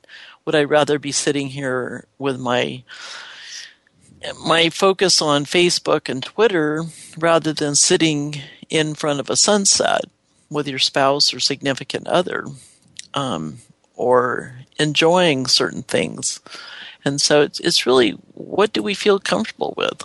would 0.46 0.56
I 0.56 0.64
rather 0.64 0.98
be 0.98 1.12
sitting 1.12 1.48
here 1.48 2.06
with 2.18 2.40
my 2.40 2.84
my 4.46 4.70
focus 4.70 5.22
on 5.22 5.46
Facebook 5.46 6.10
and 6.10 6.24
Twitter 6.24 6.84
rather 7.18 7.54
than 7.54 7.76
sitting 7.76 8.36
in 8.70 8.96
front 8.96 9.20
of 9.20 9.30
a 9.30 9.36
sunset 9.36 10.02
with 10.50 10.68
your 10.68 10.80
spouse 10.80 11.34
or 11.34 11.40
significant 11.40 12.08
other 12.08 12.46
um, 13.14 13.58
or 13.96 14.56
enjoying 14.80 15.48
certain 15.48 15.84
things. 15.84 16.40
And 17.04 17.20
so 17.20 17.42
it's, 17.42 17.60
it's 17.60 17.86
really 17.86 18.12
what 18.34 18.74
do 18.74 18.84
we 18.84 18.94
feel 18.94 19.20
comfortable 19.20 19.74
with? 19.78 20.04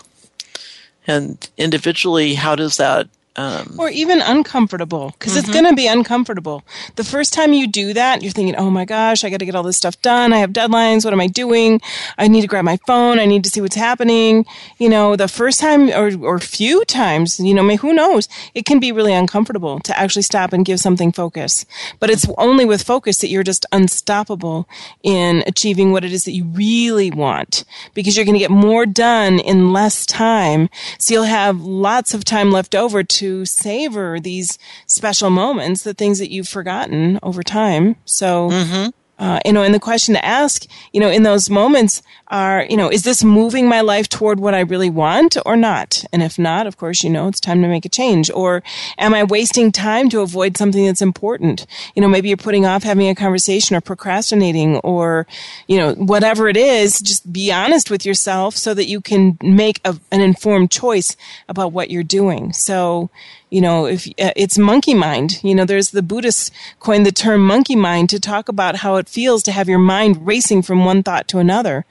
And 1.06 1.48
individually, 1.56 2.34
how 2.34 2.56
does 2.56 2.78
that 2.78 3.08
Um, 3.38 3.76
or 3.78 3.90
even 3.90 4.22
uncomfortable 4.22 5.10
because 5.18 5.32
mm-hmm. 5.32 5.40
it's 5.40 5.50
going 5.50 5.66
to 5.66 5.74
be 5.74 5.86
uncomfortable. 5.86 6.64
The 6.94 7.04
first 7.04 7.34
time 7.34 7.52
you 7.52 7.66
do 7.66 7.92
that, 7.92 8.22
you're 8.22 8.32
thinking, 8.32 8.56
"Oh 8.56 8.70
my 8.70 8.86
gosh, 8.86 9.24
I 9.24 9.30
got 9.30 9.40
to 9.40 9.44
get 9.44 9.54
all 9.54 9.62
this 9.62 9.76
stuff 9.76 10.00
done. 10.00 10.32
I 10.32 10.38
have 10.38 10.50
deadlines. 10.50 11.04
What 11.04 11.12
am 11.12 11.20
I 11.20 11.26
doing? 11.26 11.80
I 12.16 12.28
need 12.28 12.40
to 12.40 12.46
grab 12.46 12.64
my 12.64 12.78
phone. 12.86 13.18
I 13.18 13.26
need 13.26 13.44
to 13.44 13.50
see 13.50 13.60
what's 13.60 13.76
happening." 13.76 14.46
You 14.78 14.88
know, 14.88 15.16
the 15.16 15.28
first 15.28 15.60
time 15.60 15.90
or 15.90 16.16
or 16.24 16.38
few 16.38 16.84
times, 16.86 17.38
you 17.38 17.52
know, 17.52 17.76
who 17.76 17.92
knows? 17.92 18.28
It 18.54 18.64
can 18.64 18.80
be 18.80 18.90
really 18.90 19.12
uncomfortable 19.12 19.80
to 19.80 19.98
actually 19.98 20.22
stop 20.22 20.54
and 20.54 20.64
give 20.64 20.80
something 20.80 21.12
focus. 21.12 21.66
But 22.00 22.08
it's 22.08 22.26
only 22.38 22.64
with 22.64 22.82
focus 22.82 23.18
that 23.18 23.28
you're 23.28 23.42
just 23.42 23.66
unstoppable 23.70 24.66
in 25.02 25.42
achieving 25.46 25.92
what 25.92 26.04
it 26.04 26.12
is 26.12 26.24
that 26.24 26.32
you 26.32 26.44
really 26.44 27.10
want 27.10 27.64
because 27.92 28.16
you're 28.16 28.24
going 28.24 28.40
to 28.40 28.46
get 28.46 28.50
more 28.50 28.86
done 28.86 29.38
in 29.40 29.74
less 29.74 30.06
time. 30.06 30.70
So 30.98 31.12
you'll 31.12 31.24
have 31.24 31.60
lots 31.60 32.14
of 32.14 32.24
time 32.24 32.50
left 32.50 32.74
over 32.74 33.02
to 33.02 33.25
to 33.26 33.44
savor 33.44 34.20
these 34.20 34.58
special 34.86 35.30
moments, 35.30 35.82
the 35.82 35.94
things 35.94 36.18
that 36.20 36.30
you've 36.30 36.48
forgotten 36.48 37.18
over 37.22 37.42
time. 37.42 37.96
So, 38.04 38.50
mm-hmm. 38.50 38.90
Uh, 39.18 39.40
you 39.46 39.52
know, 39.52 39.62
and 39.62 39.74
the 39.74 39.80
question 39.80 40.14
to 40.14 40.24
ask, 40.24 40.66
you 40.92 41.00
know, 41.00 41.08
in 41.08 41.22
those 41.22 41.48
moments 41.48 42.02
are, 42.28 42.66
you 42.68 42.76
know, 42.76 42.90
is 42.90 43.02
this 43.02 43.24
moving 43.24 43.66
my 43.66 43.80
life 43.80 44.08
toward 44.08 44.40
what 44.40 44.54
I 44.54 44.60
really 44.60 44.90
want 44.90 45.38
or 45.46 45.56
not? 45.56 46.04
And 46.12 46.22
if 46.22 46.38
not, 46.38 46.66
of 46.66 46.76
course, 46.76 47.02
you 47.02 47.08
know, 47.08 47.28
it's 47.28 47.40
time 47.40 47.62
to 47.62 47.68
make 47.68 47.86
a 47.86 47.88
change. 47.88 48.30
Or 48.30 48.62
am 48.98 49.14
I 49.14 49.24
wasting 49.24 49.72
time 49.72 50.10
to 50.10 50.20
avoid 50.20 50.58
something 50.58 50.84
that's 50.84 51.00
important? 51.00 51.66
You 51.94 52.02
know, 52.02 52.08
maybe 52.08 52.28
you're 52.28 52.36
putting 52.36 52.66
off 52.66 52.82
having 52.82 53.08
a 53.08 53.14
conversation 53.14 53.74
or 53.74 53.80
procrastinating 53.80 54.76
or, 54.78 55.26
you 55.66 55.78
know, 55.78 55.94
whatever 55.94 56.48
it 56.48 56.56
is, 56.56 57.00
just 57.00 57.32
be 57.32 57.50
honest 57.50 57.90
with 57.90 58.04
yourself 58.04 58.54
so 58.56 58.74
that 58.74 58.86
you 58.86 59.00
can 59.00 59.38
make 59.40 59.80
a, 59.86 59.98
an 60.12 60.20
informed 60.20 60.70
choice 60.70 61.16
about 61.48 61.72
what 61.72 61.90
you're 61.90 62.02
doing. 62.02 62.52
So, 62.52 63.08
you 63.56 63.62
know, 63.62 63.86
if 63.86 64.06
uh, 64.06 64.36
it's 64.36 64.58
monkey 64.58 64.92
mind, 64.92 65.42
you 65.42 65.54
know, 65.54 65.64
there's 65.64 65.90
the 65.90 66.02
Buddhists 66.02 66.50
coined 66.78 67.06
the 67.06 67.10
term 67.10 67.40
monkey 67.40 67.74
mind 67.74 68.10
to 68.10 68.20
talk 68.20 68.50
about 68.50 68.76
how 68.76 68.96
it 68.96 69.08
feels 69.08 69.42
to 69.44 69.50
have 69.50 69.66
your 69.66 69.78
mind 69.78 70.26
racing 70.26 70.60
from 70.60 70.84
one 70.84 71.02
thought 71.02 71.26
to 71.28 71.38
another. 71.38 71.86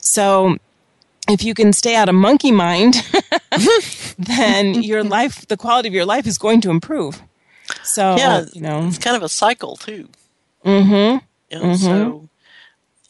So, 0.00 0.56
if 1.28 1.44
you 1.44 1.52
can 1.52 1.74
stay 1.74 1.94
out 1.94 2.08
of 2.08 2.14
monkey 2.14 2.50
mind, 2.50 3.06
then 4.18 4.82
your 4.82 5.04
life, 5.04 5.46
the 5.46 5.58
quality 5.58 5.88
of 5.88 5.94
your 5.94 6.06
life 6.06 6.26
is 6.26 6.38
going 6.38 6.62
to 6.62 6.70
improve. 6.70 7.20
So, 7.82 8.16
yeah, 8.16 8.46
you 8.54 8.62
know, 8.62 8.86
it's 8.86 8.96
kind 8.96 9.14
of 9.14 9.22
a 9.22 9.28
cycle 9.28 9.76
too. 9.76 10.08
Mm-hmm. 10.64 11.18
You 11.50 11.58
know, 11.58 11.74
mm-hmm. 11.74 11.84
So, 11.84 12.28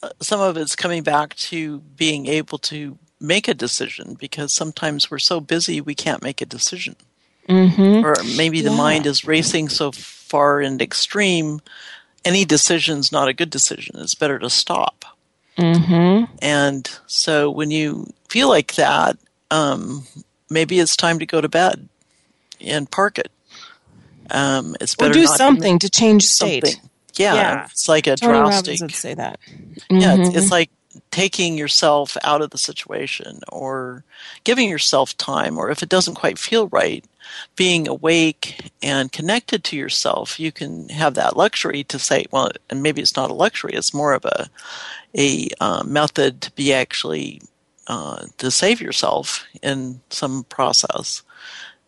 uh, 0.03 0.09
some 0.19 0.41
of 0.41 0.57
it's 0.57 0.75
coming 0.75 1.03
back 1.03 1.33
to 1.35 1.79
being 1.95 2.27
able 2.27 2.57
to 2.57 2.97
make 3.21 3.47
a 3.47 3.53
decision 3.53 4.15
because 4.15 4.53
sometimes 4.53 5.09
we're 5.09 5.17
so 5.17 5.39
busy 5.39 5.79
we 5.79 5.95
can't 5.95 6.21
make 6.21 6.41
a 6.41 6.45
decision. 6.45 6.97
Mm-hmm. 7.51 8.05
Or 8.05 8.15
maybe 8.37 8.61
the 8.61 8.71
yeah. 8.71 8.77
mind 8.77 9.05
is 9.05 9.25
racing 9.25 9.69
so 9.69 9.91
far 9.91 10.61
and 10.61 10.81
extreme, 10.81 11.59
any 12.23 12.45
decision's 12.45 13.11
not 13.11 13.27
a 13.27 13.33
good 13.33 13.49
decision. 13.49 13.97
It's 13.99 14.15
better 14.15 14.39
to 14.39 14.49
stop. 14.49 15.03
Mm-hmm. 15.57 16.33
And 16.41 16.89
so 17.07 17.51
when 17.51 17.69
you 17.69 18.13
feel 18.29 18.47
like 18.47 18.75
that, 18.75 19.17
um, 19.49 20.07
maybe 20.49 20.79
it's 20.79 20.95
time 20.95 21.19
to 21.19 21.25
go 21.25 21.41
to 21.41 21.49
bed 21.49 21.89
and 22.61 22.89
park 22.89 23.19
it. 23.19 23.31
Um, 24.29 24.77
it's 24.79 24.95
better 24.95 25.11
or 25.11 25.13
do 25.13 25.27
something 25.27 25.79
to, 25.79 25.89
to, 25.89 25.99
change 25.99 26.25
state. 26.25 26.65
Something. 26.65 26.89
Yeah, 27.15 27.33
yeah, 27.33 27.65
it's 27.65 27.89
like 27.89 28.07
a 28.07 28.15
Tony 28.15 28.39
drastic. 28.39 28.79
would 28.79 28.95
say 28.95 29.13
that. 29.13 29.39
Mm-hmm. 29.41 29.97
Yeah, 29.97 30.15
it's, 30.15 30.29
it's 30.29 30.37
mm-hmm. 30.37 30.51
like 30.51 30.69
taking 31.11 31.57
yourself 31.57 32.17
out 32.23 32.41
of 32.41 32.49
the 32.49 32.57
situation 32.57 33.39
or 33.49 34.03
giving 34.43 34.69
yourself 34.69 35.15
time, 35.17 35.57
or 35.57 35.69
if 35.69 35.83
it 35.83 35.89
doesn't 35.89 36.15
quite 36.15 36.37
feel 36.37 36.67
right, 36.67 37.05
being 37.55 37.87
awake 37.87 38.71
and 38.81 39.11
connected 39.11 39.63
to 39.63 39.77
yourself, 39.77 40.39
you 40.39 40.51
can 40.51 40.89
have 40.89 41.13
that 41.13 41.37
luxury 41.37 41.83
to 41.85 41.99
say, 41.99 42.25
well, 42.31 42.51
and 42.69 42.83
maybe 42.83 43.01
it's 43.01 43.15
not 43.15 43.31
a 43.31 43.35
luxury, 43.35 43.73
it's 43.73 43.93
more 43.93 44.13
of 44.13 44.25
a, 44.25 44.49
a 45.17 45.49
uh, 45.59 45.83
method 45.83 46.41
to 46.41 46.51
be 46.51 46.73
actually 46.73 47.41
uh, 47.87 48.25
to 48.37 48.51
save 48.51 48.81
yourself 48.81 49.45
in 49.61 50.01
some 50.09 50.43
process 50.45 51.23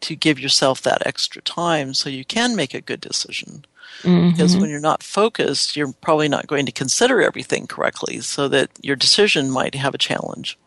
to 0.04 0.16
give 0.16 0.38
yourself 0.38 0.82
that 0.82 1.06
extra 1.06 1.42
time 1.42 1.94
so 1.94 2.10
you 2.10 2.26
can 2.26 2.56
make 2.56 2.74
a 2.74 2.82
good 2.82 3.00
decision. 3.00 3.64
Mm-hmm. 4.02 4.32
Because 4.32 4.58
when 4.58 4.70
you're 4.70 4.80
not 4.80 5.04
focused, 5.04 5.76
you're 5.76 5.94
probably 6.02 6.28
not 6.28 6.48
going 6.48 6.66
to 6.66 6.72
consider 6.72 7.22
everything 7.22 7.68
correctly, 7.68 8.20
so 8.20 8.48
that 8.50 8.70
your 8.82 8.96
decision 8.96 9.50
might 9.50 9.76
have 9.76 9.94
a 9.94 10.00
challenge 10.00 10.58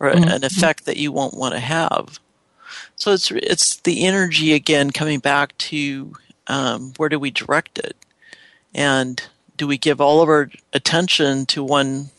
or 0.00 0.10
mm-hmm. 0.10 0.28
an 0.28 0.44
effect 0.44 0.84
that 0.84 0.96
you 0.96 1.12
won't 1.12 1.36
want 1.36 1.54
to 1.54 1.60
have. 1.60 2.18
So 2.96 3.12
it's 3.12 3.30
it's 3.30 3.76
the 3.76 4.04
energy 4.04 4.52
again 4.52 4.90
coming 4.90 5.20
back 5.20 5.56
to 5.58 6.14
um, 6.46 6.92
where 6.96 7.08
do 7.08 7.18
we 7.18 7.30
direct 7.30 7.78
it, 7.78 7.96
and 8.74 9.22
do 9.56 9.66
we 9.66 9.78
give 9.78 10.00
all 10.00 10.20
of 10.20 10.28
our 10.28 10.50
attention 10.72 11.46
to 11.46 11.62
one 11.62 12.10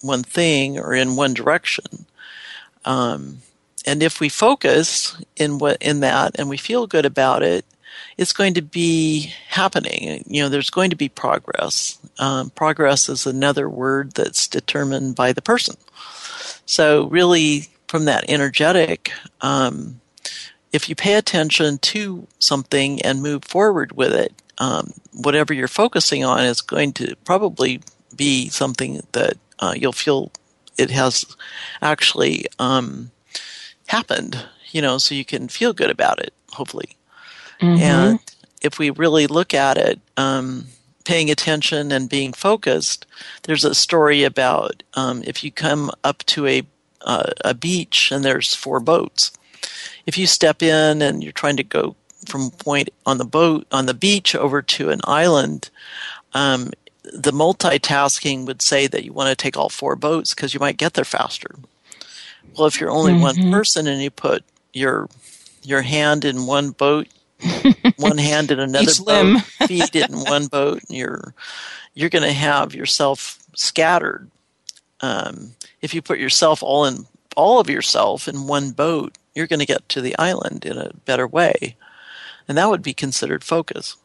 one 0.00 0.22
thing 0.22 0.78
or 0.78 0.94
in 0.94 1.16
one 1.16 1.34
direction? 1.34 2.06
Um, 2.84 3.42
and 3.86 4.02
if 4.02 4.20
we 4.20 4.28
focus 4.28 5.16
in 5.36 5.58
what 5.58 5.76
in 5.80 6.00
that 6.00 6.38
and 6.38 6.48
we 6.48 6.56
feel 6.56 6.86
good 6.86 7.06
about 7.06 7.42
it, 7.42 7.64
it's 8.20 8.34
going 8.34 8.52
to 8.52 8.62
be 8.62 9.32
happening. 9.48 10.22
You 10.26 10.42
know, 10.42 10.50
there's 10.50 10.68
going 10.68 10.90
to 10.90 10.96
be 10.96 11.08
progress. 11.08 11.98
Um, 12.18 12.50
progress 12.50 13.08
is 13.08 13.26
another 13.26 13.66
word 13.66 14.12
that's 14.12 14.46
determined 14.46 15.16
by 15.16 15.32
the 15.32 15.40
person. 15.40 15.76
So 16.66 17.06
really, 17.08 17.68
from 17.88 18.04
that 18.04 18.28
energetic, 18.28 19.10
um, 19.40 20.02
if 20.70 20.86
you 20.90 20.94
pay 20.94 21.14
attention 21.14 21.78
to 21.78 22.26
something 22.38 23.00
and 23.00 23.22
move 23.22 23.42
forward 23.42 23.92
with 23.92 24.12
it, 24.12 24.34
um, 24.58 24.92
whatever 25.14 25.54
you're 25.54 25.66
focusing 25.66 26.22
on 26.22 26.44
is 26.44 26.60
going 26.60 26.92
to 26.92 27.16
probably 27.24 27.80
be 28.14 28.50
something 28.50 29.00
that 29.12 29.38
uh, 29.60 29.72
you'll 29.74 29.92
feel 29.92 30.30
it 30.76 30.90
has 30.90 31.24
actually 31.80 32.44
um, 32.58 33.12
happened, 33.86 34.44
you 34.72 34.82
know, 34.82 34.98
so 34.98 35.14
you 35.14 35.24
can 35.24 35.48
feel 35.48 35.72
good 35.72 35.90
about 35.90 36.20
it, 36.20 36.34
hopefully. 36.50 36.98
Mm-hmm. 37.60 37.82
And 37.82 38.18
if 38.62 38.78
we 38.78 38.90
really 38.90 39.26
look 39.26 39.54
at 39.54 39.78
it, 39.78 40.00
um, 40.16 40.66
paying 41.04 41.30
attention 41.30 41.92
and 41.92 42.08
being 42.08 42.32
focused, 42.32 43.06
there's 43.42 43.64
a 43.64 43.74
story 43.74 44.24
about 44.24 44.82
um, 44.94 45.22
if 45.26 45.42
you 45.42 45.50
come 45.50 45.90
up 46.04 46.18
to 46.26 46.46
a 46.46 46.62
uh, 47.02 47.30
a 47.44 47.54
beach 47.54 48.12
and 48.12 48.24
there's 48.24 48.54
four 48.54 48.78
boats. 48.78 49.32
If 50.06 50.18
you 50.18 50.26
step 50.26 50.62
in 50.62 51.00
and 51.00 51.22
you're 51.22 51.32
trying 51.32 51.56
to 51.56 51.64
go 51.64 51.96
from 52.26 52.50
point 52.50 52.90
on 53.06 53.18
the 53.18 53.24
boat 53.24 53.66
on 53.72 53.86
the 53.86 53.94
beach 53.94 54.34
over 54.34 54.60
to 54.60 54.90
an 54.90 55.00
island, 55.04 55.70
um, 56.34 56.70
the 57.02 57.32
multitasking 57.32 58.46
would 58.46 58.62
say 58.62 58.86
that 58.86 59.04
you 59.04 59.12
want 59.12 59.30
to 59.30 59.36
take 59.36 59.56
all 59.56 59.68
four 59.68 59.96
boats 59.96 60.34
because 60.34 60.52
you 60.52 60.60
might 60.60 60.76
get 60.76 60.94
there 60.94 61.04
faster. 61.04 61.54
Well, 62.56 62.66
if 62.66 62.80
you're 62.80 62.90
only 62.90 63.12
mm-hmm. 63.12 63.22
one 63.22 63.52
person 63.52 63.86
and 63.86 64.02
you 64.02 64.10
put 64.10 64.44
your 64.72 65.08
your 65.62 65.82
hand 65.82 66.24
in 66.24 66.46
one 66.46 66.70
boat, 66.70 67.08
one 67.96 68.18
hand 68.18 68.50
in 68.50 68.60
another 68.60 68.92
boat, 69.04 69.40
feet 69.66 69.94
in 69.94 70.12
one 70.12 70.46
boat, 70.46 70.82
and 70.88 70.96
you're 70.96 71.34
you're 71.94 72.10
going 72.10 72.24
to 72.24 72.32
have 72.32 72.74
yourself 72.74 73.38
scattered. 73.54 74.30
Um, 75.00 75.52
if 75.80 75.94
you 75.94 76.02
put 76.02 76.18
yourself 76.18 76.62
all 76.62 76.84
in 76.84 77.06
all 77.36 77.60
of 77.60 77.70
yourself 77.70 78.28
in 78.28 78.46
one 78.46 78.70
boat, 78.72 79.16
you're 79.34 79.46
going 79.46 79.60
to 79.60 79.66
get 79.66 79.88
to 79.90 80.00
the 80.00 80.16
island 80.18 80.64
in 80.64 80.78
a 80.78 80.92
better 81.04 81.26
way, 81.26 81.76
and 82.48 82.56
that 82.58 82.68
would 82.68 82.82
be 82.82 82.94
considered 82.94 83.44
focus. 83.44 83.96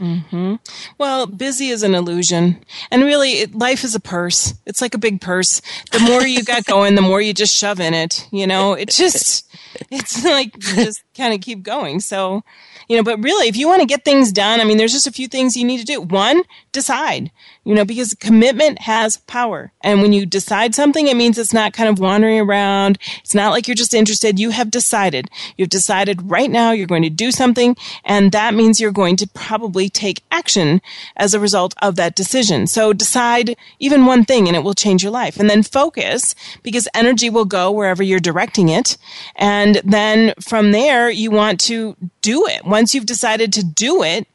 Mm-hmm. 0.00 0.56
Well, 0.98 1.26
busy 1.26 1.68
is 1.68 1.82
an 1.82 1.94
illusion. 1.94 2.62
And 2.90 3.02
really, 3.02 3.32
it, 3.32 3.54
life 3.54 3.82
is 3.82 3.94
a 3.94 4.00
purse. 4.00 4.54
It's 4.66 4.82
like 4.82 4.94
a 4.94 4.98
big 4.98 5.20
purse. 5.20 5.62
The 5.90 6.00
more 6.00 6.22
you 6.22 6.44
got 6.44 6.64
going, 6.66 6.94
the 6.94 7.02
more 7.02 7.20
you 7.20 7.32
just 7.32 7.54
shove 7.54 7.80
in 7.80 7.94
it. 7.94 8.28
You 8.30 8.46
know, 8.46 8.74
it 8.74 8.90
just, 8.90 9.50
it's 9.90 10.22
like 10.24 10.58
just 10.58 11.02
kind 11.16 11.34
of 11.34 11.40
keep 11.40 11.62
going. 11.62 12.00
So, 12.00 12.42
you 12.88 12.96
know, 12.96 13.02
but 13.02 13.22
really, 13.22 13.48
if 13.48 13.56
you 13.56 13.66
want 13.66 13.80
to 13.80 13.86
get 13.86 14.04
things 14.04 14.32
done, 14.32 14.60
I 14.60 14.64
mean, 14.64 14.76
there's 14.76 14.92
just 14.92 15.06
a 15.06 15.12
few 15.12 15.28
things 15.28 15.56
you 15.56 15.64
need 15.64 15.78
to 15.78 15.84
do. 15.84 16.00
One, 16.00 16.42
decide, 16.72 17.30
you 17.64 17.74
know, 17.74 17.84
because 17.84 18.14
commitment 18.14 18.82
has 18.82 19.16
power. 19.16 19.72
And 19.82 20.02
when 20.02 20.12
you 20.12 20.26
decide 20.26 20.74
something, 20.74 21.08
it 21.08 21.16
means 21.16 21.38
it's 21.38 21.52
not 21.52 21.72
kind 21.72 21.88
of 21.88 21.98
wandering 21.98 22.38
around. 22.38 22.98
It's 23.20 23.34
not 23.34 23.50
like 23.50 23.66
you're 23.66 23.74
just 23.74 23.94
interested. 23.94 24.38
You 24.38 24.50
have 24.50 24.70
decided. 24.70 25.30
You've 25.56 25.70
decided 25.70 26.30
right 26.30 26.50
now 26.50 26.70
you're 26.70 26.86
going 26.86 27.02
to 27.02 27.10
do 27.10 27.32
something. 27.32 27.76
And 28.04 28.30
that 28.32 28.54
means 28.54 28.80
you're 28.80 28.92
going 28.92 29.16
to 29.16 29.28
probably 29.28 29.88
take 29.88 30.22
action 30.30 30.80
as 31.16 31.34
a 31.34 31.40
result 31.40 31.74
of 31.82 31.96
that 31.96 32.14
decision. 32.14 32.66
So 32.66 32.92
decide 32.92 33.56
even 33.78 34.06
one 34.06 34.24
thing 34.24 34.46
and 34.46 34.56
it 34.56 34.62
will 34.62 34.74
change 34.74 35.02
your 35.02 35.12
life. 35.12 35.40
And 35.40 35.50
then 35.50 35.62
focus 35.62 36.34
because 36.62 36.88
energy 36.94 37.30
will 37.30 37.44
go 37.46 37.70
wherever 37.70 38.02
you're 38.02 38.20
directing 38.20 38.68
it. 38.68 38.96
And 39.34 39.76
then 39.84 40.34
from 40.40 40.72
there, 40.72 41.05
you 41.10 41.30
want 41.30 41.60
to 41.62 41.96
do 42.22 42.46
it. 42.46 42.64
Once 42.64 42.94
you've 42.94 43.06
decided 43.06 43.52
to 43.54 43.64
do 43.64 44.02
it, 44.02 44.26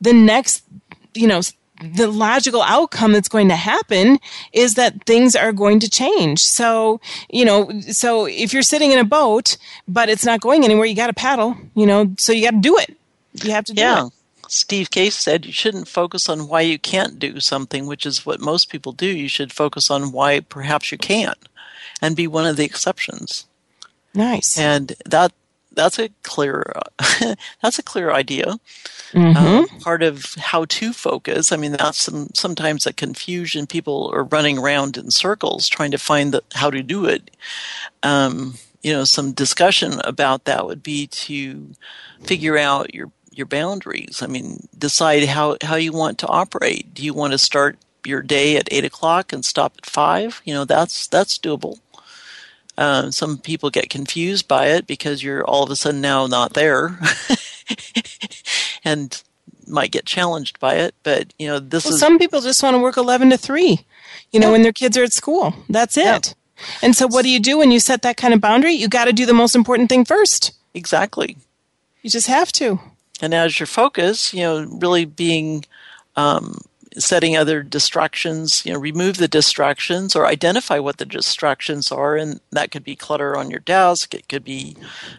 the 0.00 0.12
next, 0.12 0.64
you 1.14 1.26
know, 1.26 1.40
the 1.82 2.08
logical 2.08 2.62
outcome 2.62 3.12
that's 3.12 3.28
going 3.28 3.48
to 3.48 3.56
happen 3.56 4.18
is 4.52 4.74
that 4.74 5.04
things 5.04 5.34
are 5.34 5.52
going 5.52 5.80
to 5.80 5.88
change. 5.88 6.40
So, 6.40 7.00
you 7.30 7.44
know, 7.44 7.80
so 7.80 8.26
if 8.26 8.52
you're 8.52 8.62
sitting 8.62 8.92
in 8.92 8.98
a 8.98 9.04
boat, 9.04 9.56
but 9.88 10.08
it's 10.08 10.24
not 10.24 10.40
going 10.40 10.64
anywhere, 10.64 10.86
you 10.86 10.94
got 10.94 11.06
to 11.06 11.14
paddle, 11.14 11.56
you 11.74 11.86
know, 11.86 12.14
so 12.18 12.32
you 12.32 12.44
got 12.44 12.50
to 12.52 12.60
do 12.60 12.76
it. 12.76 12.96
You 13.42 13.52
have 13.52 13.64
to 13.66 13.72
do 13.72 13.80
yeah. 13.80 14.06
it. 14.06 14.12
Steve 14.48 14.90
Case 14.90 15.14
said 15.14 15.46
you 15.46 15.52
shouldn't 15.52 15.86
focus 15.86 16.28
on 16.28 16.48
why 16.48 16.62
you 16.62 16.78
can't 16.78 17.18
do 17.20 17.38
something, 17.38 17.86
which 17.86 18.04
is 18.04 18.26
what 18.26 18.40
most 18.40 18.68
people 18.68 18.90
do. 18.90 19.06
You 19.06 19.28
should 19.28 19.52
focus 19.52 19.90
on 19.90 20.10
why 20.10 20.40
perhaps 20.40 20.90
you 20.90 20.98
can't 20.98 21.38
and 22.02 22.16
be 22.16 22.26
one 22.26 22.46
of 22.46 22.56
the 22.56 22.64
exceptions. 22.64 23.46
Nice. 24.12 24.58
And 24.58 24.94
that 25.06 25.32
that's 25.72 25.98
a 25.98 26.10
clear 26.22 26.72
that's 27.62 27.78
a 27.78 27.82
clear 27.82 28.10
idea. 28.10 28.56
Mm-hmm. 29.12 29.36
Um, 29.36 29.80
part 29.80 30.02
of 30.02 30.34
how 30.34 30.66
to 30.66 30.92
focus. 30.92 31.50
I 31.50 31.56
mean, 31.56 31.72
that's 31.72 32.00
some, 32.02 32.28
sometimes 32.34 32.86
a 32.86 32.92
confusion. 32.92 33.66
People 33.66 34.10
are 34.14 34.24
running 34.24 34.58
around 34.58 34.96
in 34.96 35.10
circles 35.10 35.68
trying 35.68 35.90
to 35.90 35.98
find 35.98 36.32
the, 36.32 36.42
how 36.54 36.70
to 36.70 36.82
do 36.82 37.06
it. 37.06 37.30
Um, 38.04 38.54
you 38.82 38.92
know, 38.92 39.04
some 39.04 39.32
discussion 39.32 40.00
about 40.04 40.44
that 40.44 40.66
would 40.66 40.82
be 40.82 41.06
to 41.08 41.72
figure 42.22 42.56
out 42.56 42.94
your 42.94 43.10
your 43.32 43.46
boundaries. 43.46 44.22
I 44.22 44.26
mean, 44.26 44.68
decide 44.76 45.24
how 45.26 45.56
how 45.62 45.76
you 45.76 45.92
want 45.92 46.18
to 46.18 46.28
operate. 46.28 46.94
Do 46.94 47.04
you 47.04 47.14
want 47.14 47.32
to 47.32 47.38
start 47.38 47.78
your 48.04 48.22
day 48.22 48.56
at 48.56 48.68
eight 48.70 48.84
o'clock 48.84 49.32
and 49.32 49.44
stop 49.44 49.74
at 49.78 49.86
five? 49.86 50.40
You 50.44 50.54
know, 50.54 50.64
that's 50.64 51.06
that's 51.06 51.38
doable. 51.38 51.78
Um, 52.80 53.12
some 53.12 53.38
people 53.38 53.70
get 53.70 53.90
confused 53.90 54.48
by 54.48 54.68
it 54.68 54.86
because 54.86 55.22
you're 55.22 55.44
all 55.44 55.62
of 55.62 55.70
a 55.70 55.76
sudden 55.76 56.00
now 56.00 56.26
not 56.26 56.54
there. 56.54 56.98
and 58.84 59.22
might 59.66 59.92
get 59.92 60.06
challenged 60.06 60.58
by 60.58 60.74
it. 60.76 60.94
But 61.02 61.32
you 61.38 61.46
know, 61.46 61.58
this 61.58 61.84
well, 61.84 61.94
is 61.94 62.00
some 62.00 62.18
people 62.18 62.40
just 62.40 62.62
want 62.62 62.74
to 62.74 62.78
work 62.78 62.96
eleven 62.96 63.30
to 63.30 63.36
three. 63.38 63.80
You 64.32 64.40
know, 64.40 64.46
Yeah. 64.48 64.52
when 64.52 64.62
their 64.62 64.72
kids 64.72 64.96
are 64.96 65.04
at 65.04 65.12
school. 65.12 65.54
That's 65.68 65.96
it. 65.96 66.02
Yeah. 66.04 66.20
And 66.82 66.96
so, 66.96 67.06
what 67.06 67.22
do 67.22 67.28
you 67.30 67.40
do 67.40 67.58
when 67.58 67.70
you 67.70 67.80
set 67.80 68.02
that 68.02 68.16
kind 68.16 68.34
of 68.34 68.40
boundary? 68.40 68.72
You 68.72 68.88
got 68.88 69.06
to 69.06 69.12
do 69.12 69.26
the 69.26 69.34
most 69.34 69.54
important 69.54 69.88
thing 69.88 70.04
first. 70.04 70.52
exactly. 70.74 71.36
You 72.02 72.08
just 72.10 72.28
have 72.28 72.50
to. 72.52 72.80
And 73.20 73.34
as 73.34 73.60
your 73.60 73.66
focus, 73.66 74.32
you 74.32 74.40
know, 74.40 74.64
really 74.80 75.04
being 75.04 75.64
um, 76.16 76.62
setting 76.98 77.36
other 77.36 77.62
distractions, 77.62 78.64
you 78.64 78.72
know, 78.72 78.78
remove 78.78 79.16
the 79.16 79.28
distractions 79.28 80.16
or 80.16 80.26
identify 80.26 80.78
what 80.78 80.98
the 80.98 81.06
distractions 81.06 81.92
are. 81.92 82.16
And 82.16 82.40
that 82.50 82.70
could 82.70 82.84
be 82.84 82.96
clutter 82.96 83.36
on 83.36 83.50
your 83.50 83.60
desk, 83.60 84.14
it 84.14 84.28
could 84.28 84.44
be 84.44 84.76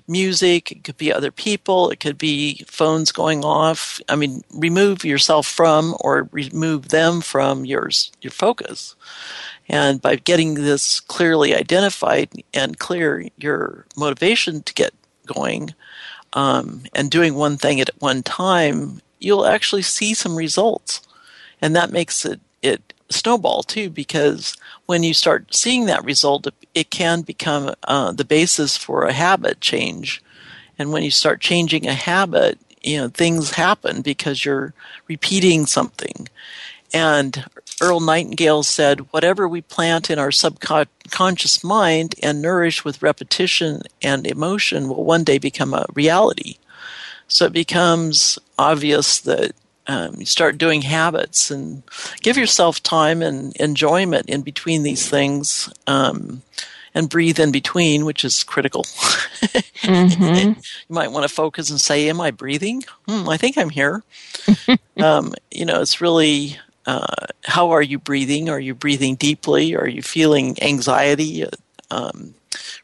music, 0.08 0.72
it 0.72 0.84
could 0.84 0.98
be 0.98 1.14
other 1.14 1.32
people, 1.32 1.90
it 1.90 2.00
could 2.00 2.18
be 2.18 2.66
phones 2.68 3.12
going 3.12 3.44
off. 3.44 4.00
I 4.10 4.16
mean, 4.16 4.44
remove 4.54 5.06
yourself 5.06 5.48
from 5.48 5.96
or 6.00 6.30
remove 6.32 6.90
them 6.90 7.22
from 7.22 7.66
yours, 7.66 8.12
your 8.22 8.32
focus. 8.32 8.96
And 9.70 10.02
by 10.02 10.18
getting 10.18 10.56
this 10.56 11.00
clearly 11.00 11.56
identified 11.56 12.30
and 12.54 12.78
clear 12.78 13.28
your 13.38 13.86
motivation 13.96 14.64
to 14.64 14.74
get 14.74 14.94
going, 15.26 15.74
um, 16.34 16.84
and 16.94 17.12
doing 17.12 17.36
one 17.36 17.58
thing 17.58 17.82
at 17.82 17.90
one 18.00 18.24
time, 18.24 19.02
you'll 19.20 19.46
actually 19.46 19.82
see 19.82 20.14
some 20.14 20.36
results. 20.36 21.02
And 21.62 21.76
that 21.76 21.92
makes 21.92 22.26
it, 22.26 22.40
it 22.62 22.94
snowball 23.10 23.64
too, 23.64 23.90
because 23.90 24.58
when 24.86 25.04
you 25.04 25.14
start 25.14 25.54
seeing 25.54 25.86
that 25.86 26.04
result, 26.04 26.48
it, 26.74 26.90
can 26.90 27.22
become 27.22 27.74
uh, 27.84 28.12
the 28.12 28.26
basis 28.26 28.78
for 28.78 29.04
a 29.04 29.14
habit 29.14 29.62
change. 29.62 30.24
And 30.80 30.92
when 30.92 31.04
you 31.04 31.12
start 31.12 31.42
changing 31.42 31.88
a 31.88 31.94
habit, 31.94 32.58
you 32.82 32.98
know, 32.98 33.10
things 33.10 33.52
happen 33.52 34.02
because 34.02 34.44
you're 34.44 34.74
repeating 35.08 35.66
something. 35.66 36.28
And 36.94 37.46
Earl 37.82 38.00
Nightingale 38.00 38.64
said, 38.64 39.12
whatever 39.12 39.48
we 39.48 39.62
plant 39.62 40.10
in 40.10 40.20
our 40.20 40.32
subconscious 40.32 41.64
mind 41.64 42.16
and 42.22 42.42
nourish 42.42 42.84
with 42.84 43.02
repetition 43.02 43.82
and 44.02 44.28
emotion 44.28 44.90
will 44.90 45.04
one 45.04 45.24
day 45.24 45.38
become 45.38 45.74
a 45.74 45.86
reality. 45.94 46.58
So 47.28 47.46
it 47.46 47.54
becomes 47.54 48.38
obvious 48.60 49.20
that 49.20 49.54
um, 49.92 50.16
you 50.20 50.26
start 50.26 50.58
doing 50.58 50.84
habits 50.84 51.52
and 51.52 51.84
give 52.22 52.38
yourself 52.38 52.82
time 52.82 53.22
and 53.22 53.54
enjoyment 53.58 54.30
in 54.30 54.42
between 54.42 54.84
these 54.84 55.10
things 55.10 55.70
um, 55.86 56.42
and 56.96 57.10
breathe 57.10 57.40
in 57.42 57.52
between, 57.52 58.06
which 58.06 58.24
is 58.24 58.42
critical. 58.44 58.86
you 59.84 60.56
might 60.88 61.12
want 61.12 61.28
to 61.28 61.34
focus 61.34 61.70
and 61.70 61.82
say, 61.82 62.08
Am 62.08 62.22
I 62.22 62.32
breathing? 62.32 62.84
Hmm, 63.06 63.28
I 63.28 63.36
think 63.36 63.58
I'm 63.58 63.70
here. 63.70 64.02
um, 64.98 65.34
you 65.52 65.66
know, 65.66 65.82
it's 65.82 66.00
really 66.00 66.58
uh, 66.86 67.28
how 67.44 67.72
are 67.72 67.82
you 67.82 68.00
breathing? 68.00 68.50
Are 68.50 68.60
you 68.60 68.74
breathing 68.74 69.16
deeply? 69.16 69.76
Are 69.76 69.90
you 69.90 70.02
feeling 70.02 70.58
anxiety? 70.64 71.46
Um, 71.90 72.36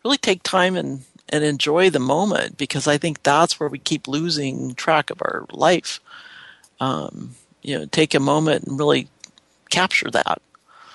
really 0.03 0.17
take 0.17 0.43
time 0.43 0.75
and, 0.75 1.05
and 1.29 1.45
enjoy 1.45 1.89
the 1.89 1.99
moment 1.99 2.57
because 2.57 2.85
I 2.85 2.97
think 2.97 3.23
that's 3.23 3.61
where 3.61 3.69
we 3.69 3.79
keep 3.79 4.09
losing 4.09 4.75
track 4.75 5.09
of 5.09 5.21
our 5.21 5.45
life. 5.53 6.01
Um, 6.79 7.35
you 7.61 7.77
know, 7.77 7.85
take 7.85 8.13
a 8.13 8.19
moment 8.19 8.65
and 8.65 8.77
really 8.79 9.07
capture 9.69 10.09
that 10.11 10.41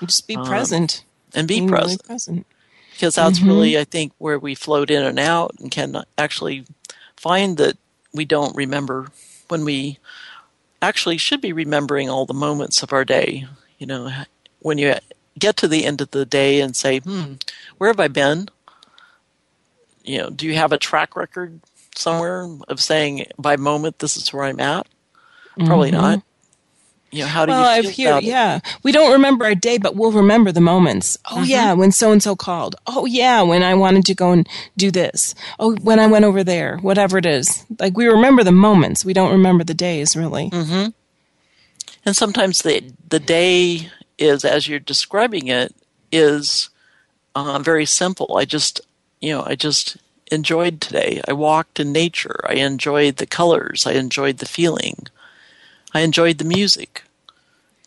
Just 0.00 0.26
be 0.28 0.36
present. 0.36 1.04
and 1.34 1.46
be 1.48 1.54
Being 1.56 1.66
really 1.70 1.82
present 1.96 2.04
present. 2.04 2.46
because 2.92 3.14
that's 3.16 3.40
really 3.42 3.76
I 3.78 3.84
think 3.84 4.12
where 4.18 4.38
we 4.38 4.54
float 4.54 4.90
in 4.90 5.02
and 5.02 5.18
out 5.18 5.54
and 5.58 5.70
can 5.70 6.02
actually 6.16 6.64
find 7.16 7.56
that 7.58 7.76
we 8.14 8.24
don't 8.24 8.54
remember 8.56 9.08
when 9.48 9.64
we 9.64 9.98
actually 10.80 11.18
should 11.18 11.40
be 11.40 11.52
remembering 11.52 12.08
all 12.08 12.26
the 12.26 12.34
moments 12.34 12.82
of 12.82 12.92
our 12.92 13.04
day. 13.04 13.46
You 13.78 13.86
know, 13.86 14.10
when 14.60 14.78
you 14.78 14.94
get 15.38 15.56
to 15.58 15.68
the 15.68 15.84
end 15.84 16.00
of 16.00 16.10
the 16.12 16.24
day 16.24 16.60
and 16.60 16.74
say, 16.76 17.00
"Hmm, 17.00 17.34
where 17.78 17.90
have 17.90 18.00
I 18.00 18.08
been?" 18.08 18.48
You 20.04 20.18
know, 20.18 20.30
do 20.30 20.46
you 20.46 20.54
have 20.54 20.72
a 20.72 20.78
track 20.78 21.14
record 21.16 21.60
somewhere 21.94 22.48
of 22.68 22.80
saying 22.80 23.26
by 23.38 23.56
moment 23.56 23.98
this 23.98 24.16
is 24.16 24.32
where 24.32 24.44
I'm 24.44 24.60
at? 24.60 24.86
Probably 25.58 25.90
not. 25.90 26.22
You 27.10 27.20
know, 27.24 27.26
how 27.26 27.44
do 27.44 27.50
Well, 27.52 27.82
you 27.82 27.88
I've 28.08 28.22
yeah. 28.22 28.60
We 28.82 28.90
don't 28.90 29.12
remember 29.12 29.44
our 29.44 29.54
day, 29.54 29.76
but 29.76 29.94
we'll 29.96 30.12
remember 30.12 30.50
the 30.50 30.62
moments. 30.62 31.18
Oh, 31.30 31.36
Mm-hmm. 31.36 31.44
yeah, 31.44 31.72
when 31.74 31.92
so 31.92 32.10
and 32.10 32.22
so 32.22 32.34
called. 32.34 32.74
Oh, 32.86 33.04
yeah, 33.04 33.42
when 33.42 33.62
I 33.62 33.74
wanted 33.74 34.06
to 34.06 34.14
go 34.14 34.32
and 34.32 34.48
do 34.78 34.90
this. 34.90 35.34
Oh, 35.58 35.74
when 35.82 35.98
I 36.00 36.06
went 36.06 36.24
over 36.24 36.42
there, 36.42 36.78
whatever 36.78 37.18
it 37.18 37.26
is. 37.26 37.66
Like, 37.78 37.98
we 37.98 38.06
remember 38.06 38.42
the 38.42 38.50
moments. 38.52 39.04
We 39.04 39.12
don't 39.12 39.30
remember 39.30 39.62
the 39.62 39.74
days, 39.74 40.16
really. 40.16 40.48
Mm-hmm. 40.48 40.90
And 42.06 42.16
sometimes 42.16 42.62
the 42.62 42.82
the 43.08 43.20
day 43.20 43.90
is, 44.18 44.44
as 44.44 44.66
you're 44.66 44.78
describing 44.80 45.48
it, 45.48 45.74
is 46.10 46.70
uh, 47.34 47.58
very 47.58 47.84
simple. 47.86 48.36
I 48.38 48.44
just, 48.46 48.80
you 49.20 49.32
know, 49.34 49.42
I 49.44 49.54
just 49.54 49.98
enjoyed 50.30 50.80
today. 50.80 51.20
I 51.28 51.34
walked 51.34 51.78
in 51.78 51.92
nature. 51.92 52.40
I 52.48 52.54
enjoyed 52.54 53.16
the 53.16 53.26
colors. 53.26 53.86
I 53.86 53.92
enjoyed 53.92 54.38
the 54.38 54.46
feeling. 54.46 55.06
I 55.94 56.00
enjoyed 56.00 56.38
the 56.38 56.44
music. 56.44 57.02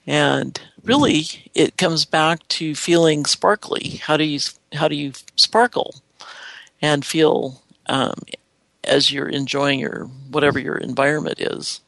And 0.08 0.60
really, 0.84 1.50
it 1.56 1.78
comes 1.78 2.06
back 2.06 2.48
to 2.50 2.76
feeling 2.76 3.26
sparkly. 3.26 4.02
How 4.04 4.18
do 4.18 4.24
you 4.24 4.40
how 4.74 4.88
do 4.88 4.96
you 4.96 5.14
sparkle 5.36 5.96
and 6.82 7.04
feel 7.04 7.62
um, 7.88 8.14
as 8.84 9.12
you're 9.12 9.30
enjoying 9.30 9.80
your 9.80 10.06
whatever 10.30 10.60
your 10.60 10.78
environment 10.78 11.40
is? 11.40 11.82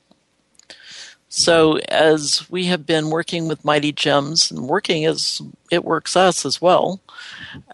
So, 1.29 1.77
as 1.89 2.49
we 2.49 2.65
have 2.65 2.85
been 2.85 3.09
working 3.09 3.47
with 3.47 3.65
Mighty 3.65 3.91
Gems 3.91 4.49
and 4.49 4.67
working 4.67 5.05
as 5.05 5.41
it 5.69 5.83
works 5.83 6.15
us 6.15 6.45
as 6.45 6.61
well, 6.61 7.01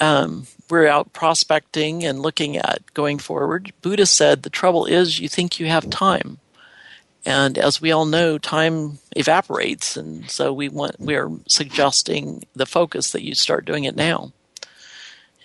um, 0.02 0.48
we're 0.70 0.88
out 0.88 1.14
prospecting 1.14 2.04
and 2.04 2.20
looking 2.20 2.58
at 2.58 2.82
going 2.96 3.20
forward. 3.20 3.72
Buddha 3.82 4.08
said 4.08 4.42
the 4.42 4.50
trouble 4.50 4.86
is 4.86 5.20
you 5.20 5.30
think 5.30 5.60
you 5.60 5.68
have 5.68 5.90
time. 5.92 6.40
And 7.26 7.58
as 7.58 7.82
we 7.82 7.92
all 7.92 8.06
know, 8.06 8.38
time 8.38 9.00
evaporates, 9.16 9.96
and 9.96 10.30
so 10.30 10.52
we 10.52 10.68
want 10.68 11.00
we 11.00 11.16
are 11.16 11.32
suggesting 11.48 12.44
the 12.54 12.66
focus 12.66 13.12
that 13.12 13.24
you 13.24 13.34
start 13.34 13.66
doing 13.66 13.86
it 13.86 13.96
now. 13.96 14.34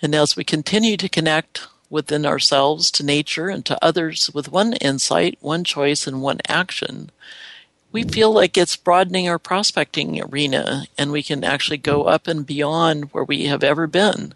And 0.01 0.13
as 0.13 0.35
we 0.35 0.43
continue 0.43 0.97
to 0.97 1.09
connect 1.09 1.67
within 1.89 2.25
ourselves 2.25 2.91
to 2.91 3.05
nature 3.05 3.47
and 3.47 3.65
to 3.65 3.83
others 3.83 4.29
with 4.33 4.51
one 4.51 4.73
insight, 4.73 5.37
one 5.39 5.63
choice, 5.63 6.05
and 6.05 6.21
one 6.21 6.39
action, 6.47 7.11
we 7.91 8.03
feel 8.03 8.31
like 8.31 8.57
it's 8.57 8.75
broadening 8.75 9.27
our 9.27 9.39
prospecting 9.39 10.21
arena 10.21 10.85
and 10.97 11.11
we 11.11 11.23
can 11.23 11.43
actually 11.43 11.77
go 11.77 12.03
up 12.03 12.27
and 12.27 12.45
beyond 12.45 13.05
where 13.13 13.23
we 13.23 13.45
have 13.45 13.63
ever 13.63 13.87
been. 13.87 14.33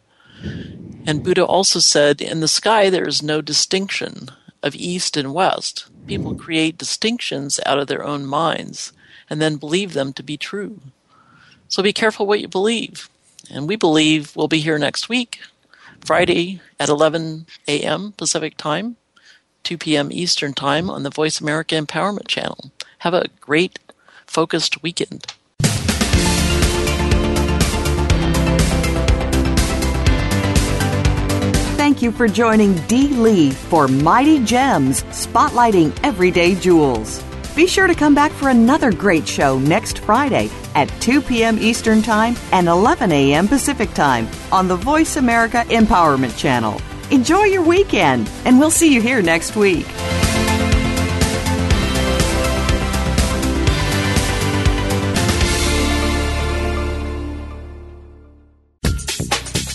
And 1.05 1.23
Buddha 1.23 1.45
also 1.45 1.79
said, 1.79 2.21
in 2.21 2.39
the 2.39 2.47
sky 2.47 2.89
there 2.89 3.07
is 3.07 3.21
no 3.21 3.41
distinction 3.41 4.29
of 4.63 4.75
east 4.75 5.17
and 5.17 5.33
west. 5.33 5.85
People 6.07 6.35
create 6.35 6.77
distinctions 6.77 7.59
out 7.65 7.77
of 7.77 7.87
their 7.87 8.03
own 8.03 8.25
minds 8.25 8.93
and 9.29 9.41
then 9.41 9.57
believe 9.57 9.93
them 9.93 10.13
to 10.13 10.23
be 10.23 10.37
true. 10.37 10.79
So 11.67 11.83
be 11.83 11.93
careful 11.93 12.25
what 12.25 12.41
you 12.41 12.47
believe. 12.47 13.09
And 13.51 13.67
we 13.67 13.75
believe 13.75 14.35
we'll 14.35 14.47
be 14.47 14.59
here 14.59 14.79
next 14.79 15.09
week, 15.09 15.39
Friday 16.03 16.61
at 16.79 16.89
11 16.89 17.45
a.m. 17.67 18.13
Pacific 18.13 18.57
Time, 18.57 18.95
2 19.63 19.77
p.m. 19.77 20.09
Eastern 20.11 20.53
Time 20.53 20.89
on 20.89 21.03
the 21.03 21.09
Voice 21.09 21.41
America 21.41 21.75
Empowerment 21.75 22.27
Channel. 22.27 22.71
Have 22.99 23.13
a 23.13 23.27
great, 23.41 23.79
focused 24.25 24.81
weekend. 24.81 25.27
You 32.03 32.11
for 32.11 32.27
joining 32.27 32.75
Dee 32.87 33.07
Lee 33.07 33.51
for 33.51 33.87
Mighty 33.87 34.43
Gems, 34.43 35.03
spotlighting 35.03 35.97
everyday 36.03 36.53
jewels. 36.53 37.23
Be 37.55 37.65
sure 37.65 37.87
to 37.87 37.95
come 37.95 38.13
back 38.13 38.31
for 38.33 38.49
another 38.49 38.91
great 38.91 39.27
show 39.27 39.57
next 39.57 39.99
Friday 39.99 40.49
at 40.75 40.89
2 41.01 41.21
p.m. 41.21 41.57
Eastern 41.59 42.01
Time 42.01 42.35
and 42.51 42.67
11 42.67 43.11
a.m. 43.11 43.47
Pacific 43.47 43.93
Time 43.93 44.27
on 44.51 44.67
the 44.67 44.75
Voice 44.75 45.15
America 45.15 45.63
Empowerment 45.69 46.37
Channel. 46.37 46.79
Enjoy 47.09 47.43
your 47.43 47.63
weekend, 47.63 48.29
and 48.43 48.59
we'll 48.59 48.71
see 48.71 48.93
you 48.93 49.01
here 49.01 49.21
next 49.21 49.55
week. 49.55 49.85